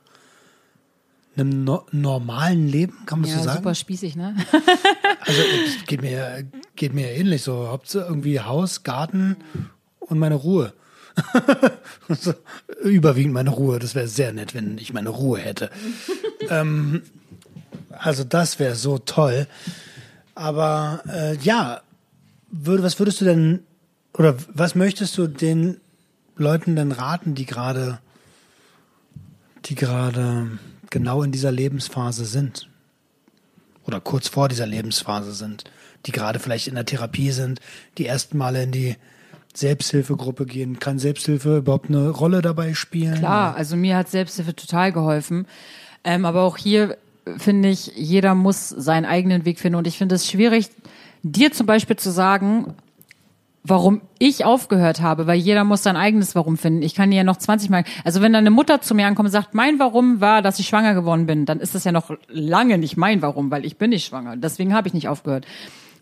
einem 1.35 1.65
no 1.65 1.85
normalen 1.91 2.69
Leben, 2.69 2.95
kann 3.07 3.23
man 3.23 3.29
ja, 3.29 3.39
so 3.39 3.43
sagen? 3.43 3.57
super 3.57 3.75
spießig, 3.75 4.15
ne? 4.15 4.37
also 5.23 5.41
es 5.67 5.85
geht 5.87 6.03
mir, 6.03 6.45
geht 6.77 6.95
mir 6.95 7.11
ähnlich 7.11 7.43
so. 7.43 7.67
Hauptsache 7.71 8.05
irgendwie 8.05 8.39
Haus, 8.39 8.85
Garten 8.85 9.35
und 9.99 10.21
meine 10.21 10.37
Ruhe. 10.37 10.73
Überwiegend 12.85 13.35
meine 13.35 13.51
Ruhe. 13.51 13.81
Das 13.81 13.97
wäre 13.97 14.07
sehr 14.07 14.33
nett, 14.33 14.55
wenn 14.55 14.79
ich 14.79 14.93
meine 14.93 15.09
Ruhe 15.09 15.41
hätte. 15.41 15.71
ähm, 16.49 17.03
also 17.99 18.25
das 18.25 18.59
wäre 18.59 18.75
so 18.75 18.99
toll. 18.99 19.47
Aber 20.35 21.03
äh, 21.09 21.37
ja, 21.39 21.83
würde, 22.51 22.83
was 22.83 22.99
würdest 22.99 23.21
du 23.21 23.25
denn 23.25 23.61
oder 24.15 24.37
was 24.49 24.75
möchtest 24.75 25.17
du 25.17 25.27
den 25.27 25.81
Leuten 26.37 26.77
denn 26.77 26.93
raten, 26.93 27.35
die 27.35 27.47
gerade, 27.47 27.99
die 29.65 29.75
gerade 29.75 30.59
genau 30.91 31.23
in 31.23 31.33
dieser 31.33 31.53
Lebensphase 31.53 32.25
sind? 32.25 32.69
Oder 33.85 34.01
kurz 34.01 34.29
vor 34.29 34.49
dieser 34.49 34.67
Lebensphase 34.67 35.33
sind? 35.33 35.65
die 36.07 36.13
gerade 36.13 36.39
vielleicht 36.39 36.69
in 36.69 36.75
der 36.75 36.85
Therapie 36.85 37.31
sind, 37.31 37.61
die 37.99 38.07
ersten 38.07 38.39
Male 38.39 38.63
in 38.65 38.73
die 38.73 38.97
Selbsthilfegruppe 39.55 40.47
gehen. 40.47 40.79
Kann 40.79 40.99
Selbsthilfe 40.99 41.59
überhaupt 41.59 41.89
eine 41.89 42.09
Rolle 42.09 42.43
dabei 42.43 42.75
spielen? 42.75 43.19
Klar, 43.19 43.55
also 43.55 43.77
mir 43.77 43.97
hat 43.97 44.09
Selbsthilfe 44.09 44.57
total 44.57 44.93
geholfen. 44.93 45.47
Ähm, 46.05 46.25
aber 46.25 46.43
auch 46.43 46.57
hier 46.57 46.97
finde 47.37 47.69
ich, 47.69 47.93
jeder 47.97 48.35
muss 48.35 48.69
seinen 48.69 49.05
eigenen 49.05 49.45
Weg 49.45 49.61
finden. 49.61 49.77
Und 49.77 49.87
ich 49.87 49.99
finde 49.99 50.15
es 50.15 50.29
schwierig, 50.29 50.71
dir 51.23 51.53
zum 51.53 51.67
Beispiel 51.67 51.97
zu 51.97 52.11
sagen, 52.11 52.75
warum 53.65 54.01
ich 54.19 54.45
aufgehört 54.45 55.01
habe, 55.01 55.27
weil 55.27 55.39
jeder 55.39 55.63
muss 55.65 55.83
sein 55.83 55.97
eigenes 55.97 56.35
Warum 56.35 56.57
finden. 56.57 56.83
Ich 56.83 56.95
kann 56.95 57.11
dir 57.11 57.19
ja 57.19 57.25
noch 57.25 57.37
20 57.37 57.71
Mal, 57.71 57.85
also 58.05 58.21
wenn 58.21 58.33
deine 58.33 58.51
Mutter 58.51 58.81
zu 58.81 58.95
mir 58.95 59.07
ankommt 59.07 59.27
und 59.27 59.33
sagt, 59.33 59.55
mein 59.55 59.79
Warum 59.79 60.21
war, 60.21 60.43
dass 60.43 60.59
ich 60.59 60.67
schwanger 60.67 60.95
geworden 60.95 61.27
bin, 61.27 61.47
dann 61.47 61.61
ist 61.61 61.75
das 61.75 61.85
ja 61.85 61.93
noch 61.93 62.11
lange 62.29 62.79
nicht 62.79 62.97
mein 62.97 63.23
Warum, 63.23 63.51
weil 63.51 63.65
ich 63.65 63.77
bin 63.77 63.91
nicht 63.91 64.07
schwanger. 64.07 64.37
Deswegen 64.37 64.75
habe 64.75 64.89
ich 64.89 64.95
nicht 64.95 65.09
aufgehört. 65.09 65.47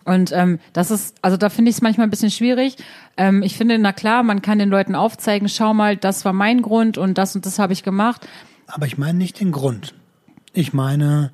Und 0.05 0.33
ähm, 0.33 0.59
das 0.73 0.91
ist, 0.91 1.17
also 1.21 1.37
da 1.37 1.51
finde 1.51 1.71
ich 1.71 1.77
es 1.77 1.83
manchmal 1.83 2.07
ein 2.07 2.11
bisschen 2.11 2.31
schwierig. 2.31 2.77
Ähm, 3.19 3.43
ich 3.43 3.57
finde, 3.57 3.79
na 3.79 3.93
klar, 3.93 4.23
man 4.23 4.41
kann 4.41 4.59
den 4.59 4.71
Leuten 4.71 4.95
aufzeigen, 4.95 5.49
schau 5.51 5.75
mal, 5.75 5.99
das 5.99 6.25
war 6.25 6.33
mein 6.33 6.63
Grund 6.63 6.97
und 6.97 7.19
das 7.19 7.37
und 7.37 7.45
das 7.45 7.59
habe 7.59 7.75
ich 7.75 7.83
gemacht. 7.83 8.27
Aber 8.67 8.87
ich 8.87 8.97
meine 8.97 9.19
nicht 9.19 9.39
den 9.41 9.53
Grund. 9.53 9.95
Ich 10.53 10.73
meine, 10.73 11.33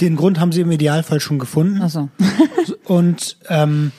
den 0.00 0.16
Grund 0.16 0.40
haben 0.40 0.52
sie 0.52 0.60
im 0.60 0.70
Idealfall 0.70 1.20
schon 1.20 1.38
gefunden. 1.38 1.80
Ach 1.82 1.90
so. 1.90 2.08
und 2.84 3.36
ähm, 3.48 3.92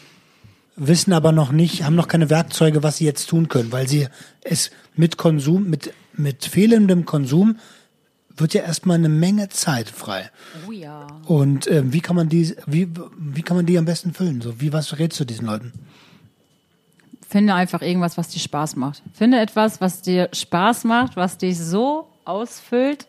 wissen 0.76 1.14
aber 1.14 1.32
noch 1.32 1.52
nicht, 1.52 1.84
haben 1.84 1.96
noch 1.96 2.08
keine 2.08 2.30
Werkzeuge, 2.30 2.84
was 2.84 2.98
sie 2.98 3.06
jetzt 3.06 3.28
tun 3.28 3.50
können, 3.50 3.72
weil 3.72 3.88
sie 3.88 4.08
es 4.44 4.72
mit 4.96 5.18
Konsum, 5.18 5.70
mit, 5.70 5.94
mit 6.14 6.46
fehlendem 6.46 7.06
Konsum 7.06 7.58
wird 8.38 8.54
ja 8.54 8.64
erstmal 8.64 8.96
eine 8.96 9.10
Menge 9.10 9.50
Zeit 9.50 9.90
frei. 9.90 10.32
Oh 10.68 10.72
ja. 10.72 11.08
Und 11.26 11.68
ähm, 11.68 11.94
wie 11.94 12.02
kann 12.02 12.16
man 12.16 12.30
die, 12.30 12.56
wie, 12.66 12.90
wie 13.18 13.42
kann 13.42 13.58
man 13.58 13.66
die 13.66 13.78
am 13.78 13.86
besten 13.86 14.14
füllen? 14.14 14.42
So, 14.42 14.60
wie 14.60 14.74
was 14.74 14.98
rätst 14.98 15.20
du 15.20 15.26
diesen 15.26 15.46
Leuten? 15.46 15.74
Finde 17.28 17.54
einfach 17.54 17.82
irgendwas, 17.82 18.18
was 18.18 18.30
dir 18.30 18.40
Spaß 18.40 18.76
macht. 18.76 19.04
Finde 19.14 19.40
etwas, 19.40 19.80
was 19.80 20.02
dir 20.02 20.30
Spaß 20.34 20.84
macht, 20.86 21.16
was 21.16 21.38
dich 21.38 21.58
so 21.58 22.08
ausfüllt. 22.26 23.08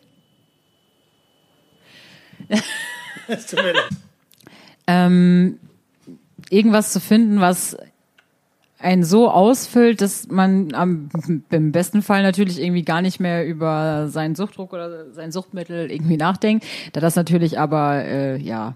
Ähm, 4.87 5.59
irgendwas 6.49 6.91
zu 6.91 6.99
finden, 6.99 7.39
was 7.39 7.77
einen 8.79 9.03
so 9.03 9.31
ausfüllt, 9.31 10.01
dass 10.01 10.27
man 10.27 10.73
am, 10.73 11.09
im 11.49 11.71
besten 11.71 12.01
Fall 12.01 12.21
natürlich 12.21 12.61
irgendwie 12.61 12.83
gar 12.83 13.01
nicht 13.01 13.19
mehr 13.19 13.47
über 13.47 14.09
seinen 14.09 14.35
Suchtdruck 14.35 14.73
oder 14.73 15.11
sein 15.11 15.31
Suchtmittel 15.31 15.89
irgendwie 15.89 16.17
nachdenkt, 16.17 16.65
da 16.91 16.99
das 16.99 17.15
natürlich 17.15 17.59
aber 17.59 18.03
äh, 18.03 18.37
ja 18.37 18.75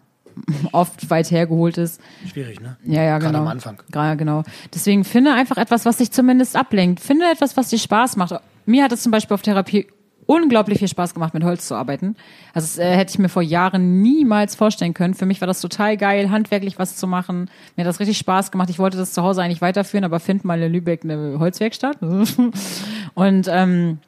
oft 0.72 1.10
weit 1.10 1.30
hergeholt 1.32 1.78
ist. 1.78 2.02
Schwierig, 2.32 2.62
ne? 2.62 2.78
Ja, 2.86 3.04
ja, 3.04 3.18
Gerade 3.18 3.34
genau. 3.34 3.44
am 3.44 3.48
Anfang. 3.48 3.82
Gerade 3.92 4.18
genau. 4.18 4.44
Deswegen 4.74 5.04
finde 5.04 5.34
einfach 5.34 5.58
etwas, 5.58 5.86
was 5.86 5.98
dich 5.98 6.12
zumindest 6.12 6.56
ablenkt. 6.56 7.00
Finde 7.00 7.26
etwas, 7.30 7.58
was 7.58 7.70
dir 7.70 7.80
Spaß 7.80 8.16
macht. 8.18 8.36
Mir 8.66 8.84
hat 8.84 8.92
es 8.92 9.02
zum 9.02 9.12
Beispiel 9.12 9.34
auf 9.34 9.42
Therapie 9.42 9.88
unglaublich 10.28 10.80
viel 10.80 10.88
Spaß 10.88 11.16
gemacht, 11.16 11.34
mit 11.34 11.44
Holz 11.44 11.68
zu 11.68 11.74
arbeiten. 11.74 12.16
Also 12.54 12.68
das 12.68 12.78
äh, 12.78 12.96
hätte 12.96 13.12
ich 13.12 13.20
mir 13.20 13.30
vor 13.30 13.42
Jahren 13.42 14.02
niemals 14.02 14.54
vorstellen 14.54 14.94
können. 14.94 15.16
Für 15.16 15.26
mich 15.26 15.42
war 15.42 15.48
das 15.48 15.62
total 15.62 15.98
geil, 15.98 16.30
handwerklich 16.30 16.78
was 16.78 16.96
zu 16.96 17.08
machen. 17.08 17.50
Mir 17.76 17.84
hat 17.84 17.90
das 17.90 18.00
richtig 18.00 18.20
Spaß 18.20 18.52
gemacht. 18.52 18.70
Ich 18.70 18.78
wollte 18.78 18.98
das 18.98 19.14
zu 19.14 19.24
Hause 19.24 19.42
eigentlich 19.42 19.62
weiterführen, 19.62 20.04
aber 20.04 20.20
find 20.20 20.46
mal 20.46 20.62
in 20.62 20.72
Lübeck 20.72 21.04
eine 21.04 21.40
Holzwerkstatt. 21.40 21.98
Und 23.16 23.48
ähm, 23.50 24.00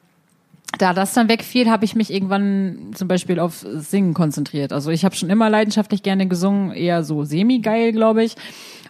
da 0.78 0.92
das 0.92 1.14
dann 1.14 1.28
wegfiel, 1.28 1.68
habe 1.68 1.84
ich 1.84 1.96
mich 1.96 2.12
irgendwann 2.12 2.92
zum 2.94 3.08
Beispiel 3.08 3.40
auf 3.40 3.66
Singen 3.74 4.14
konzentriert. 4.14 4.72
Also 4.72 4.90
ich 4.90 5.04
habe 5.04 5.16
schon 5.16 5.30
immer 5.30 5.50
leidenschaftlich 5.50 6.02
gerne 6.02 6.28
gesungen, 6.28 6.72
eher 6.72 7.02
so 7.02 7.24
semi-geil, 7.24 7.92
glaube 7.92 8.22
ich. 8.22 8.36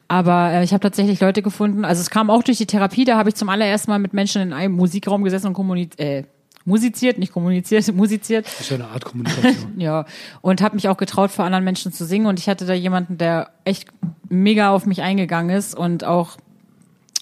Aber 0.08 0.50
äh, 0.50 0.64
ich 0.64 0.72
habe 0.72 0.82
tatsächlich 0.82 1.20
Leute 1.20 1.40
gefunden, 1.40 1.84
also 1.84 2.00
es 2.00 2.10
kam 2.10 2.30
auch 2.30 2.42
durch 2.42 2.58
die 2.58 2.66
Therapie, 2.66 3.04
da 3.04 3.16
habe 3.16 3.28
ich 3.28 3.36
zum 3.36 3.48
allerersten 3.48 3.92
Mal 3.92 4.00
mit 4.00 4.12
Menschen 4.12 4.42
in 4.42 4.52
einem 4.52 4.74
Musikraum 4.74 5.22
gesessen 5.22 5.46
und 5.46 5.54
kommuniziert, 5.54 6.00
äh, 6.00 6.24
musiziert, 6.64 7.18
nicht 7.18 7.32
kommuniziert, 7.32 7.92
musiziert. 7.94 8.46
Das 8.46 8.60
ist 8.60 8.70
ja 8.70 8.76
eine 8.76 8.88
Art 8.88 9.04
Kommunikation. 9.04 9.74
Ja, 9.78 10.04
und 10.40 10.60
habe 10.62 10.74
mich 10.74 10.88
auch 10.88 10.96
getraut, 10.96 11.30
vor 11.30 11.44
anderen 11.44 11.64
Menschen 11.64 11.92
zu 11.92 12.04
singen. 12.04 12.26
Und 12.26 12.38
ich 12.38 12.48
hatte 12.48 12.66
da 12.66 12.74
jemanden, 12.74 13.18
der 13.18 13.50
echt 13.64 13.88
mega 14.28 14.70
auf 14.70 14.86
mich 14.86 15.02
eingegangen 15.02 15.56
ist 15.56 15.74
und 15.74 16.04
auch 16.04 16.36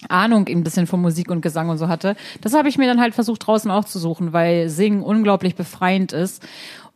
Ahnung 0.07 0.47
ein 0.47 0.63
bisschen 0.63 0.87
von 0.87 1.01
Musik 1.01 1.29
und 1.29 1.41
Gesang 1.41 1.69
und 1.69 1.77
so 1.77 1.89
hatte. 1.89 2.15
Das 2.41 2.53
habe 2.53 2.69
ich 2.69 2.77
mir 2.77 2.87
dann 2.87 3.01
halt 3.01 3.13
versucht 3.13 3.45
draußen 3.45 3.69
auch 3.69 3.83
zu 3.83 3.99
suchen, 3.99 4.31
weil 4.31 4.69
Singen 4.69 5.03
unglaublich 5.03 5.55
befreiend 5.55 6.13
ist. 6.13 6.45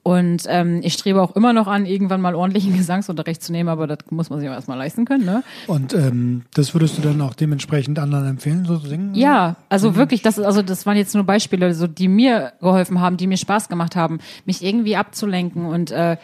Und 0.04 0.44
ähm, 0.50 0.82
ich 0.84 0.94
strebe 0.94 1.22
auch 1.22 1.34
immer 1.34 1.54
noch 1.54 1.68
an, 1.68 1.86
irgendwann 1.86 2.20
mal 2.20 2.36
ordentlichen 2.36 2.74
Gesangsunterricht 2.78 3.42
zu 3.42 3.54
nehmen, 3.54 3.70
aber 3.70 3.88
das 3.88 4.00
muss 4.10 4.30
man 4.30 4.40
sich 4.40 4.50
auch 4.50 4.54
erstmal 4.54 4.78
leisten 4.78 5.06
können, 5.06 5.24
ne? 5.24 5.44
Und 5.68 5.94
ähm, 5.94 6.44
das 6.54 6.76
würdest 6.76 6.98
du 6.98 7.02
dann 7.02 7.22
auch 7.22 7.34
dementsprechend 7.34 8.00
anderen 8.00 8.28
empfehlen, 8.28 8.66
so 8.66 8.78
zu 8.78 8.88
singen? 8.88 9.16
Ja, 9.16 9.56
also 9.70 9.96
wirklich, 9.96 10.22
das 10.22 10.38
ist, 10.38 10.46
also 10.46 10.62
das 10.62 10.86
waren 10.86 10.98
jetzt 10.98 11.16
nur 11.16 11.24
Beispiele, 11.24 11.74
so 11.74 11.88
die 11.88 12.10
mir 12.10 12.52
geholfen 12.60 13.00
haben, 13.00 13.16
die 13.16 13.28
mir 13.28 13.38
Spaß 13.38 13.70
gemacht 13.70 13.96
haben, 13.96 14.20
mich 14.46 14.62
irgendwie 14.62 14.98
abzulenken. 14.98 15.66
Und 15.66 15.92
äh, 15.92 16.18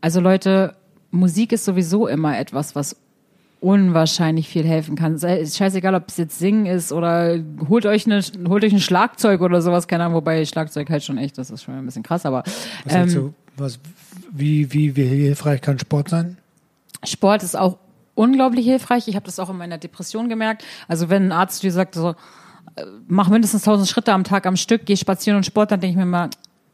also 0.00 0.20
Leute, 0.20 0.74
Musik 1.12 1.52
ist 1.52 1.64
sowieso 1.64 2.08
immer 2.08 2.36
etwas, 2.36 2.74
was 2.74 2.96
unwahrscheinlich 3.64 4.46
viel 4.46 4.64
helfen 4.64 4.94
kann. 4.94 5.14
Ist 5.14 5.56
scheißegal, 5.56 5.94
ob 5.94 6.04
es 6.08 6.18
jetzt 6.18 6.38
Singen 6.38 6.66
ist 6.66 6.92
oder 6.92 7.38
holt 7.66 7.86
euch 7.86 8.04
eine, 8.04 8.20
holt 8.46 8.62
euch 8.62 8.74
ein 8.74 8.80
Schlagzeug 8.80 9.40
oder 9.40 9.62
sowas, 9.62 9.88
keine 9.88 10.04
Ahnung, 10.04 10.16
wobei 10.16 10.44
Schlagzeug 10.44 10.90
halt 10.90 11.02
schon 11.02 11.16
echt, 11.16 11.38
das 11.38 11.48
ist 11.48 11.62
schon 11.62 11.74
ein 11.74 11.86
bisschen 11.86 12.02
krass, 12.02 12.26
aber 12.26 12.44
Was 12.84 12.94
ähm, 12.94 13.14
du, 13.14 13.34
was, 13.56 13.80
wie, 14.30 14.70
wie, 14.70 14.94
wie 14.96 15.04
hilfreich 15.04 15.62
kann 15.62 15.78
Sport 15.78 16.10
sein? 16.10 16.36
Sport 17.04 17.42
ist 17.42 17.56
auch 17.56 17.78
unglaublich 18.14 18.66
hilfreich. 18.66 19.08
Ich 19.08 19.16
habe 19.16 19.24
das 19.24 19.38
auch 19.38 19.48
in 19.48 19.56
meiner 19.56 19.78
Depression 19.78 20.28
gemerkt. 20.28 20.62
Also 20.86 21.08
wenn 21.08 21.24
ein 21.28 21.32
Arzt 21.32 21.62
dir 21.62 21.72
sagt, 21.72 21.94
so, 21.94 22.10
äh, 22.76 22.84
mach 23.08 23.30
mindestens 23.30 23.62
1000 23.62 23.88
Schritte 23.88 24.12
am 24.12 24.24
Tag 24.24 24.44
am 24.44 24.56
Stück, 24.56 24.84
geh 24.84 24.96
spazieren 24.96 25.38
und 25.38 25.46
Sport, 25.46 25.70
dann 25.70 25.80
denke 25.80 25.92
ich 25.92 26.04
mir 26.04 26.04
mal, 26.04 26.28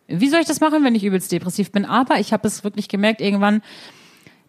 wie 0.09 0.29
soll 0.29 0.40
ich 0.40 0.46
das 0.48 0.61
machen, 0.61 0.83
wenn 0.83 0.96
ich 0.96 1.05
übelst 1.05 1.31
depressiv 1.31 1.70
bin? 1.70 1.85
Aber 1.85 2.18
ich 2.18 2.33
habe 2.33 2.48
es 2.48 2.64
wirklich 2.64 2.88
gemerkt 2.88 3.20
irgendwann, 3.20 3.62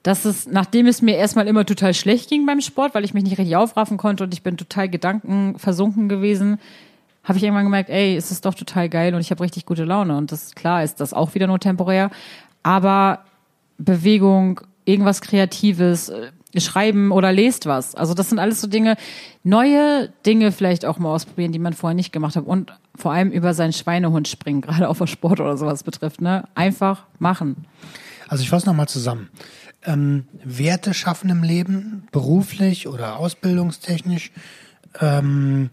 dass 0.03 0.25
es, 0.25 0.47
nachdem 0.47 0.87
es 0.87 1.01
mir 1.01 1.15
erstmal 1.15 1.47
immer 1.47 1.65
total 1.65 1.93
schlecht 1.93 2.29
ging 2.29 2.45
beim 2.45 2.61
Sport, 2.61 2.95
weil 2.95 3.03
ich 3.03 3.13
mich 3.13 3.23
nicht 3.23 3.37
richtig 3.37 3.55
aufraffen 3.55 3.97
konnte 3.97 4.23
und 4.23 4.33
ich 4.33 4.41
bin 4.41 4.57
total 4.57 4.89
gedankenversunken 4.89 6.09
gewesen, 6.09 6.59
habe 7.23 7.37
ich 7.37 7.43
irgendwann 7.43 7.65
gemerkt, 7.65 7.89
ey, 7.89 8.15
es 8.15 8.31
ist 8.31 8.45
doch 8.45 8.55
total 8.55 8.89
geil 8.89 9.13
und 9.13 9.21
ich 9.21 9.29
habe 9.29 9.43
richtig 9.43 9.65
gute 9.65 9.83
Laune. 9.83 10.17
Und 10.17 10.31
das 10.31 10.55
klar 10.55 10.83
ist 10.83 10.99
das 10.99 11.13
auch 11.13 11.35
wieder 11.35 11.45
nur 11.45 11.59
temporär. 11.59 12.09
Aber 12.63 13.19
Bewegung, 13.77 14.61
irgendwas 14.85 15.21
Kreatives, 15.21 16.09
äh, 16.09 16.31
schreiben 16.59 17.11
oder 17.11 17.31
lest 17.31 17.65
was. 17.65 17.95
Also 17.95 18.13
das 18.13 18.29
sind 18.29 18.39
alles 18.39 18.59
so 18.59 18.67
Dinge, 18.67 18.97
neue 19.43 20.09
Dinge 20.25 20.51
vielleicht 20.51 20.83
auch 20.85 20.97
mal 20.97 21.13
ausprobieren, 21.13 21.51
die 21.51 21.59
man 21.59 21.73
vorher 21.73 21.95
nicht 21.95 22.11
gemacht 22.11 22.35
hat. 22.35 22.45
Und 22.45 22.73
vor 22.95 23.13
allem 23.13 23.31
über 23.31 23.53
seinen 23.53 23.73
Schweinehund 23.73 24.27
springen, 24.27 24.61
gerade 24.61 24.89
auch 24.89 24.99
was 24.99 25.09
Sport 25.09 25.39
oder 25.39 25.57
sowas 25.57 25.83
betrifft. 25.83 26.21
Ne? 26.21 26.45
Einfach 26.55 27.05
machen. 27.19 27.65
Also 28.27 28.43
ich 28.43 28.49
fasse 28.49 28.65
nochmal 28.65 28.87
zusammen. 28.87 29.29
Ähm, 29.83 30.27
Werte 30.43 30.93
schaffen 30.93 31.29
im 31.29 31.43
Leben, 31.43 32.07
beruflich 32.11 32.87
oder 32.87 33.17
ausbildungstechnisch, 33.17 34.31
ähm, 34.99 35.71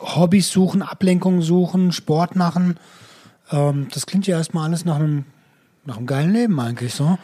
Hobbys 0.00 0.50
suchen, 0.50 0.82
Ablenkung 0.82 1.42
suchen, 1.42 1.92
Sport 1.92 2.34
machen. 2.34 2.78
Ähm, 3.50 3.88
das 3.92 4.06
klingt 4.06 4.26
ja 4.26 4.38
erstmal 4.38 4.66
alles 4.66 4.84
nach 4.84 4.96
einem, 4.96 5.24
nach 5.84 5.98
einem 5.98 6.06
geilen 6.06 6.32
Leben 6.32 6.58
eigentlich 6.60 6.94
so. 6.94 7.18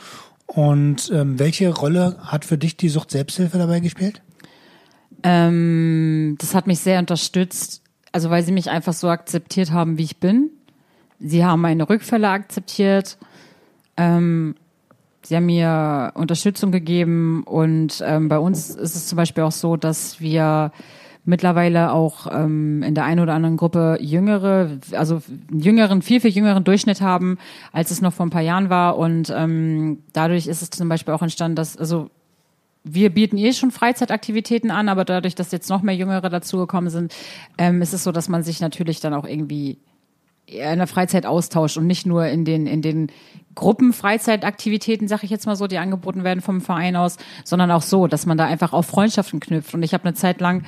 Und 0.47 1.11
ähm, 1.13 1.39
welche 1.39 1.75
Rolle 1.75 2.17
hat 2.23 2.45
für 2.45 2.59
dich 2.59 2.77
die 2.77 2.89
Sucht 2.89 3.11
Selbsthilfe 3.11 3.59
dabei 3.59 3.81
gespielt? 3.81 4.23
Ähm, 5.23 6.37
das 6.39 6.55
hat 6.55 6.67
mich 6.67 6.81
sehr 6.81 6.99
unterstützt, 6.99 7.83
also 8.13 8.31
weil 8.31 8.43
sie 8.43 8.53
mich 8.53 8.71
einfach 8.71 8.93
so 8.93 9.09
akzeptiert 9.09 9.73
haben, 9.73 9.99
wie 9.99 10.05
ich 10.05 10.19
bin. 10.19 10.51
Sie 11.21 11.45
haben 11.45 11.61
meine 11.61 11.89
Rückfälle 11.89 12.29
akzeptiert. 12.29 13.19
Ähm, 13.97 14.55
sie 15.29 15.37
haben 15.37 15.45
mir 15.45 16.13
Unterstützung 16.15 16.73
gegeben 16.73 17.43
und 17.45 18.03
ähm, 18.07 18.31
bei 18.31 18.39
uns 18.39 18.71
ist 18.71 18.97
es 18.97 19.07
zum 19.09 19.17
Beispiel 19.17 19.45
auch 19.45 19.53
so, 19.53 19.77
dass 19.77 20.21
wir 20.21 20.73
mittlerweile 21.27 21.93
auch 21.93 22.27
ähm, 22.33 22.83
in 22.83 22.95
der 22.95 23.05
einen 23.05 23.21
oder 23.21 23.35
anderen 23.35 23.59
Gruppe 23.59 23.99
jüngere, 24.01 24.79
also 24.93 25.21
jüngeren, 25.53 26.01
viel, 26.01 26.21
viel 26.23 26.31
jüngeren 26.31 26.65
Durchschnitt 26.65 27.03
haben, 27.03 27.37
als 27.73 27.91
es 27.91 28.01
noch 28.01 28.15
vor 28.15 28.25
ein 28.25 28.31
paar 28.31 28.41
Jahren 28.41 28.71
war. 28.71 28.97
Und 28.97 29.31
ähm, 29.37 29.99
dadurch 30.15 30.47
ist 30.47 30.63
es 30.63 30.71
zum 30.71 30.89
Beispiel 30.89 31.13
auch 31.13 31.21
entstanden, 31.21 31.57
dass, 31.57 31.77
also 31.77 32.09
wir 32.85 33.11
bieten 33.11 33.37
eh 33.37 33.53
schon 33.53 33.71
Freizeitaktivitäten 33.71 34.71
an, 34.71 34.89
aber 34.89 35.05
dadurch, 35.05 35.35
dass 35.35 35.53
jetzt 35.53 35.69
noch 35.69 35.83
mehr 35.83 35.95
Jüngere 35.95 36.31
dazugekommen 36.31 36.89
sind, 36.89 37.15
ähm, 37.59 37.83
ist 37.83 37.93
es 37.93 38.03
so, 38.03 38.13
dass 38.13 38.31
man 38.31 38.43
sich 38.43 38.63
natürlich 38.63 39.01
dann 39.01 39.13
auch 39.13 39.27
irgendwie 39.27 39.77
in 40.49 40.79
der 40.79 40.87
Freizeit 40.87 41.27
austauscht 41.27 41.77
und 41.77 41.87
nicht 41.87 42.07
nur 42.07 42.27
in 42.27 42.45
den, 42.45 42.67
in 42.67 42.83
den 42.83 43.13
Gruppenfreizeitaktivitäten, 43.55 45.09
sag 45.09 45.25
ich 45.25 45.31
jetzt 45.31 45.47
mal 45.47 45.57
so, 45.57 45.67
die 45.67 45.79
angeboten 45.79 46.25
werden 46.25 46.41
vom 46.41 46.61
Verein 46.61 46.97
aus, 46.97 47.17
sondern 47.45 47.71
auch 47.71 47.83
so, 47.83 48.07
dass 48.07 48.25
man 48.25 48.39
da 48.39 48.47
einfach 48.47 48.73
auf 48.73 48.87
Freundschaften 48.87 49.41
knüpft. 49.41 49.75
Und 49.75 49.83
ich 49.83 49.95
habe 49.95 50.05
eine 50.05 50.15
Zeit 50.15 50.41
lang 50.41 50.65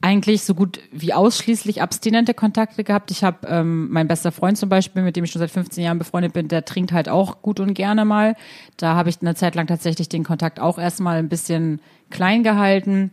eigentlich 0.00 0.42
so 0.42 0.54
gut 0.54 0.80
wie 0.92 1.14
ausschließlich 1.14 1.80
abstinente 1.80 2.34
Kontakte 2.34 2.84
gehabt. 2.84 3.10
Ich 3.10 3.24
habe 3.24 3.46
ähm, 3.48 3.88
mein 3.90 4.06
bester 4.06 4.32
Freund 4.32 4.58
zum 4.58 4.68
Beispiel, 4.68 5.02
mit 5.02 5.16
dem 5.16 5.24
ich 5.24 5.30
schon 5.30 5.40
seit 5.40 5.50
15 5.50 5.82
Jahren 5.82 5.98
befreundet 5.98 6.34
bin, 6.34 6.48
der 6.48 6.66
trinkt 6.66 6.92
halt 6.92 7.08
auch 7.08 7.40
gut 7.40 7.58
und 7.58 7.72
gerne 7.72 8.04
mal. 8.04 8.36
Da 8.76 8.96
habe 8.96 9.08
ich 9.08 9.22
eine 9.22 9.34
Zeit 9.34 9.54
lang 9.54 9.66
tatsächlich 9.66 10.10
den 10.10 10.24
Kontakt 10.24 10.60
auch 10.60 10.78
erstmal 10.78 11.16
ein 11.16 11.30
bisschen 11.30 11.80
klein 12.10 12.42
gehalten. 12.42 13.12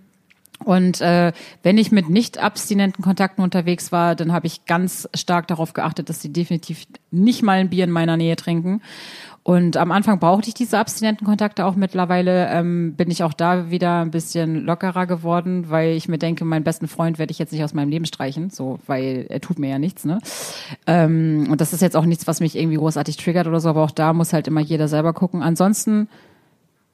Und 0.64 1.01
äh, 1.01 1.32
wenn 1.64 1.78
ich 1.78 1.91
mit 1.91 2.09
nicht 2.09 2.38
abstinenten 2.38 3.03
Kontakten 3.03 3.43
unterwegs 3.43 3.91
war, 3.91 4.16
dann 4.16 4.32
habe 4.32 4.47
ich 4.47 4.66
ganz 4.66 5.09
stark 5.14 5.47
darauf 5.47 5.74
geachtet, 5.74 6.09
dass 6.09 6.22
sie 6.22 6.32
definitiv 6.32 6.86
nicht 7.09 7.43
mal 7.43 7.59
ein 7.59 7.70
Bier 7.70 7.84
in 7.84 7.91
meiner 7.91 8.18
Nähe 8.18 8.36
trinken. 8.36 8.82
Und 9.43 9.76
am 9.76 9.91
Anfang 9.91 10.20
brauchte 10.20 10.49
ich 10.49 10.53
diese 10.53 10.78
abstinenten 10.78 11.26
Kontakte 11.26 11.66
auch. 11.66 11.76
Mittlerweile 11.76 12.47
ähm, 12.49 12.93
bin 12.95 13.09
ich 13.09 13.24
auch 13.24 13.34
da 13.34 13.72
wieder 13.72 14.01
ein 14.01 14.12
bisschen 14.12 14.66
lockerer 14.66 15.07
geworden, 15.07 15.66
weil 15.70 15.95
ich 15.95 16.07
mir 16.07 16.20
denke, 16.20 16.45
meinen 16.45 16.64
besten 16.64 16.88
Freund 16.88 17.18
werde 17.18 17.32
ich 17.32 17.39
jetzt 17.39 17.51
nicht 17.51 17.64
aus 17.64 17.74
meinem 17.74 17.89
Leben 17.89 18.05
streichen, 18.05 18.51
so, 18.51 18.78
weil 18.86 19.26
er 19.30 19.41
tut 19.41 19.57
mir 19.57 19.70
ja 19.72 19.80
nichts. 19.80 20.05
Ne? 20.05 20.20
Ähm, 20.86 21.47
und 21.49 21.59
das 21.59 21.74
ist 21.74 21.82
jetzt 21.82 21.97
auch 21.97 22.05
nichts, 22.05 22.28
was 22.28 22.39
mich 22.39 22.55
irgendwie 22.55 22.78
großartig 22.78 23.18
triggert 23.18 23.47
oder 23.47 23.59
so, 23.59 23.70
aber 23.70 23.84
auch 23.84 23.91
da 23.91 24.14
muss 24.14 24.32
halt 24.32 24.47
immer 24.47 24.62
jeder 24.62 24.88
selber 24.88 25.14
gucken. 25.14 25.41
Ansonsten 25.41 26.07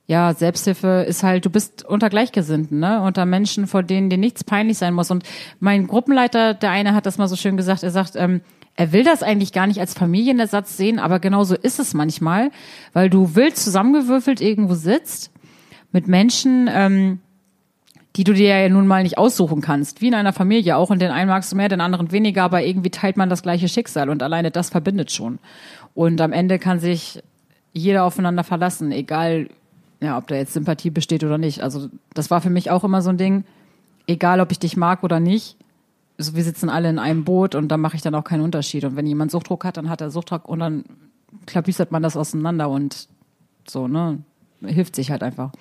ja, 0.08 0.34
Selbsthilfe 0.34 1.06
ist 1.08 1.24
halt, 1.24 1.46
du 1.46 1.50
bist 1.50 1.84
unter 1.86 2.10
Gleichgesinnten, 2.10 2.80
ne? 2.80 3.02
Unter 3.02 3.26
Menschen, 3.26 3.68
vor 3.68 3.84
denen 3.84 4.10
dir 4.10 4.18
nichts 4.18 4.46
peinlich 4.46 4.78
sein 4.78 4.94
muss. 4.94 5.12
Und 5.12 5.24
mein 5.60 5.86
Gruppenleiter, 5.86 6.54
der 6.54 6.72
eine 6.72 6.96
hat 6.96 7.06
das 7.06 7.18
mal 7.18 7.28
so 7.28 7.36
schön 7.36 7.58
gesagt, 7.58 7.84
er 7.84 7.92
sagt, 7.92 8.16
ähm, 8.16 8.40
er 8.78 8.94
will 8.94 9.04
das 9.04 9.22
eigentlich 9.22 9.52
gar 9.52 9.68
nicht 9.68 9.82
als 9.82 9.94
Familienersatz 9.94 10.78
sehen, 10.78 11.00
aber 11.00 11.20
genauso 11.20 11.56
ist 11.56 11.80
es 11.80 11.94
manchmal, 11.94 12.52
weil 12.94 13.10
du 13.10 13.36
wild 13.36 13.58
zusammengewürfelt 13.58 14.40
irgendwo 14.40 14.76
sitzt 14.76 15.32
mit 15.92 16.08
Menschen, 16.08 16.70
ähm, 16.72 17.20
die 18.16 18.24
du 18.24 18.34
dir 18.34 18.48
ja 18.48 18.70
nun 18.70 18.88
mal 18.88 19.04
nicht 19.04 19.18
aussuchen 19.18 19.62
kannst, 19.62 20.02
wie 20.02 20.08
in 20.08 20.14
einer 20.14 20.32
Familie 20.32 20.78
auch. 20.78 20.90
Und 20.90 21.02
den 21.02 21.12
einen 21.12 21.30
magst 21.30 21.52
du 21.52 21.58
mehr, 21.58 21.70
den 21.70 21.82
anderen 21.82 22.14
weniger, 22.14 22.44
aber 22.44 22.64
irgendwie 22.64 22.92
teilt 22.92 23.18
man 23.18 23.30
das 23.30 23.44
gleiche 23.44 23.68
Schicksal 23.68 24.10
und 24.10 24.24
alleine 24.24 24.52
das 24.52 24.70
verbindet 24.70 25.12
schon. 25.12 25.40
Und 25.94 26.22
am 26.22 26.32
Ende 26.32 26.60
kann 26.60 26.80
sich 26.80 27.22
jeder 27.74 28.06
aufeinander 28.06 28.44
verlassen, 28.44 28.92
egal, 28.92 29.50
ja, 30.00 30.18
ob 30.18 30.28
da 30.28 30.36
jetzt 30.36 30.54
Sympathie 30.54 30.90
besteht 30.90 31.24
oder 31.24 31.38
nicht. 31.38 31.62
Also 31.62 31.90
das 32.14 32.30
war 32.30 32.42
für 32.42 32.50
mich 32.50 32.70
auch 32.70 32.84
immer 32.84 33.02
so 33.02 33.10
ein 33.10 33.18
Ding, 33.18 33.46
egal 34.06 34.40
ob 34.40 34.52
ich 34.52 34.60
dich 34.60 34.78
mag 34.78 35.04
oder 35.04 35.20
nicht, 35.20 35.58
so, 36.18 36.36
wir 36.36 36.44
sitzen 36.44 36.70
alle 36.70 36.90
in 36.90 37.00
einem 37.00 37.24
Boot 37.24 37.56
und 37.56 37.68
da 37.68 37.78
mache 37.78 37.96
ich 37.96 38.02
dann 38.02 38.16
auch 38.16 38.24
keinen 38.24 38.42
Unterschied. 38.42 38.84
Und 38.86 38.96
wenn 38.96 39.06
jemand 39.06 39.32
Suchtdruck 39.32 39.64
hat, 39.64 39.78
dann 39.78 39.90
hat 39.90 40.02
er 40.02 40.10
Suchtdruck 40.10 40.48
und 40.50 40.60
dann 40.60 40.84
klabüstert 41.46 41.92
man 41.92 42.02
das 42.02 42.18
auseinander 42.18 42.70
und 42.70 43.08
so, 43.68 43.88
ne? 43.88 44.24
Hilft 44.66 44.96
sich 44.96 45.12
halt 45.12 45.22
einfach. 45.22 45.52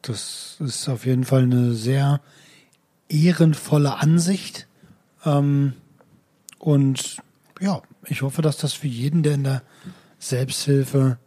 Das 0.00 0.56
ist 0.60 0.88
auf 0.88 1.04
jeden 1.04 1.24
Fall 1.24 1.42
eine 1.42 1.74
sehr 1.74 2.20
ehrenvolle 3.08 3.96
Ansicht. 3.96 4.66
Ähm, 5.26 5.74
und 6.58 7.18
ja, 7.60 7.82
ich 8.06 8.22
hoffe, 8.22 8.40
dass 8.40 8.56
das 8.56 8.72
für 8.72 8.86
jeden, 8.86 9.22
der 9.22 9.34
in 9.34 9.44
der 9.44 9.62
Selbsthilfe 10.18 11.18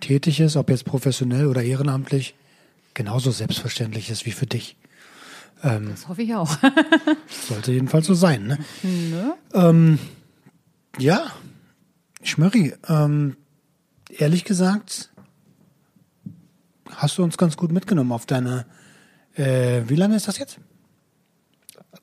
tätig 0.00 0.40
ist, 0.40 0.56
ob 0.56 0.70
jetzt 0.70 0.84
professionell 0.84 1.46
oder 1.46 1.62
ehrenamtlich, 1.62 2.34
genauso 2.94 3.30
selbstverständlich 3.30 4.10
ist 4.10 4.26
wie 4.26 4.32
für 4.32 4.46
dich. 4.46 4.76
Ähm, 5.62 5.88
das 5.90 6.08
hoffe 6.08 6.22
ich 6.22 6.34
auch. 6.34 6.56
sollte 7.48 7.72
jedenfalls 7.72 8.06
so 8.06 8.14
sein. 8.14 8.46
Ne? 8.46 8.58
ne? 8.82 9.34
Ähm, 9.54 9.98
ja, 10.98 11.32
Schmörri, 12.22 12.74
ähm, 12.88 13.36
ehrlich 14.08 14.44
gesagt, 14.44 15.10
hast 16.90 17.18
du 17.18 17.22
uns 17.22 17.36
ganz 17.36 17.56
gut 17.56 17.72
mitgenommen 17.72 18.12
auf 18.12 18.26
deine, 18.26 18.66
äh, 19.34 19.82
wie 19.86 19.96
lange 19.96 20.16
ist 20.16 20.28
das 20.28 20.38
jetzt? 20.38 20.58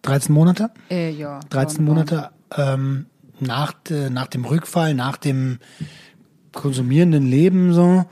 13 0.04 0.34
Monate? 0.34 0.70
Äh, 0.90 1.12
ja. 1.12 1.40
13 1.50 1.84
Monate 1.84 2.32
ähm, 2.56 3.08
nach, 3.40 3.74
äh, 3.90 4.10
nach 4.10 4.28
dem 4.28 4.46
Rückfall, 4.46 4.94
nach 4.94 5.18
dem 5.18 5.60
konsumierenden 6.54 7.26
Leben 7.26 7.74
so, 7.74 8.06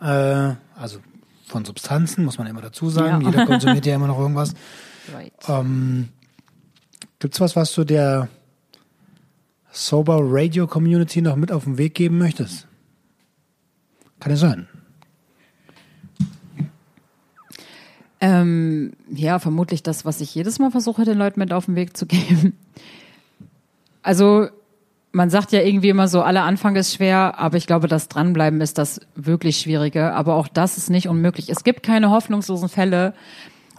äh, 0.00 0.54
also 0.76 0.98
von 1.46 1.64
Substanzen, 1.64 2.24
muss 2.24 2.38
man 2.38 2.46
immer 2.46 2.60
dazu 2.60 2.90
sagen. 2.90 3.22
Ja. 3.22 3.30
Jeder 3.30 3.46
konsumiert 3.46 3.86
ja 3.86 3.94
immer 3.94 4.08
noch 4.08 4.18
irgendwas. 4.18 4.54
Right. 5.12 5.32
Ähm, 5.48 6.08
Gibt 7.18 7.34
es 7.34 7.40
was, 7.40 7.56
was 7.56 7.72
du 7.74 7.84
der 7.84 8.28
Sober 9.70 10.18
Radio 10.20 10.66
Community 10.66 11.22
noch 11.22 11.36
mit 11.36 11.50
auf 11.50 11.64
den 11.64 11.78
Weg 11.78 11.94
geben 11.94 12.18
möchtest? 12.18 12.66
Kann 14.20 14.32
es 14.32 14.40
sein? 14.40 14.68
Ähm, 18.20 18.92
ja, 19.12 19.38
vermutlich 19.38 19.82
das, 19.82 20.04
was 20.04 20.20
ich 20.20 20.34
jedes 20.34 20.58
Mal 20.58 20.70
versuche, 20.70 21.04
den 21.04 21.18
Leuten 21.18 21.40
mit 21.40 21.52
auf 21.52 21.66
den 21.66 21.76
Weg 21.76 21.96
zu 21.96 22.06
geben. 22.06 22.56
Also 24.02 24.48
man 25.14 25.30
sagt 25.30 25.52
ja 25.52 25.60
irgendwie 25.60 25.88
immer 25.88 26.08
so, 26.08 26.22
aller 26.22 26.42
Anfang 26.42 26.74
ist 26.74 26.94
schwer, 26.94 27.38
aber 27.38 27.56
ich 27.56 27.66
glaube, 27.66 27.86
das 27.86 28.08
Dranbleiben 28.08 28.60
ist 28.60 28.78
das 28.78 29.00
wirklich 29.14 29.58
Schwierige. 29.58 30.12
Aber 30.12 30.34
auch 30.34 30.48
das 30.48 30.76
ist 30.76 30.90
nicht 30.90 31.08
unmöglich. 31.08 31.48
Es 31.48 31.62
gibt 31.62 31.84
keine 31.84 32.10
hoffnungslosen 32.10 32.68
Fälle. 32.68 33.14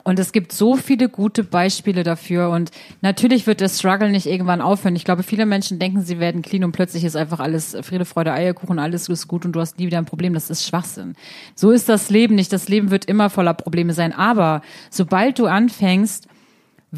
Und 0.05 0.19
es 0.19 0.31
gibt 0.31 0.51
so 0.51 0.75
viele 0.75 1.09
gute 1.09 1.43
Beispiele 1.43 2.03
dafür. 2.03 2.51
Und 2.51 2.71
natürlich 3.01 3.47
wird 3.47 3.59
der 3.59 3.69
Struggle 3.69 4.11
nicht 4.11 4.27
irgendwann 4.27 4.61
aufhören. 4.61 4.95
Ich 4.95 5.03
glaube, 5.03 5.23
viele 5.23 5.45
Menschen 5.45 5.77
denken, 5.77 6.01
sie 6.01 6.19
werden 6.19 6.41
clean 6.41 6.63
und 6.63 6.71
plötzlich 6.71 7.03
ist 7.03 7.17
einfach 7.17 7.39
alles 7.39 7.75
Friede, 7.81 8.05
Freude, 8.05 8.31
Eierkuchen, 8.31 8.79
alles 8.79 9.09
ist 9.09 9.27
gut 9.27 9.45
und 9.45 9.53
du 9.53 9.59
hast 9.59 9.77
nie 9.77 9.87
wieder 9.87 9.97
ein 9.97 10.05
Problem. 10.05 10.33
Das 10.33 10.49
ist 10.49 10.65
Schwachsinn. 10.65 11.15
So 11.55 11.71
ist 11.71 11.89
das 11.89 12.09
Leben 12.09 12.35
nicht. 12.35 12.53
Das 12.53 12.69
Leben 12.69 12.91
wird 12.91 13.05
immer 13.05 13.29
voller 13.29 13.55
Probleme 13.55 13.93
sein. 13.93 14.13
Aber 14.13 14.61
sobald 14.89 15.39
du 15.39 15.47
anfängst, 15.47 16.27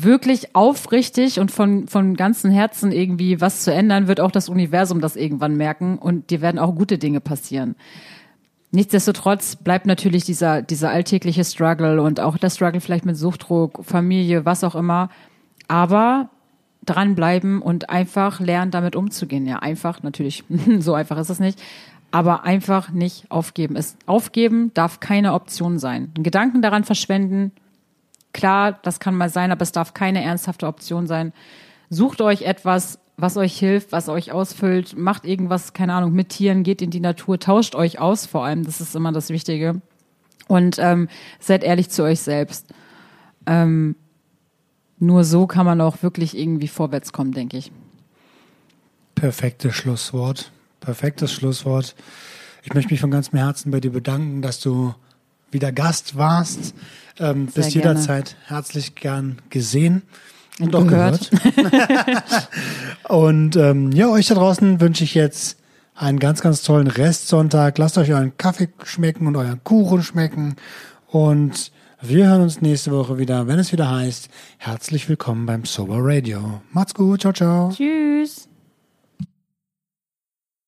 wirklich 0.04 0.56
aufrichtig 0.56 1.40
und 1.40 1.52
von, 1.52 1.88
von 1.88 2.16
ganzem 2.16 2.52
Herzen 2.52 2.92
irgendwie 2.92 3.42
was 3.42 3.64
zu 3.64 3.74
ändern, 3.74 4.08
wird 4.08 4.20
auch 4.20 4.32
das 4.32 4.50
Universum 4.50 5.02
das 5.02 5.16
irgendwann 5.16 5.56
merken 5.56 5.98
und 5.98 6.30
dir 6.30 6.42
werden 6.42 6.60
auch 6.60 6.76
gute 6.76 6.98
Dinge 6.98 7.22
passieren. 7.22 7.76
Nichtsdestotrotz 8.72 9.56
bleibt 9.56 9.86
natürlich 9.86 10.26
dieser, 10.26 10.62
dieser 10.62 10.90
alltägliche 10.90 11.46
Struggle 11.46 12.02
und 12.02 12.20
auch 12.20 12.38
der 12.38 12.50
Struggle 12.50 12.82
vielleicht 12.82 13.06
mit 13.06 13.16
Suchtdruck, 13.16 13.84
Familie, 13.86 14.46
was 14.46 14.64
auch 14.64 14.76
immer. 14.76 15.10
Aber 15.70 16.30
dranbleiben 16.86 17.62
und 17.62 17.90
einfach 17.90 18.40
lernen, 18.40 18.72
damit 18.72 18.96
umzugehen. 18.96 19.46
Ja, 19.46 19.60
einfach, 19.60 20.04
natürlich, 20.04 20.44
so 20.80 20.94
einfach 20.94 21.18
ist 21.18 21.30
es 21.30 21.40
nicht. 21.40 21.62
Aber 22.12 22.44
einfach 22.44 22.92
nicht 22.92 23.30
aufgeben. 23.30 23.76
Es, 23.76 23.98
aufgeben 24.06 24.72
darf 24.74 25.00
keine 25.00 25.34
Option 25.34 25.78
sein. 25.78 26.12
Gedanken 26.16 26.62
daran 26.62 26.84
verschwenden, 26.84 27.52
Klar, 28.38 28.78
das 28.84 29.00
kann 29.00 29.16
mal 29.16 29.32
sein, 29.32 29.52
aber 29.52 29.64
es 29.64 29.72
darf 29.72 29.96
keine 29.96 30.24
ernsthafte 30.24 30.68
Option 30.68 31.08
sein. 31.08 31.34
Sucht 31.90 32.22
euch 32.22 32.44
etwas, 32.44 33.00
was 33.18 33.36
euch 33.36 33.58
hilft, 33.58 33.92
was 33.92 34.10
euch 34.10 34.32
ausfüllt, 34.32 34.96
macht 34.96 35.26
irgendwas, 35.26 35.74
keine 35.74 35.96
Ahnung, 35.96 36.14
mit 36.14 36.30
Tieren, 36.30 36.62
geht 36.62 36.84
in 36.84 36.92
die 36.92 37.00
Natur, 37.00 37.40
tauscht 37.40 37.74
euch 37.74 37.98
aus 37.98 38.28
vor 38.28 38.46
allem, 38.46 38.64
das 38.64 38.80
ist 38.80 38.96
immer 38.96 39.12
das 39.12 39.32
Wichtige. 39.32 39.82
Und 40.48 40.78
ähm, 40.78 41.10
seid 41.40 41.64
ehrlich 41.64 41.90
zu 41.90 42.04
euch 42.04 42.20
selbst. 42.20 42.68
Ähm, 43.48 43.96
nur 45.00 45.24
so 45.24 45.48
kann 45.48 45.66
man 45.66 45.82
auch 45.82 46.04
wirklich 46.04 46.38
irgendwie 46.38 46.68
vorwärts 46.68 47.12
kommen, 47.12 47.32
denke 47.32 47.58
ich. 47.58 47.72
Perfektes 49.16 49.74
Schlusswort. 49.74 50.52
Perfektes 50.80 51.34
Schlusswort. 51.34 51.96
Ich 52.62 52.76
möchte 52.76 52.94
mich 52.94 53.02
von 53.02 53.10
ganzem 53.10 53.40
Herzen 53.40 53.72
bei 53.72 53.80
dir 53.80 53.92
bedanken, 53.92 54.44
dass 54.44 54.60
du 54.60 54.94
wieder 55.52 55.72
Gast 55.72 56.18
warst. 56.18 56.74
Ähm, 57.20 57.46
bist 57.48 57.56
gerne. 57.56 57.74
jederzeit 57.74 58.36
herzlich 58.46 58.96
gern 58.96 59.40
gesehen 59.50 60.04
und, 60.60 60.76
auch 60.76 60.86
gehört. 60.86 61.32
gehört. 61.32 62.50
und 63.10 63.56
ähm, 63.56 63.92
ja, 63.92 64.10
euch 64.10 64.28
da 64.28 64.36
draußen 64.36 64.80
wünsche 64.80 65.04
ich 65.04 65.16
jetzt 65.16 65.58
einen 65.96 66.20
ganz, 66.20 66.42
ganz 66.42 66.62
tollen 66.62 66.88
Restsonntag. 66.88 67.78
Lasst 67.78 67.98
euch 67.98 68.12
euren 68.12 68.38
Kaffee 68.38 68.70
schmecken 68.84 69.28
und 69.28 69.36
euren 69.36 69.64
Kuchen 69.64 70.04
schmecken. 70.04 70.56
Und 71.08 71.72
wir 72.02 72.28
hören 72.28 72.42
uns 72.42 72.62
nächste 72.62 72.92
Woche 72.92 73.18
wieder, 73.18 73.48
wenn 73.48 73.58
es 73.58 73.72
wieder 73.72 73.90
heißt, 73.90 74.30
herzlich 74.58 75.10
willkommen 75.10 75.46
beim 75.48 75.66
Sober 75.66 75.98
Radio. 76.00 76.62
Macht's 76.72 76.94
gut, 76.94 77.22
ciao, 77.22 77.34
ciao. 77.34 77.72
Tschüss. 77.72 78.48